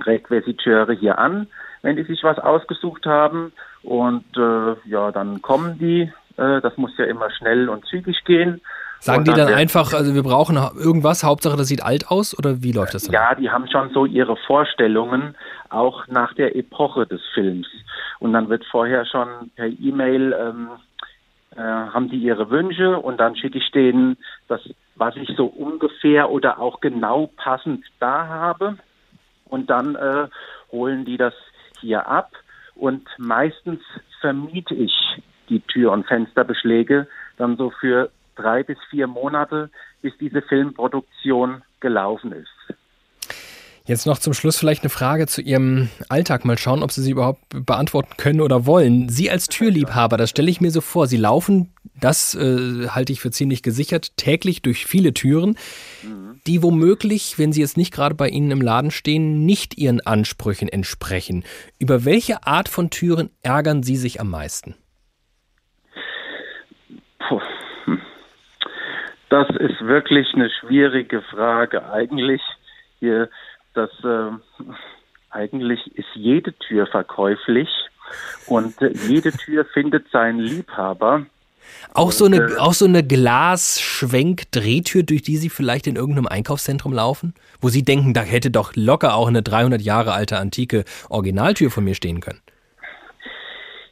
Requisiteure 0.00 0.92
hier 0.92 1.18
an, 1.18 1.48
wenn 1.82 1.96
die 1.96 2.04
sich 2.04 2.22
was 2.24 2.38
ausgesucht 2.38 3.06
haben. 3.06 3.52
Und 3.82 4.24
äh, 4.36 4.74
ja, 4.88 5.12
dann 5.12 5.42
kommen 5.42 5.78
die. 5.78 6.12
Äh, 6.36 6.60
das 6.60 6.76
muss 6.76 6.96
ja 6.98 7.04
immer 7.04 7.30
schnell 7.30 7.68
und 7.68 7.86
zügig 7.86 8.24
gehen. 8.24 8.60
Sagen 9.00 9.24
die 9.24 9.32
dann 9.32 9.52
einfach, 9.52 9.92
also 9.92 10.14
wir 10.14 10.22
brauchen 10.22 10.56
irgendwas, 10.56 11.22
Hauptsache 11.22 11.56
das 11.56 11.68
sieht 11.68 11.82
alt 11.82 12.08
aus 12.10 12.36
oder 12.36 12.62
wie 12.62 12.72
läuft 12.72 12.94
das 12.94 13.04
dann? 13.04 13.12
Ja, 13.12 13.34
die 13.34 13.50
haben 13.50 13.68
schon 13.68 13.90
so 13.90 14.06
ihre 14.06 14.36
Vorstellungen, 14.36 15.34
auch 15.68 16.06
nach 16.08 16.34
der 16.34 16.56
Epoche 16.56 17.06
des 17.06 17.20
Films. 17.34 17.66
Und 18.18 18.32
dann 18.32 18.48
wird 18.48 18.64
vorher 18.64 19.04
schon 19.04 19.28
per 19.54 19.66
E-Mail, 19.66 20.34
ähm, 20.38 20.68
äh, 21.56 21.60
haben 21.60 22.08
die 22.08 22.18
ihre 22.18 22.50
Wünsche 22.50 22.98
und 22.98 23.18
dann 23.18 23.36
schicke 23.36 23.58
ich 23.58 23.70
denen 23.70 24.16
das, 24.48 24.60
was 24.94 25.16
ich 25.16 25.30
so 25.36 25.46
ungefähr 25.46 26.30
oder 26.30 26.58
auch 26.58 26.80
genau 26.80 27.30
passend 27.36 27.84
da 27.98 28.26
habe 28.26 28.76
und 29.46 29.70
dann 29.70 29.94
äh, 29.94 30.28
holen 30.70 31.04
die 31.04 31.16
das 31.16 31.34
hier 31.80 32.06
ab 32.06 32.32
und 32.74 33.08
meistens 33.18 33.80
vermiete 34.20 34.74
ich 34.74 34.92
die 35.48 35.60
Tür- 35.60 35.92
und 35.92 36.06
Fensterbeschläge 36.06 37.06
dann 37.36 37.56
so 37.56 37.70
für 37.70 38.10
drei 38.36 38.62
bis 38.62 38.78
vier 38.90 39.06
Monate, 39.06 39.70
bis 40.02 40.12
diese 40.18 40.42
Filmproduktion 40.42 41.62
gelaufen 41.80 42.32
ist. 42.32 42.48
Jetzt 43.86 44.04
noch 44.04 44.18
zum 44.18 44.34
Schluss 44.34 44.58
vielleicht 44.58 44.82
eine 44.82 44.90
Frage 44.90 45.28
zu 45.28 45.40
Ihrem 45.40 45.88
Alltag. 46.08 46.44
Mal 46.44 46.58
schauen, 46.58 46.82
ob 46.82 46.90
Sie 46.90 47.02
sie 47.02 47.12
überhaupt 47.12 47.42
beantworten 47.50 48.14
können 48.16 48.40
oder 48.40 48.66
wollen. 48.66 49.08
Sie 49.08 49.30
als 49.30 49.46
Türliebhaber, 49.46 50.16
das 50.16 50.30
stelle 50.30 50.50
ich 50.50 50.60
mir 50.60 50.72
so 50.72 50.80
vor. 50.80 51.06
Sie 51.06 51.16
laufen, 51.16 51.72
das 52.00 52.34
äh, 52.34 52.88
halte 52.88 53.12
ich 53.12 53.20
für 53.20 53.30
ziemlich 53.30 53.62
gesichert, 53.62 54.16
täglich 54.16 54.60
durch 54.60 54.86
viele 54.86 55.14
Türen, 55.14 55.56
die 56.48 56.64
womöglich, 56.64 57.38
wenn 57.38 57.52
sie 57.52 57.60
jetzt 57.60 57.76
nicht 57.76 57.92
gerade 57.92 58.16
bei 58.16 58.28
Ihnen 58.28 58.50
im 58.50 58.60
Laden 58.60 58.90
stehen, 58.90 59.46
nicht 59.46 59.78
Ihren 59.78 60.00
Ansprüchen 60.00 60.68
entsprechen. 60.68 61.44
Über 61.78 62.04
welche 62.04 62.44
Art 62.44 62.68
von 62.68 62.90
Türen 62.90 63.30
ärgern 63.42 63.84
Sie 63.84 63.96
sich 63.96 64.20
am 64.20 64.30
meisten? 64.30 64.74
Das 69.28 69.48
ist 69.50 69.80
wirklich 69.80 70.32
eine 70.34 70.50
schwierige 70.50 71.22
Frage. 71.22 71.90
Eigentlich 71.90 72.42
hier 73.00 73.28
dass 73.76 73.90
äh, 74.02 74.30
eigentlich 75.30 75.86
ist 75.96 76.08
jede 76.14 76.54
Tür 76.54 76.86
verkäuflich 76.86 77.68
und 78.46 78.80
äh, 78.80 78.92
jede 79.06 79.32
Tür 79.32 79.64
findet 79.66 80.08
seinen 80.10 80.40
Liebhaber. 80.40 81.26
Auch 81.92 82.12
so 82.12 82.26
eine, 82.26 82.36
äh, 82.36 82.56
auch 82.58 82.72
so 82.72 82.84
eine 82.86 83.02
Glasschwenk-Drehtür, 83.04 85.02
durch 85.02 85.22
die 85.22 85.36
Sie 85.36 85.50
vielleicht 85.50 85.86
in 85.86 85.96
irgendeinem 85.96 86.28
Einkaufszentrum 86.28 86.92
laufen? 86.92 87.34
Wo 87.60 87.68
Sie 87.68 87.82
denken, 87.82 88.14
da 88.14 88.22
hätte 88.22 88.50
doch 88.50 88.72
locker 88.74 89.14
auch 89.14 89.28
eine 89.28 89.42
300 89.42 89.82
Jahre 89.82 90.12
alte 90.12 90.38
antike 90.38 90.84
Originaltür 91.10 91.70
von 91.70 91.84
mir 91.84 91.94
stehen 91.94 92.20
können. 92.20 92.40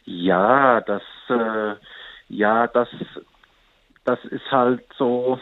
Ja, 0.05 0.81
das, 0.83 1.03
äh, 1.29 1.75
ja, 2.29 2.69
das, 2.69 2.89
das 4.05 4.19
ist 4.31 4.51
halt 4.51 4.83
so, 4.99 5.39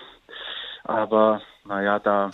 aber 0.85 1.41
naja, 1.67 1.99
da 1.99 2.31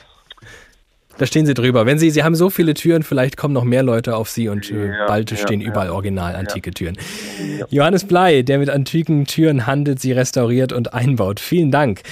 da 1.19 1.27
stehen 1.27 1.47
sie 1.47 1.55
drüber. 1.55 1.85
Wenn 1.85 1.99
sie, 1.99 2.11
sie 2.11 2.23
haben 2.23 2.37
so 2.37 2.49
viele 2.49 2.75
Türen, 2.75 3.03
vielleicht 3.03 3.37
kommen 3.37 3.53
noch 3.53 3.65
mehr 3.65 3.83
Leute 3.83 4.15
auf 4.15 4.31
sie 4.31 4.49
und 4.49 4.71
äh, 4.71 4.87
ja, 4.87 5.07
bald 5.07 5.31
ja, 5.33 5.37
stehen 5.37 5.61
ja. 5.61 5.69
überall 5.69 5.91
original 5.91 6.37
antike 6.37 6.71
Türen. 6.71 6.97
Johannes 7.71 8.07
Blei, 8.07 8.43
der 8.43 8.59
mit 8.59 8.71
antiken 8.71 9.25
Türen 9.25 9.67
handelt, 9.67 10.01
sie 10.01 10.13
restauriert 10.13 10.73
und 10.73 10.95
einbaut. 10.95 11.41
Vielen 11.41 11.73
Dank. 11.73 12.03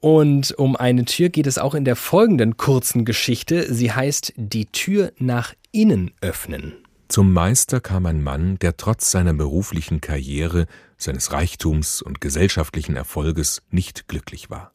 Und 0.00 0.56
um 0.56 0.76
eine 0.76 1.04
Tür 1.04 1.30
geht 1.30 1.48
es 1.48 1.58
auch 1.58 1.74
in 1.74 1.84
der 1.84 1.96
folgenden 1.96 2.56
kurzen 2.56 3.04
Geschichte. 3.04 3.72
Sie 3.74 3.90
heißt 3.90 4.32
Die 4.36 4.66
Tür 4.66 5.10
nach 5.18 5.52
innen 5.72 6.12
öffnen. 6.20 6.74
Zum 7.08 7.32
Meister 7.32 7.80
kam 7.80 8.06
ein 8.06 8.22
Mann, 8.22 8.58
der 8.60 8.76
trotz 8.76 9.10
seiner 9.10 9.34
beruflichen 9.34 10.00
Karriere, 10.00 10.66
seines 11.04 11.32
Reichtums 11.32 12.02
und 12.02 12.20
gesellschaftlichen 12.20 12.96
Erfolges 12.96 13.62
nicht 13.70 14.08
glücklich 14.08 14.50
war. 14.50 14.72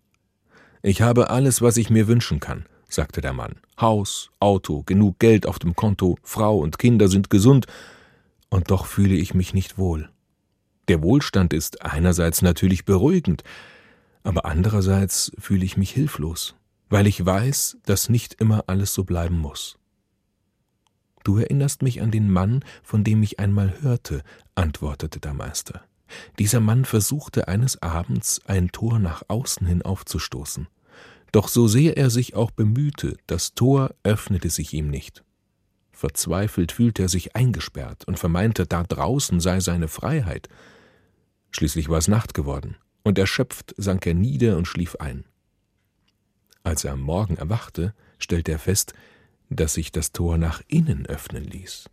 Ich 0.82 1.02
habe 1.02 1.30
alles, 1.30 1.62
was 1.62 1.78
ich 1.78 1.90
mir 1.90 2.08
wünschen 2.08 2.40
kann, 2.40 2.66
sagte 2.88 3.22
der 3.22 3.34
Mann. 3.34 3.58
Haus, 3.80 4.30
Auto, 4.40 4.84
genug 4.84 5.20
Geld 5.20 5.46
auf 5.46 5.60
dem 5.60 5.76
Konto, 5.76 6.18
Frau 6.24 6.60
und 6.60 6.80
Kinder 6.80 7.08
sind 7.10 7.30
gesund, 7.30 7.66
und 8.50 8.72
doch 8.72 8.86
fühle 8.86 9.16
ich 9.16 9.34
mich 9.34 9.54
nicht 9.54 9.78
wohl. 9.78 10.10
Der 10.88 11.04
Wohlstand 11.04 11.54
ist 11.54 11.84
einerseits 11.84 12.42
natürlich 12.42 12.86
beruhigend, 12.86 13.44
aber 14.24 14.46
andererseits 14.46 15.32
fühle 15.38 15.66
ich 15.66 15.78
mich 15.78 15.92
hilflos, 15.92 16.56
weil 16.90 17.06
ich 17.06 17.24
weiß, 17.24 17.78
dass 17.86 18.10
nicht 18.10 18.36
immer 18.36 18.64
alles 18.68 18.94
so 18.94 19.04
bleiben 19.04 19.38
muss. 19.38 19.78
Du 21.24 21.38
erinnerst 21.38 21.84
mich 21.84 22.02
an 22.02 22.12
den 22.12 22.32
Mann, 22.32 22.64
von 22.82 23.04
dem 23.04 23.22
ich 23.22 23.40
einmal 23.40 23.82
hörte, 23.82 24.24
antwortete 24.56 25.20
der 25.20 25.34
Meister. 25.34 25.84
Dieser 26.38 26.60
Mann 26.60 26.86
versuchte 26.86 27.48
eines 27.48 27.82
Abends 27.82 28.42
ein 28.46 28.72
Tor 28.72 29.00
nach 29.00 29.24
außen 29.28 29.66
hin 29.68 29.82
aufzustoßen. 29.82 30.68
Doch 31.32 31.48
so 31.48 31.68
sehr 31.68 31.98
er 31.98 32.10
sich 32.10 32.36
auch 32.36 32.52
bemühte, 32.52 33.18
das 33.28 33.54
Tor 33.54 33.96
öffnete 34.04 34.50
sich 34.50 34.74
ihm 34.74 34.90
nicht. 34.90 35.24
Verzweifelt 35.92 36.72
fühlte 36.72 37.04
er 37.04 37.10
sich 37.10 37.36
eingesperrt 37.36 38.06
und 38.06 38.18
vermeinte, 38.18 38.66
da 38.66 38.84
draußen 38.84 39.40
sei 39.40 39.60
seine 39.60 39.88
Freiheit. 39.88 40.48
Schließlich 41.52 41.90
war 41.90 41.98
es 41.98 42.08
Nacht 42.08 42.34
geworden, 42.34 42.78
und 43.04 43.20
erschöpft 43.20 43.76
sank 43.78 44.08
er 44.08 44.14
nieder 44.14 44.58
und 44.58 44.66
schlief 44.66 44.96
ein. 44.96 45.26
Als 46.64 46.84
er 46.84 46.94
am 46.94 47.02
Morgen 47.02 47.38
erwachte, 47.38 47.94
stellte 48.18 48.52
er 48.52 48.60
fest, 48.60 48.94
dass 49.50 49.74
sich 49.74 49.92
das 49.92 50.12
Tor 50.12 50.38
nach 50.38 50.62
innen 50.68 51.06
öffnen 51.06 51.44
ließ 51.44 51.90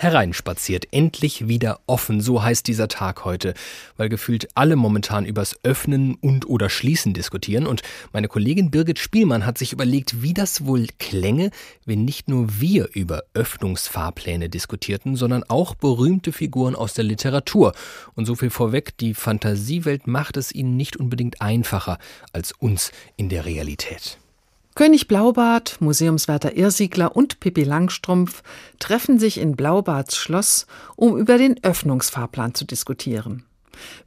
hereinspaziert, 0.00 0.88
endlich 0.92 1.46
wieder 1.46 1.80
offen, 1.86 2.22
so 2.22 2.42
heißt 2.42 2.66
dieser 2.66 2.88
Tag 2.88 3.26
heute, 3.26 3.52
weil 3.98 4.08
gefühlt 4.08 4.48
alle 4.54 4.76
momentan 4.76 5.26
übers 5.26 5.56
Öffnen 5.62 6.14
und 6.14 6.48
oder 6.48 6.70
Schließen 6.70 7.12
diskutieren 7.12 7.66
und 7.66 7.82
meine 8.12 8.28
Kollegin 8.28 8.70
Birgit 8.70 8.98
Spielmann 8.98 9.44
hat 9.44 9.58
sich 9.58 9.74
überlegt, 9.74 10.22
wie 10.22 10.32
das 10.32 10.64
wohl 10.64 10.86
klänge, 10.98 11.50
wenn 11.84 12.06
nicht 12.06 12.28
nur 12.28 12.60
wir 12.60 12.88
über 12.94 13.24
Öffnungsfahrpläne 13.34 14.48
diskutierten, 14.48 15.16
sondern 15.16 15.44
auch 15.44 15.74
berühmte 15.74 16.32
Figuren 16.32 16.74
aus 16.74 16.94
der 16.94 17.04
Literatur. 17.04 17.74
Und 18.14 18.24
so 18.24 18.34
viel 18.34 18.50
vorweg, 18.50 18.96
die 18.96 19.12
Fantasiewelt 19.12 20.06
macht 20.06 20.38
es 20.38 20.50
ihnen 20.50 20.76
nicht 20.78 20.96
unbedingt 20.96 21.42
einfacher 21.42 21.98
als 22.32 22.52
uns 22.52 22.90
in 23.16 23.28
der 23.28 23.44
Realität. 23.44 24.18
König 24.74 25.08
Blaubart, 25.08 25.80
Museumswärter 25.80 26.56
Irrsiegler 26.56 27.16
und 27.16 27.40
Pippi 27.40 27.64
Langstrumpf 27.64 28.42
treffen 28.78 29.18
sich 29.18 29.38
in 29.38 29.56
Blaubarts 29.56 30.16
Schloss, 30.16 30.66
um 30.96 31.16
über 31.18 31.38
den 31.38 31.62
Öffnungsfahrplan 31.62 32.54
zu 32.54 32.64
diskutieren. 32.64 33.44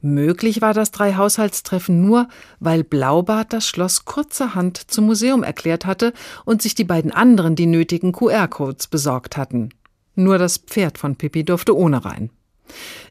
Möglich 0.00 0.62
war 0.62 0.72
das 0.72 0.90
Drei-Haushaltstreffen 0.90 2.00
nur, 2.00 2.28
weil 2.60 2.84
Blaubart 2.84 3.52
das 3.52 3.66
Schloss 3.66 4.04
kurzerhand 4.04 4.90
zum 4.90 5.06
Museum 5.06 5.42
erklärt 5.42 5.84
hatte 5.84 6.12
und 6.44 6.62
sich 6.62 6.74
die 6.74 6.84
beiden 6.84 7.12
anderen 7.12 7.56
die 7.56 7.66
nötigen 7.66 8.12
QR-Codes 8.12 8.86
besorgt 8.86 9.36
hatten. 9.36 9.70
Nur 10.14 10.38
das 10.38 10.58
Pferd 10.58 10.98
von 10.98 11.16
Pippi 11.16 11.44
durfte 11.44 11.76
ohne 11.76 12.04
rein. 12.04 12.30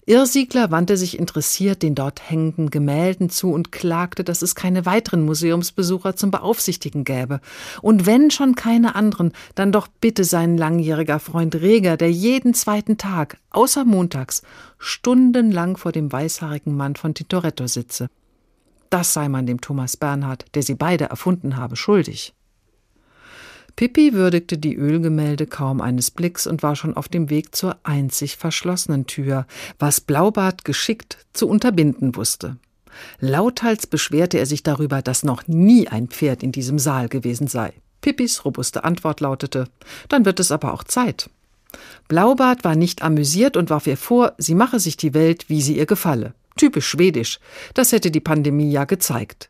Irrsiegler 0.05 0.69
wandte 0.69 0.97
sich 0.97 1.17
interessiert 1.17 1.81
den 1.81 1.95
dort 1.95 2.29
hängenden 2.29 2.69
Gemälden 2.69 3.29
zu 3.29 3.51
und 3.51 3.71
klagte, 3.71 4.23
dass 4.23 4.41
es 4.41 4.53
keine 4.53 4.85
weiteren 4.85 5.23
Museumsbesucher 5.23 6.15
zum 6.15 6.29
Beaufsichtigen 6.29 7.05
gäbe. 7.05 7.39
Und 7.81 8.05
wenn 8.05 8.29
schon 8.29 8.55
keine 8.55 8.95
anderen, 8.95 9.31
dann 9.55 9.71
doch 9.71 9.87
bitte 9.87 10.25
sein 10.25 10.57
langjähriger 10.57 11.19
Freund 11.19 11.55
Reger, 11.55 11.95
der 11.95 12.11
jeden 12.11 12.53
zweiten 12.53 12.97
Tag, 12.97 13.37
außer 13.51 13.85
montags, 13.85 14.41
stundenlang 14.77 15.77
vor 15.77 15.93
dem 15.93 16.11
weißhaarigen 16.11 16.75
Mann 16.75 16.95
von 16.95 17.13
Tintoretto 17.13 17.67
sitze. 17.67 18.09
Das 18.89 19.13
sei 19.13 19.29
man 19.29 19.45
dem 19.45 19.61
Thomas 19.61 19.95
Bernhard, 19.95 20.45
der 20.53 20.63
sie 20.63 20.75
beide 20.75 21.05
erfunden 21.05 21.55
habe, 21.55 21.77
schuldig. 21.77 22.33
Pippi 23.75 24.13
würdigte 24.13 24.57
die 24.57 24.75
Ölgemälde 24.75 25.47
kaum 25.47 25.81
eines 25.81 26.11
Blicks 26.11 26.45
und 26.45 26.61
war 26.61 26.75
schon 26.75 26.95
auf 26.95 27.07
dem 27.07 27.29
Weg 27.29 27.55
zur 27.55 27.77
einzig 27.83 28.37
verschlossenen 28.37 29.07
Tür, 29.07 29.47
was 29.79 29.99
Blaubart 29.99 30.63
geschickt 30.63 31.17
zu 31.33 31.47
unterbinden 31.47 32.15
wusste. 32.15 32.57
Lauthals 33.19 33.87
beschwerte 33.87 34.37
er 34.37 34.45
sich 34.45 34.61
darüber, 34.61 35.01
dass 35.01 35.23
noch 35.23 35.47
nie 35.47 35.87
ein 35.87 36.07
Pferd 36.07 36.43
in 36.43 36.51
diesem 36.51 36.77
Saal 36.77 37.09
gewesen 37.09 37.47
sei. 37.47 37.73
Pippis 38.01 38.45
robuste 38.45 38.83
Antwort 38.83 39.21
lautete: 39.21 39.67
Dann 40.09 40.25
wird 40.25 40.39
es 40.39 40.51
aber 40.51 40.73
auch 40.73 40.83
Zeit. 40.83 41.29
Blaubart 42.07 42.63
war 42.63 42.75
nicht 42.75 43.01
amüsiert 43.01 43.57
und 43.57 43.71
warf 43.71 43.87
ihr 43.87 43.97
vor, 43.97 44.33
sie 44.37 44.53
mache 44.53 44.79
sich 44.79 44.97
die 44.97 45.15
Welt, 45.15 45.49
wie 45.49 45.61
sie 45.61 45.77
ihr 45.77 45.87
gefalle. 45.87 46.35
Typisch 46.55 46.87
schwedisch. 46.87 47.39
Das 47.73 47.91
hätte 47.91 48.11
die 48.11 48.19
Pandemie 48.19 48.71
ja 48.71 48.85
gezeigt. 48.85 49.49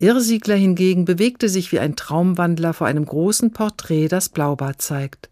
Irrsiegler 0.00 0.56
hingegen 0.56 1.04
bewegte 1.04 1.50
sich 1.50 1.72
wie 1.72 1.78
ein 1.78 1.94
Traumwandler 1.94 2.72
vor 2.72 2.86
einem 2.86 3.04
großen 3.04 3.52
Porträt, 3.52 4.08
das 4.08 4.30
Blaubart 4.30 4.80
zeigt. 4.80 5.28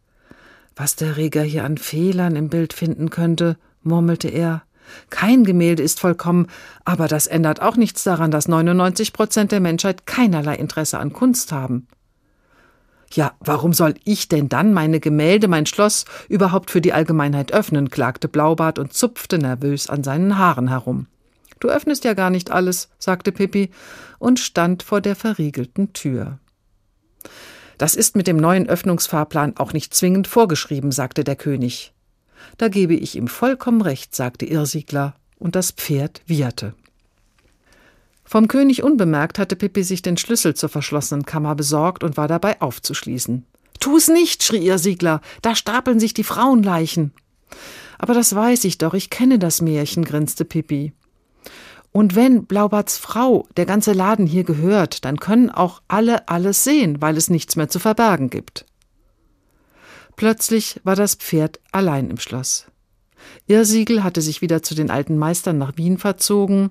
Was 0.76 0.94
der 0.94 1.16
Reger 1.16 1.42
hier 1.42 1.64
an 1.64 1.78
Fehlern 1.78 2.36
im 2.36 2.50
Bild 2.50 2.74
finden 2.74 3.08
könnte, 3.08 3.56
murmelte 3.82 4.28
er. 4.28 4.62
Kein 5.08 5.44
Gemälde 5.44 5.82
ist 5.82 6.00
vollkommen, 6.00 6.48
aber 6.84 7.08
das 7.08 7.26
ändert 7.26 7.62
auch 7.62 7.76
nichts 7.76 8.04
daran, 8.04 8.30
dass 8.30 8.46
99 8.46 9.14
Prozent 9.14 9.52
der 9.52 9.60
Menschheit 9.60 10.06
keinerlei 10.06 10.56
Interesse 10.56 10.98
an 10.98 11.14
Kunst 11.14 11.50
haben. 11.50 11.88
Ja, 13.12 13.32
warum 13.40 13.72
soll 13.72 13.94
ich 14.04 14.28
denn 14.28 14.50
dann 14.50 14.74
meine 14.74 15.00
Gemälde, 15.00 15.48
mein 15.48 15.64
Schloss 15.64 16.04
überhaupt 16.28 16.70
für 16.70 16.82
die 16.82 16.92
Allgemeinheit 16.92 17.52
öffnen? 17.52 17.88
klagte 17.88 18.28
Blaubart 18.28 18.78
und 18.78 18.92
zupfte 18.92 19.38
nervös 19.38 19.88
an 19.88 20.04
seinen 20.04 20.36
Haaren 20.36 20.68
herum. 20.68 21.06
Du 21.60 21.68
öffnest 21.68 22.04
ja 22.04 22.14
gar 22.14 22.30
nicht 22.30 22.50
alles, 22.50 22.88
sagte 22.98 23.32
Pippi 23.32 23.70
und 24.18 24.38
stand 24.38 24.82
vor 24.82 25.00
der 25.00 25.16
verriegelten 25.16 25.92
Tür. 25.92 26.38
Das 27.78 27.94
ist 27.94 28.16
mit 28.16 28.26
dem 28.26 28.36
neuen 28.36 28.68
Öffnungsfahrplan 28.68 29.56
auch 29.56 29.72
nicht 29.72 29.94
zwingend 29.94 30.26
vorgeschrieben, 30.26 30.90
sagte 30.90 31.22
der 31.24 31.36
König. 31.36 31.92
Da 32.56 32.68
gebe 32.68 32.94
ich 32.94 33.16
ihm 33.16 33.28
vollkommen 33.28 33.82
recht, 33.82 34.14
sagte 34.14 34.46
Irrsiegler, 34.46 35.14
und 35.38 35.54
das 35.54 35.70
Pferd 35.70 36.22
wieherte. 36.26 36.74
Vom 38.24 38.48
König 38.48 38.82
unbemerkt 38.82 39.38
hatte 39.38 39.56
Pippi 39.56 39.82
sich 39.84 40.02
den 40.02 40.16
Schlüssel 40.16 40.54
zur 40.54 40.68
verschlossenen 40.68 41.24
Kammer 41.24 41.54
besorgt 41.54 42.04
und 42.04 42.16
war 42.16 42.28
dabei 42.28 42.60
aufzuschließen. 42.60 43.46
Tu's 43.80 44.08
nicht, 44.08 44.42
schrie 44.42 44.66
Irrsiegler, 44.66 45.20
da 45.40 45.54
stapeln 45.54 46.00
sich 46.00 46.14
die 46.14 46.24
Frauenleichen. 46.24 47.12
Aber 47.96 48.12
das 48.12 48.34
weiß 48.34 48.64
ich 48.64 48.78
doch, 48.78 48.94
ich 48.94 49.08
kenne 49.08 49.38
das 49.38 49.62
Märchen, 49.62 50.04
grinste 50.04 50.44
Pippi. 50.44 50.92
Und 51.98 52.14
wenn 52.14 52.44
Blaubarts 52.44 52.96
Frau 52.96 53.48
der 53.56 53.66
ganze 53.66 53.92
Laden 53.92 54.24
hier 54.24 54.44
gehört, 54.44 55.04
dann 55.04 55.18
können 55.18 55.50
auch 55.50 55.82
alle 55.88 56.28
alles 56.28 56.62
sehen, 56.62 57.02
weil 57.02 57.16
es 57.16 57.28
nichts 57.28 57.56
mehr 57.56 57.68
zu 57.68 57.80
verbergen 57.80 58.30
gibt. 58.30 58.66
Plötzlich 60.14 60.80
war 60.84 60.94
das 60.94 61.16
Pferd 61.16 61.58
allein 61.72 62.08
im 62.08 62.18
Schloss. 62.18 62.66
Irrsiegel 63.48 64.04
hatte 64.04 64.22
sich 64.22 64.42
wieder 64.42 64.62
zu 64.62 64.76
den 64.76 64.92
alten 64.92 65.18
Meistern 65.18 65.58
nach 65.58 65.76
Wien 65.76 65.98
verzogen, 65.98 66.70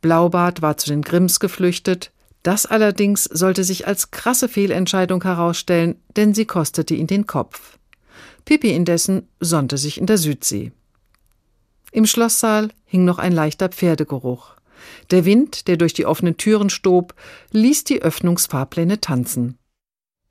Blaubart 0.00 0.62
war 0.62 0.76
zu 0.76 0.90
den 0.90 1.02
Grimms 1.02 1.40
geflüchtet, 1.40 2.12
das 2.44 2.64
allerdings 2.64 3.24
sollte 3.24 3.64
sich 3.64 3.88
als 3.88 4.12
krasse 4.12 4.48
Fehlentscheidung 4.48 5.24
herausstellen, 5.24 5.96
denn 6.16 6.34
sie 6.34 6.44
kostete 6.44 6.94
ihn 6.94 7.08
den 7.08 7.26
Kopf. 7.26 7.78
Pippi 8.44 8.70
indessen 8.70 9.26
sonnte 9.40 9.76
sich 9.76 9.98
in 9.98 10.06
der 10.06 10.18
Südsee. 10.18 10.70
Im 11.90 12.06
Schlosssaal 12.06 12.68
hing 12.86 13.04
noch 13.04 13.18
ein 13.18 13.32
leichter 13.32 13.70
Pferdegeruch. 13.70 14.57
Der 15.10 15.24
Wind, 15.24 15.68
der 15.68 15.76
durch 15.76 15.92
die 15.92 16.06
offenen 16.06 16.36
Türen 16.36 16.70
stob, 16.70 17.14
ließ 17.52 17.84
die 17.84 18.02
Öffnungsfahrpläne 18.02 19.00
tanzen. 19.00 19.58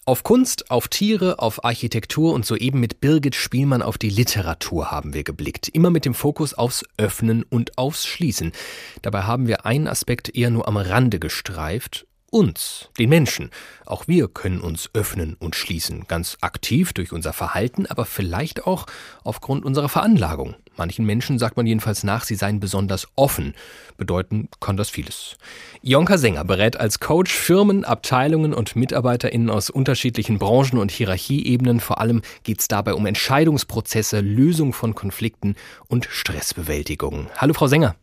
Auf 0.06 0.24
Kunst, 0.24 0.72
auf 0.72 0.88
Tiere, 0.88 1.40
auf 1.40 1.66
Architektur 1.66 2.34
und 2.34 2.46
soeben 2.46 2.80
mit 2.80 3.02
Birgit 3.02 3.36
Spielmann 3.36 3.82
auf 3.82 3.98
die 3.98 4.10
Literatur 4.10 4.90
haben 4.90 5.14
wir 5.14 5.26
geblickt. 5.26 5.68
Immer 5.68 5.90
mit 5.90 6.06
dem 6.06 6.14
Fokus 6.14 6.54
aufs 6.54 6.86
Öffnen 6.96 7.44
und 7.44 7.78
aufs 7.78 8.06
Schließen. 8.06 8.54
Dabei 9.02 9.24
haben 9.24 9.48
wir 9.48 9.66
einen 9.66 9.88
Aspekt 9.88 10.34
eher 10.34 10.50
nur 10.50 10.66
am 10.66 10.78
Rande 10.78 11.20
gestreift 11.20 12.08
uns, 12.32 12.90
den 12.98 13.10
Menschen. 13.10 13.52
Auch 13.86 14.08
wir 14.08 14.28
können 14.28 14.62
uns 14.62 14.90
öffnen 14.94 15.36
und 15.40 15.56
schließen, 15.56 16.06
ganz 16.08 16.38
aktiv 16.42 16.94
durch 16.94 17.12
unser 17.12 17.34
Verhalten, 17.34 17.86
aber 17.86 18.06
vielleicht 18.06 18.66
auch 18.66 18.86
aufgrund 19.24 19.66
unserer 19.66 19.90
Veranlagung. 19.90 20.56
Manchen 20.76 21.06
Menschen 21.06 21.40
sagt 21.40 21.58
man 21.58 21.66
jedenfalls 21.66 22.04
nach, 22.04 22.24
sie 22.24 22.36
seien 22.36 22.60
besonders 22.60 23.08
offen. 23.16 23.56
Bedeuten 23.98 24.48
kann 24.60 24.78
das 24.78 24.90
vieles. 24.90 25.38
Jonka 25.82 26.20
Sänger 26.20 26.44
berät 26.44 26.80
als 26.80 27.00
Coach 27.00 27.34
Firmen, 27.34 27.84
Abteilungen 27.84 28.54
und 28.54 28.76
MitarbeiterInnen 28.76 29.50
aus 29.50 29.72
unterschiedlichen 29.72 30.38
Branchen 30.38 30.78
und 30.78 30.92
Hierarchieebenen. 30.92 31.80
Vor 31.80 32.00
allem 32.00 32.22
geht 32.44 32.60
es 32.60 32.68
dabei 32.68 32.94
um 32.94 33.08
Entscheidungsprozesse, 33.08 34.20
Lösung 34.20 34.72
von 34.74 34.94
Konflikten 34.94 35.56
und 35.88 36.08
Stressbewältigung. 36.10 37.28
Hallo, 37.38 37.54
Frau 37.54 37.68
Sänger. 37.68 37.96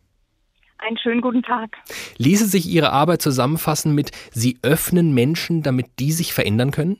Einen 0.85 0.97
schönen 0.99 1.21
guten 1.21 1.41
Tag. 1.41 1.77
Ließe 2.17 2.45
sich 2.45 2.67
Ihre 2.67 2.91
Arbeit 2.91 3.21
zusammenfassen 3.21 3.95
mit 3.95 4.11
Sie 4.31 4.59
öffnen 4.61 5.15
Menschen, 5.15 5.63
damit 5.63 5.87
die 5.99 6.11
sich 6.11 6.31
verändern 6.31 6.69
können? 6.69 6.97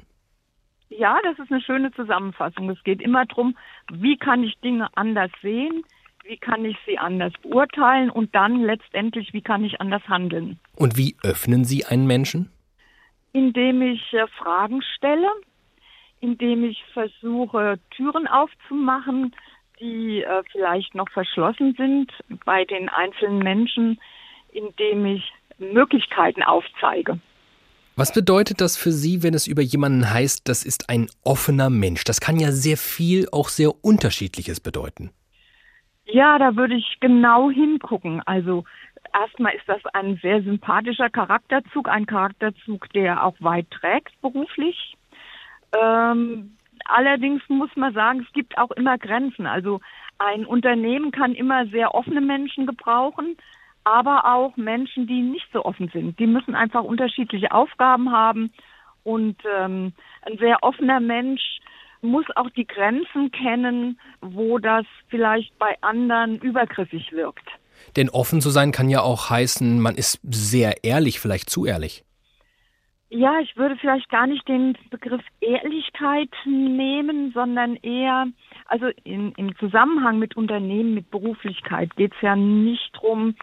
Ja, 0.89 1.19
das 1.23 1.37
ist 1.37 1.51
eine 1.51 1.61
schöne 1.61 1.91
Zusammenfassung. 1.91 2.69
Es 2.71 2.83
geht 2.83 2.99
immer 2.99 3.25
darum, 3.25 3.55
wie 3.91 4.17
kann 4.17 4.43
ich 4.43 4.55
Dinge 4.63 4.87
anders 4.95 5.29
sehen, 5.43 5.83
wie 6.23 6.37
kann 6.37 6.65
ich 6.65 6.77
sie 6.87 6.97
anders 6.97 7.33
beurteilen 7.43 8.09
und 8.09 8.33
dann 8.33 8.63
letztendlich, 8.63 9.33
wie 9.33 9.41
kann 9.41 9.63
ich 9.63 9.79
anders 9.79 10.01
handeln. 10.07 10.59
Und 10.75 10.97
wie 10.97 11.15
öffnen 11.21 11.63
Sie 11.63 11.85
einen 11.85 12.07
Menschen? 12.07 12.49
Indem 13.33 13.83
ich 13.83 14.13
äh, 14.13 14.25
Fragen 14.39 14.81
stelle, 14.95 15.29
indem 16.21 16.63
ich 16.63 16.83
versuche, 16.93 17.77
Türen 17.91 18.27
aufzumachen, 18.27 19.35
die 19.79 20.23
äh, 20.23 20.43
vielleicht 20.51 20.95
noch 20.95 21.09
verschlossen 21.09 21.75
sind 21.77 22.11
bei 22.45 22.65
den 22.65 22.89
einzelnen 22.89 23.39
Menschen, 23.39 23.99
indem 24.51 25.05
ich 25.05 25.31
Möglichkeiten 25.57 26.43
aufzeige. 26.43 27.19
Was 27.97 28.13
bedeutet 28.13 28.59
das 28.59 28.75
für 28.75 28.91
Sie, 28.91 29.23
wenn 29.23 29.33
es 29.33 29.47
über 29.47 29.61
jemanden 29.61 30.09
heißt, 30.09 30.49
das 30.49 30.65
ist 30.65 30.89
ein 30.89 31.07
offener 31.23 31.69
Mensch? 31.69 32.03
Das 32.03 32.19
kann 32.19 32.39
ja 32.39 32.51
sehr 32.51 32.75
viel, 32.75 33.27
auch 33.31 33.47
sehr 33.47 33.71
unterschiedliches 33.83 34.59
bedeuten. 34.59 35.11
Ja, 36.05 36.37
da 36.37 36.55
würde 36.57 36.75
ich 36.75 36.97
genau 36.99 37.49
hingucken. 37.49 38.21
Also 38.25 38.65
erstmal 39.13 39.53
ist 39.53 39.67
das 39.67 39.81
ein 39.93 40.19
sehr 40.21 40.43
sympathischer 40.43 41.09
Charakterzug, 41.09 41.87
ein 41.87 42.05
Charakterzug, 42.05 42.89
der 42.93 43.23
auch 43.23 43.35
weit 43.39 43.71
trägt 43.71 44.19
beruflich. 44.21 44.97
Ähm, 45.73 46.57
Allerdings 46.85 47.41
muss 47.47 47.69
man 47.75 47.93
sagen, 47.93 48.25
es 48.27 48.33
gibt 48.33 48.57
auch 48.57 48.71
immer 48.71 48.97
Grenzen. 48.97 49.45
Also 49.45 49.79
ein 50.17 50.45
Unternehmen 50.45 51.11
kann 51.11 51.33
immer 51.33 51.65
sehr 51.67 51.95
offene 51.95 52.21
Menschen 52.21 52.65
gebrauchen, 52.65 53.37
aber 53.83 54.25
auch 54.25 54.57
Menschen, 54.57 55.07
die 55.07 55.21
nicht 55.21 55.47
so 55.53 55.63
offen 55.63 55.89
sind. 55.93 56.19
Die 56.19 56.27
müssen 56.27 56.55
einfach 56.55 56.83
unterschiedliche 56.83 57.51
Aufgaben 57.51 58.11
haben 58.11 58.51
und 59.03 59.37
ähm, 59.59 59.93
ein 60.23 60.37
sehr 60.37 60.63
offener 60.63 60.99
Mensch 60.99 61.59
muss 62.01 62.25
auch 62.35 62.49
die 62.51 62.67
Grenzen 62.67 63.31
kennen, 63.31 63.99
wo 64.21 64.57
das 64.59 64.85
vielleicht 65.09 65.57
bei 65.57 65.75
anderen 65.81 66.39
übergriffig 66.39 67.11
wirkt. 67.11 67.47
Denn 67.95 68.09
offen 68.09 68.41
zu 68.41 68.49
sein 68.49 68.71
kann 68.71 68.89
ja 68.89 69.01
auch 69.01 69.29
heißen, 69.29 69.79
man 69.79 69.95
ist 69.95 70.19
sehr 70.23 70.83
ehrlich, 70.83 71.19
vielleicht 71.19 71.49
zu 71.49 71.65
ehrlich. 71.65 72.03
Ja, 73.17 73.39
ich 73.39 73.55
würde 73.55 73.77
vielleicht 73.77 74.09
gar 74.09 74.27
nicht 74.27 74.45
den 74.45 74.77
Begriff 74.89 75.21
Ehrlichkeit 75.39 76.27
nehmen, 76.45 77.31
sondern 77.33 77.77
eher, 77.77 78.25
also 78.65 78.87
in, 79.05 79.31
im 79.37 79.57
Zusammenhang 79.57 80.19
mit 80.19 80.35
Unternehmen, 80.35 80.95
mit 80.95 81.09
Beruflichkeit 81.11 81.95
geht 81.95 82.11
es 82.13 82.21
ja 82.21 82.35
nicht 82.35 82.93
darum, 82.93 83.35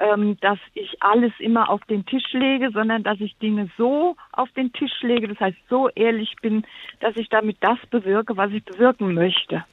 ähm, 0.00 0.36
dass 0.40 0.58
ich 0.74 1.00
alles 1.00 1.30
immer 1.38 1.70
auf 1.70 1.80
den 1.84 2.04
Tisch 2.06 2.32
lege, 2.32 2.72
sondern 2.72 3.04
dass 3.04 3.20
ich 3.20 3.36
Dinge 3.38 3.70
so 3.78 4.16
auf 4.32 4.50
den 4.56 4.72
Tisch 4.72 5.00
lege, 5.02 5.28
das 5.28 5.38
heißt 5.38 5.58
so 5.68 5.88
ehrlich 5.90 6.34
bin, 6.42 6.66
dass 6.98 7.14
ich 7.14 7.28
damit 7.28 7.58
das 7.60 7.78
bewirke, 7.88 8.36
was 8.36 8.50
ich 8.50 8.64
bewirken 8.64 9.14
möchte. 9.14 9.64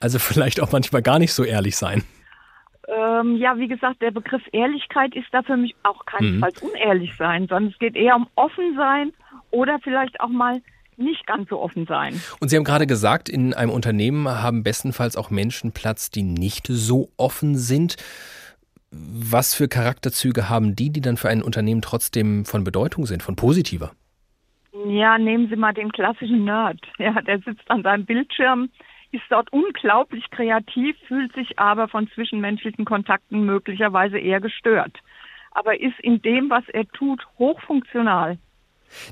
Also 0.00 0.18
vielleicht 0.18 0.58
auch 0.62 0.72
manchmal 0.72 1.02
gar 1.02 1.18
nicht 1.18 1.34
so 1.34 1.44
ehrlich 1.44 1.76
sein. 1.76 2.02
Ähm, 2.88 3.36
ja, 3.36 3.58
wie 3.58 3.68
gesagt, 3.68 4.00
der 4.00 4.12
Begriff 4.12 4.42
Ehrlichkeit 4.52 5.14
ist 5.14 5.26
da 5.32 5.42
für 5.42 5.56
mich 5.56 5.74
auch 5.82 6.06
keinesfalls 6.06 6.62
mhm. 6.62 6.68
unehrlich 6.68 7.16
sein, 7.16 7.48
sondern 7.48 7.72
es 7.72 7.78
geht 7.78 7.96
eher 7.96 8.14
um 8.14 8.28
offen 8.36 8.76
sein 8.76 9.12
oder 9.50 9.78
vielleicht 9.82 10.20
auch 10.20 10.28
mal 10.28 10.60
nicht 10.96 11.26
ganz 11.26 11.48
so 11.48 11.60
offen 11.60 11.86
sein. 11.86 12.20
Und 12.40 12.48
Sie 12.48 12.56
haben 12.56 12.64
gerade 12.64 12.86
gesagt, 12.86 13.28
in 13.28 13.54
einem 13.54 13.70
Unternehmen 13.70 14.28
haben 14.28 14.62
bestenfalls 14.62 15.16
auch 15.16 15.30
Menschen 15.30 15.72
Platz, 15.72 16.10
die 16.10 16.22
nicht 16.22 16.66
so 16.68 17.08
offen 17.16 17.56
sind. 17.56 17.96
Was 18.90 19.54
für 19.54 19.68
Charakterzüge 19.68 20.48
haben 20.48 20.76
die, 20.76 20.90
die 20.90 21.00
dann 21.00 21.16
für 21.16 21.28
ein 21.28 21.42
Unternehmen 21.42 21.82
trotzdem 21.82 22.44
von 22.44 22.64
Bedeutung 22.64 23.04
sind, 23.04 23.22
von 23.22 23.36
positiver? 23.36 23.92
Ja, 24.86 25.18
nehmen 25.18 25.48
Sie 25.48 25.56
mal 25.56 25.74
den 25.74 25.90
klassischen 25.90 26.44
Nerd. 26.44 26.80
Ja, 26.98 27.20
der 27.20 27.40
sitzt 27.40 27.70
an 27.70 27.82
seinem 27.82 28.06
Bildschirm, 28.06 28.70
ist 29.16 29.24
dort 29.30 29.52
unglaublich 29.52 30.30
kreativ, 30.30 30.96
fühlt 31.08 31.34
sich 31.34 31.58
aber 31.58 31.88
von 31.88 32.08
zwischenmenschlichen 32.08 32.84
Kontakten 32.84 33.44
möglicherweise 33.44 34.18
eher 34.18 34.40
gestört. 34.40 34.98
Aber 35.52 35.80
ist 35.80 35.98
in 36.00 36.20
dem, 36.20 36.50
was 36.50 36.68
er 36.68 36.86
tut, 36.88 37.26
hochfunktional. 37.38 38.38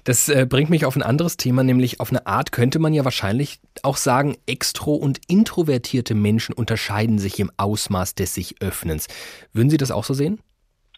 Das 0.04 0.28
äh, 0.28 0.46
bringt 0.48 0.70
mich 0.70 0.84
auf 0.84 0.94
ein 0.94 1.02
anderes 1.02 1.36
Thema, 1.36 1.64
nämlich 1.64 2.00
auf 2.00 2.10
eine 2.10 2.26
Art 2.26 2.52
könnte 2.52 2.78
man 2.78 2.94
ja 2.94 3.04
wahrscheinlich 3.04 3.58
auch 3.82 3.96
sagen, 3.96 4.36
extro- 4.46 4.98
und 4.98 5.20
introvertierte 5.26 6.14
Menschen 6.14 6.54
unterscheiden 6.54 7.18
sich 7.18 7.40
im 7.40 7.50
Ausmaß 7.56 8.14
des 8.14 8.34
sich 8.34 8.56
Öffnens. 8.60 9.08
Würden 9.52 9.70
Sie 9.70 9.76
das 9.76 9.90
auch 9.90 10.04
so 10.04 10.14
sehen? 10.14 10.38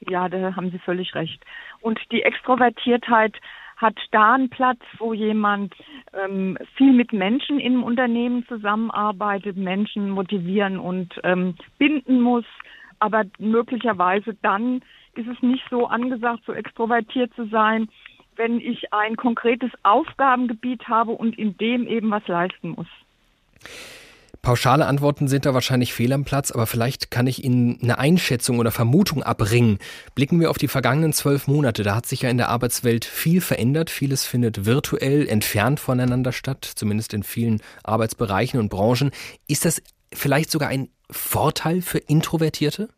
Ja, 0.01 0.29
da 0.29 0.55
haben 0.55 0.71
Sie 0.71 0.79
völlig 0.79 1.15
recht. 1.15 1.43
Und 1.81 1.99
die 2.13 2.23
Extrovertiertheit 2.23 3.37
hat 3.77 3.97
da 4.11 4.35
einen 4.35 4.49
Platz, 4.49 4.81
wo 4.99 5.13
jemand 5.13 5.75
ähm, 6.13 6.59
viel 6.77 6.93
mit 6.93 7.13
Menschen 7.13 7.61
im 7.61 7.83
Unternehmen 7.83 8.47
zusammenarbeitet, 8.49 9.57
Menschen 9.57 10.11
motivieren 10.11 10.79
und 10.79 11.15
ähm, 11.25 11.55
binden 11.79 12.21
muss. 12.21 12.45
Aber 12.99 13.25
möglicherweise 13.39 14.35
dann 14.43 14.83
ist 15.15 15.29
es 15.29 15.43
nicht 15.43 15.65
so 15.71 15.87
angesagt, 15.87 16.43
so 16.47 16.53
extrovertiert 16.53 17.33
zu 17.35 17.47
sein, 17.49 17.89
wenn 18.37 18.61
ich 18.61 18.93
ein 18.93 19.17
konkretes 19.17 19.71
Aufgabengebiet 19.83 20.89
habe 20.89 21.13
und 21.13 21.39
in 21.39 21.57
dem 21.59 21.87
eben 21.87 22.11
was 22.11 22.27
leisten 22.27 22.71
muss. 22.71 22.89
Pauschale 24.47 24.87
Antworten 24.87 25.27
sind 25.27 25.45
da 25.45 25.55
wahrscheinlich 25.55 25.93
fehl 25.93 26.13
am 26.13 26.25
Platz, 26.25 26.53
aber 26.53 26.69
vielleicht 26.69 27.11
kann 27.11 27.27
ich 27.27 27.43
Ihnen 27.43 27.81
eine 27.83 27.99
Einschätzung 27.99 28.61
oder 28.61 28.71
Vermutung 28.71 29.25
abbringen. 29.25 29.81
Blicken 30.15 30.39
wir 30.39 30.51
auf 30.51 30.57
die 30.57 30.69
vergangenen 30.69 31.13
zwölf 31.13 31.49
Monate. 31.49 31.83
Da 31.83 31.97
hat 31.97 32.07
sich 32.07 32.23
ja 32.23 32.31
in 32.31 32.37
der 32.37 32.49
Arbeitswelt 32.49 33.05
viel 33.05 33.41
verändert. 33.41 33.91
Vieles 33.91 34.25
findet 34.25 34.65
virtuell 34.65 35.27
entfernt 35.27 35.81
voneinander 35.81 36.31
statt, 36.31 36.65
zumindest 36.65 37.13
in 37.13 37.25
vielen 37.25 37.61
Arbeitsbereichen 37.83 38.61
und 38.61 38.69
Branchen. 38.69 39.11
Ist 39.49 39.65
das 39.65 39.83
vielleicht 40.15 40.53
sogar 40.53 40.69
ein 40.69 40.91
Vorteil 41.11 41.83
für 41.83 41.99
Introvertierte? 41.99 42.89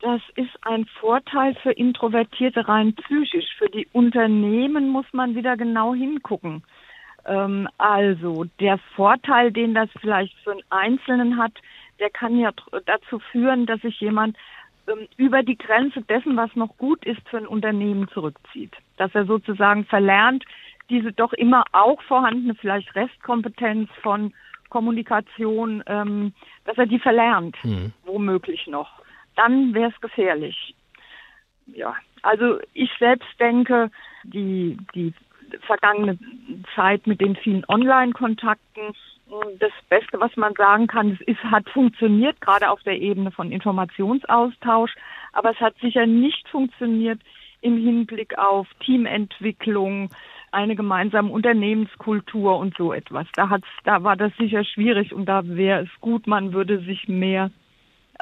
Das 0.00 0.22
ist 0.36 0.56
ein 0.62 0.86
Vorteil 1.00 1.54
für 1.62 1.72
Introvertierte 1.72 2.66
rein 2.66 2.94
psychisch. 2.94 3.56
Für 3.58 3.68
die 3.68 3.88
Unternehmen 3.92 4.88
muss 4.88 5.06
man 5.12 5.34
wieder 5.34 5.58
genau 5.58 5.94
hingucken. 5.94 6.62
Ähm, 7.26 7.68
also 7.78 8.44
der 8.60 8.78
Vorteil, 8.96 9.52
den 9.52 9.74
das 9.74 9.88
vielleicht 10.00 10.36
für 10.40 10.52
einen 10.52 10.62
Einzelnen 10.70 11.38
hat, 11.38 11.52
der 12.00 12.10
kann 12.10 12.38
ja 12.38 12.50
dazu 12.86 13.18
führen, 13.18 13.66
dass 13.66 13.80
sich 13.80 14.00
jemand 14.00 14.36
ähm, 14.88 15.06
über 15.16 15.42
die 15.42 15.56
Grenze 15.56 16.02
dessen, 16.02 16.36
was 16.36 16.54
noch 16.56 16.76
gut 16.76 17.04
ist, 17.04 17.26
für 17.28 17.38
ein 17.38 17.46
Unternehmen 17.46 18.08
zurückzieht. 18.08 18.72
Dass 18.96 19.14
er 19.14 19.26
sozusagen 19.26 19.84
verlernt, 19.84 20.44
diese 20.90 21.12
doch 21.12 21.32
immer 21.32 21.64
auch 21.72 22.02
vorhandene 22.02 22.54
vielleicht 22.54 22.94
Restkompetenz 22.94 23.88
von 24.02 24.34
Kommunikation, 24.68 25.82
ähm, 25.86 26.34
dass 26.64 26.76
er 26.76 26.86
die 26.86 26.98
verlernt, 26.98 27.56
mhm. 27.64 27.92
womöglich 28.04 28.66
noch 28.66 29.04
dann 29.36 29.74
wäre 29.74 29.90
es 29.90 30.00
gefährlich. 30.00 30.74
Ja, 31.66 31.94
also 32.22 32.58
ich 32.72 32.90
selbst 32.98 33.28
denke, 33.40 33.90
die, 34.22 34.76
die 34.94 35.12
vergangene 35.62 36.18
Zeit 36.74 37.06
mit 37.06 37.20
den 37.20 37.36
vielen 37.36 37.64
Online-Kontakten, 37.68 38.94
das 39.58 39.72
Beste, 39.88 40.20
was 40.20 40.36
man 40.36 40.54
sagen 40.54 40.86
kann, 40.86 41.12
es 41.12 41.20
ist, 41.26 41.42
hat 41.44 41.68
funktioniert, 41.70 42.40
gerade 42.40 42.70
auf 42.70 42.82
der 42.82 43.00
Ebene 43.00 43.30
von 43.30 43.50
Informationsaustausch, 43.50 44.94
aber 45.32 45.50
es 45.50 45.60
hat 45.60 45.74
sicher 45.80 46.06
nicht 46.06 46.48
funktioniert 46.48 47.20
im 47.60 47.76
Hinblick 47.76 48.38
auf 48.38 48.68
Teamentwicklung, 48.84 50.10
eine 50.52 50.76
gemeinsame 50.76 51.30
Unternehmenskultur 51.30 52.58
und 52.58 52.76
so 52.76 52.92
etwas. 52.92 53.26
Da 53.34 53.48
hat's, 53.48 53.66
da 53.84 54.04
war 54.04 54.16
das 54.16 54.32
sicher 54.36 54.64
schwierig 54.64 55.12
und 55.12 55.26
da 55.26 55.42
wäre 55.44 55.82
es 55.82 56.00
gut, 56.00 56.26
man 56.26 56.52
würde 56.52 56.78
sich 56.80 57.08
mehr 57.08 57.50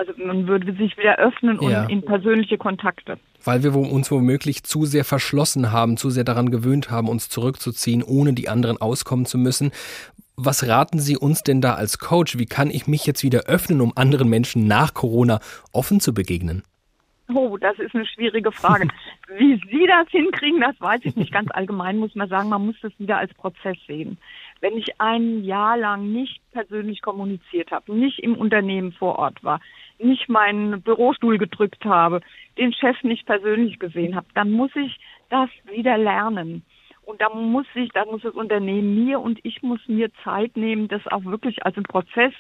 also 0.08 0.24
man 0.24 0.46
würde 0.46 0.72
sich 0.74 0.96
wieder 0.96 1.18
öffnen 1.18 1.58
und 1.58 1.70
ja. 1.70 1.84
in 1.84 2.02
persönliche 2.02 2.58
Kontakte. 2.58 3.18
Weil 3.44 3.62
wir 3.62 3.74
uns 3.74 4.10
womöglich 4.10 4.62
zu 4.62 4.84
sehr 4.84 5.04
verschlossen 5.04 5.72
haben, 5.72 5.96
zu 5.96 6.10
sehr 6.10 6.24
daran 6.24 6.50
gewöhnt 6.50 6.90
haben, 6.90 7.08
uns 7.08 7.28
zurückzuziehen, 7.28 8.02
ohne 8.02 8.32
die 8.32 8.48
anderen 8.48 8.80
auskommen 8.80 9.26
zu 9.26 9.38
müssen. 9.38 9.72
Was 10.36 10.66
raten 10.66 10.98
Sie 10.98 11.16
uns 11.16 11.42
denn 11.42 11.60
da 11.60 11.74
als 11.74 11.98
Coach? 11.98 12.38
Wie 12.38 12.46
kann 12.46 12.70
ich 12.70 12.86
mich 12.86 13.06
jetzt 13.06 13.22
wieder 13.22 13.40
öffnen, 13.46 13.80
um 13.80 13.92
anderen 13.96 14.28
Menschen 14.28 14.66
nach 14.66 14.94
Corona 14.94 15.40
offen 15.72 16.00
zu 16.00 16.14
begegnen? 16.14 16.62
Oh, 17.34 17.56
das 17.56 17.78
ist 17.78 17.94
eine 17.94 18.06
schwierige 18.06 18.52
Frage. 18.52 18.88
Wie 19.38 19.60
Sie 19.70 19.86
das 19.86 20.08
hinkriegen, 20.10 20.60
das 20.60 20.78
weiß 20.80 21.00
ich 21.04 21.16
nicht. 21.16 21.32
Ganz 21.32 21.50
allgemein 21.52 21.98
muss 21.98 22.14
man 22.14 22.28
sagen, 22.28 22.48
man 22.48 22.66
muss 22.66 22.76
das 22.82 22.92
wieder 22.98 23.18
als 23.18 23.32
Prozess 23.34 23.76
sehen. 23.86 24.18
Wenn 24.60 24.76
ich 24.76 25.00
ein 25.00 25.44
Jahr 25.44 25.76
lang 25.76 26.12
nicht 26.12 26.40
persönlich 26.52 27.02
kommuniziert 27.02 27.70
habe, 27.70 27.94
nicht 27.94 28.18
im 28.18 28.34
Unternehmen 28.34 28.92
vor 28.92 29.18
Ort 29.18 29.42
war, 29.42 29.60
nicht 30.02 30.28
meinen 30.28 30.82
Bürostuhl 30.82 31.38
gedrückt 31.38 31.84
habe, 31.84 32.20
den 32.58 32.72
Chef 32.72 33.02
nicht 33.02 33.26
persönlich 33.26 33.78
gesehen 33.78 34.14
habe, 34.14 34.26
dann 34.34 34.50
muss 34.50 34.74
ich 34.76 34.98
das 35.30 35.48
wieder 35.64 35.98
lernen. 35.98 36.64
Und 37.04 37.20
da 37.20 37.30
muss 37.30 37.66
ich, 37.74 37.90
da 37.90 38.04
muss 38.04 38.22
das 38.22 38.34
Unternehmen 38.34 39.04
mir 39.04 39.20
und 39.20 39.40
ich 39.42 39.62
muss 39.62 39.80
mir 39.88 40.10
Zeit 40.22 40.56
nehmen, 40.56 40.88
das 40.88 41.06
auch 41.08 41.24
wirklich 41.24 41.64
als 41.64 41.76
ein 41.76 41.82
Prozess, 41.82 42.32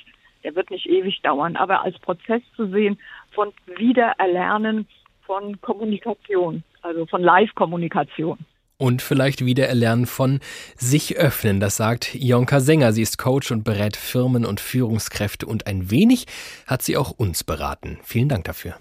der 0.44 0.54
wird 0.54 0.70
nicht 0.70 0.86
ewig 0.86 1.20
dauern, 1.22 1.56
aber 1.56 1.82
als 1.82 1.98
Prozess 1.98 2.42
zu 2.56 2.66
sehen 2.68 2.98
von 3.30 3.52
Wiedererlernen 3.76 4.86
von 5.26 5.60
Kommunikation, 5.60 6.62
also 6.82 7.06
von 7.06 7.22
Live-Kommunikation 7.22 8.38
und 8.76 9.02
vielleicht 9.02 9.44
wieder 9.44 9.68
erlernen 9.68 10.06
von 10.06 10.40
sich 10.76 11.16
öffnen. 11.16 11.60
Das 11.60 11.76
sagt 11.76 12.14
Jonka 12.14 12.60
Sänger. 12.60 12.92
Sie 12.92 13.02
ist 13.02 13.18
Coach 13.18 13.50
und 13.50 13.64
berät 13.64 13.96
Firmen 13.96 14.44
und 14.44 14.60
Führungskräfte 14.60 15.46
und 15.46 15.66
ein 15.66 15.90
wenig 15.90 16.26
hat 16.66 16.82
sie 16.82 16.96
auch 16.96 17.10
uns 17.10 17.44
beraten. 17.44 17.98
Vielen 18.02 18.28
Dank 18.28 18.44
dafür. 18.44 18.76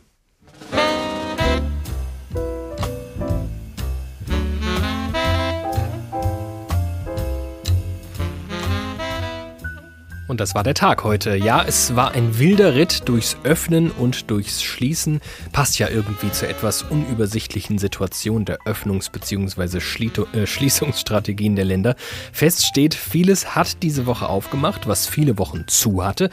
Und 10.31 10.39
das 10.39 10.55
war 10.55 10.63
der 10.63 10.75
Tag 10.75 11.03
heute. 11.03 11.35
Ja, 11.35 11.61
es 11.61 11.93
war 11.97 12.13
ein 12.13 12.39
wilder 12.39 12.73
Ritt 12.73 13.09
durchs 13.09 13.35
Öffnen 13.43 13.91
und 13.91 14.31
durchs 14.31 14.63
Schließen. 14.63 15.19
Passt 15.51 15.77
ja 15.77 15.89
irgendwie 15.89 16.31
zur 16.31 16.47
etwas 16.47 16.83
unübersichtlichen 16.83 17.77
Situation 17.77 18.45
der 18.45 18.59
Öffnungs- 18.59 19.11
bzw. 19.11 19.79
Äh, 19.79 20.47
Schließungsstrategien 20.47 21.57
der 21.57 21.65
Länder. 21.65 21.97
Fest 22.31 22.65
steht, 22.65 22.93
vieles 22.93 23.57
hat 23.57 23.83
diese 23.83 24.05
Woche 24.05 24.29
aufgemacht, 24.29 24.87
was 24.87 25.05
viele 25.05 25.37
Wochen 25.37 25.67
zu 25.67 26.01
hatte. 26.01 26.29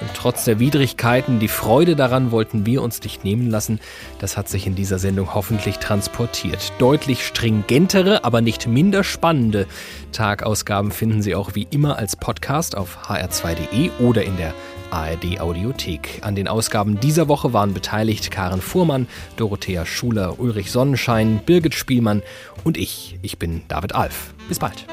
Und 0.00 0.10
trotz 0.14 0.44
der 0.44 0.58
Widrigkeiten, 0.58 1.40
die 1.40 1.48
Freude 1.48 1.94
daran 1.96 2.30
wollten 2.30 2.64
wir 2.64 2.82
uns 2.82 3.02
nicht 3.02 3.24
nehmen 3.24 3.50
lassen. 3.50 3.80
Das 4.18 4.36
hat 4.36 4.48
sich 4.48 4.66
in 4.66 4.74
dieser 4.74 4.98
Sendung 4.98 5.34
hoffentlich 5.34 5.78
transportiert. 5.78 6.72
Deutlich 6.78 7.26
stringentere, 7.26 8.24
aber 8.24 8.40
nicht 8.40 8.66
minder 8.66 9.04
spannende 9.04 9.66
Tagausgaben 10.12 10.90
finden 10.90 11.22
Sie 11.22 11.34
auch 11.34 11.54
wie 11.54 11.66
immer 11.70 11.98
als 11.98 12.16
Podcast 12.16 12.76
auf 12.76 12.98
hr2.de 13.08 13.90
oder 13.98 14.24
in 14.24 14.36
der 14.36 14.54
ARD 14.90 15.40
Audiothek. 15.40 16.20
An 16.22 16.34
den 16.34 16.48
Ausgaben 16.48 16.98
dieser 17.00 17.28
Woche 17.28 17.52
waren 17.52 17.74
beteiligt 17.74 18.30
Karen 18.30 18.60
Fuhrmann, 18.60 19.06
Dorothea 19.36 19.86
Schuler, 19.86 20.40
Ulrich 20.40 20.70
Sonnenschein, 20.70 21.40
Birgit 21.44 21.74
Spielmann 21.74 22.22
und 22.64 22.76
ich. 22.76 23.18
Ich 23.22 23.38
bin 23.38 23.62
David 23.68 23.94
Alf. 23.94 24.34
Bis 24.48 24.58
bald. 24.58 24.86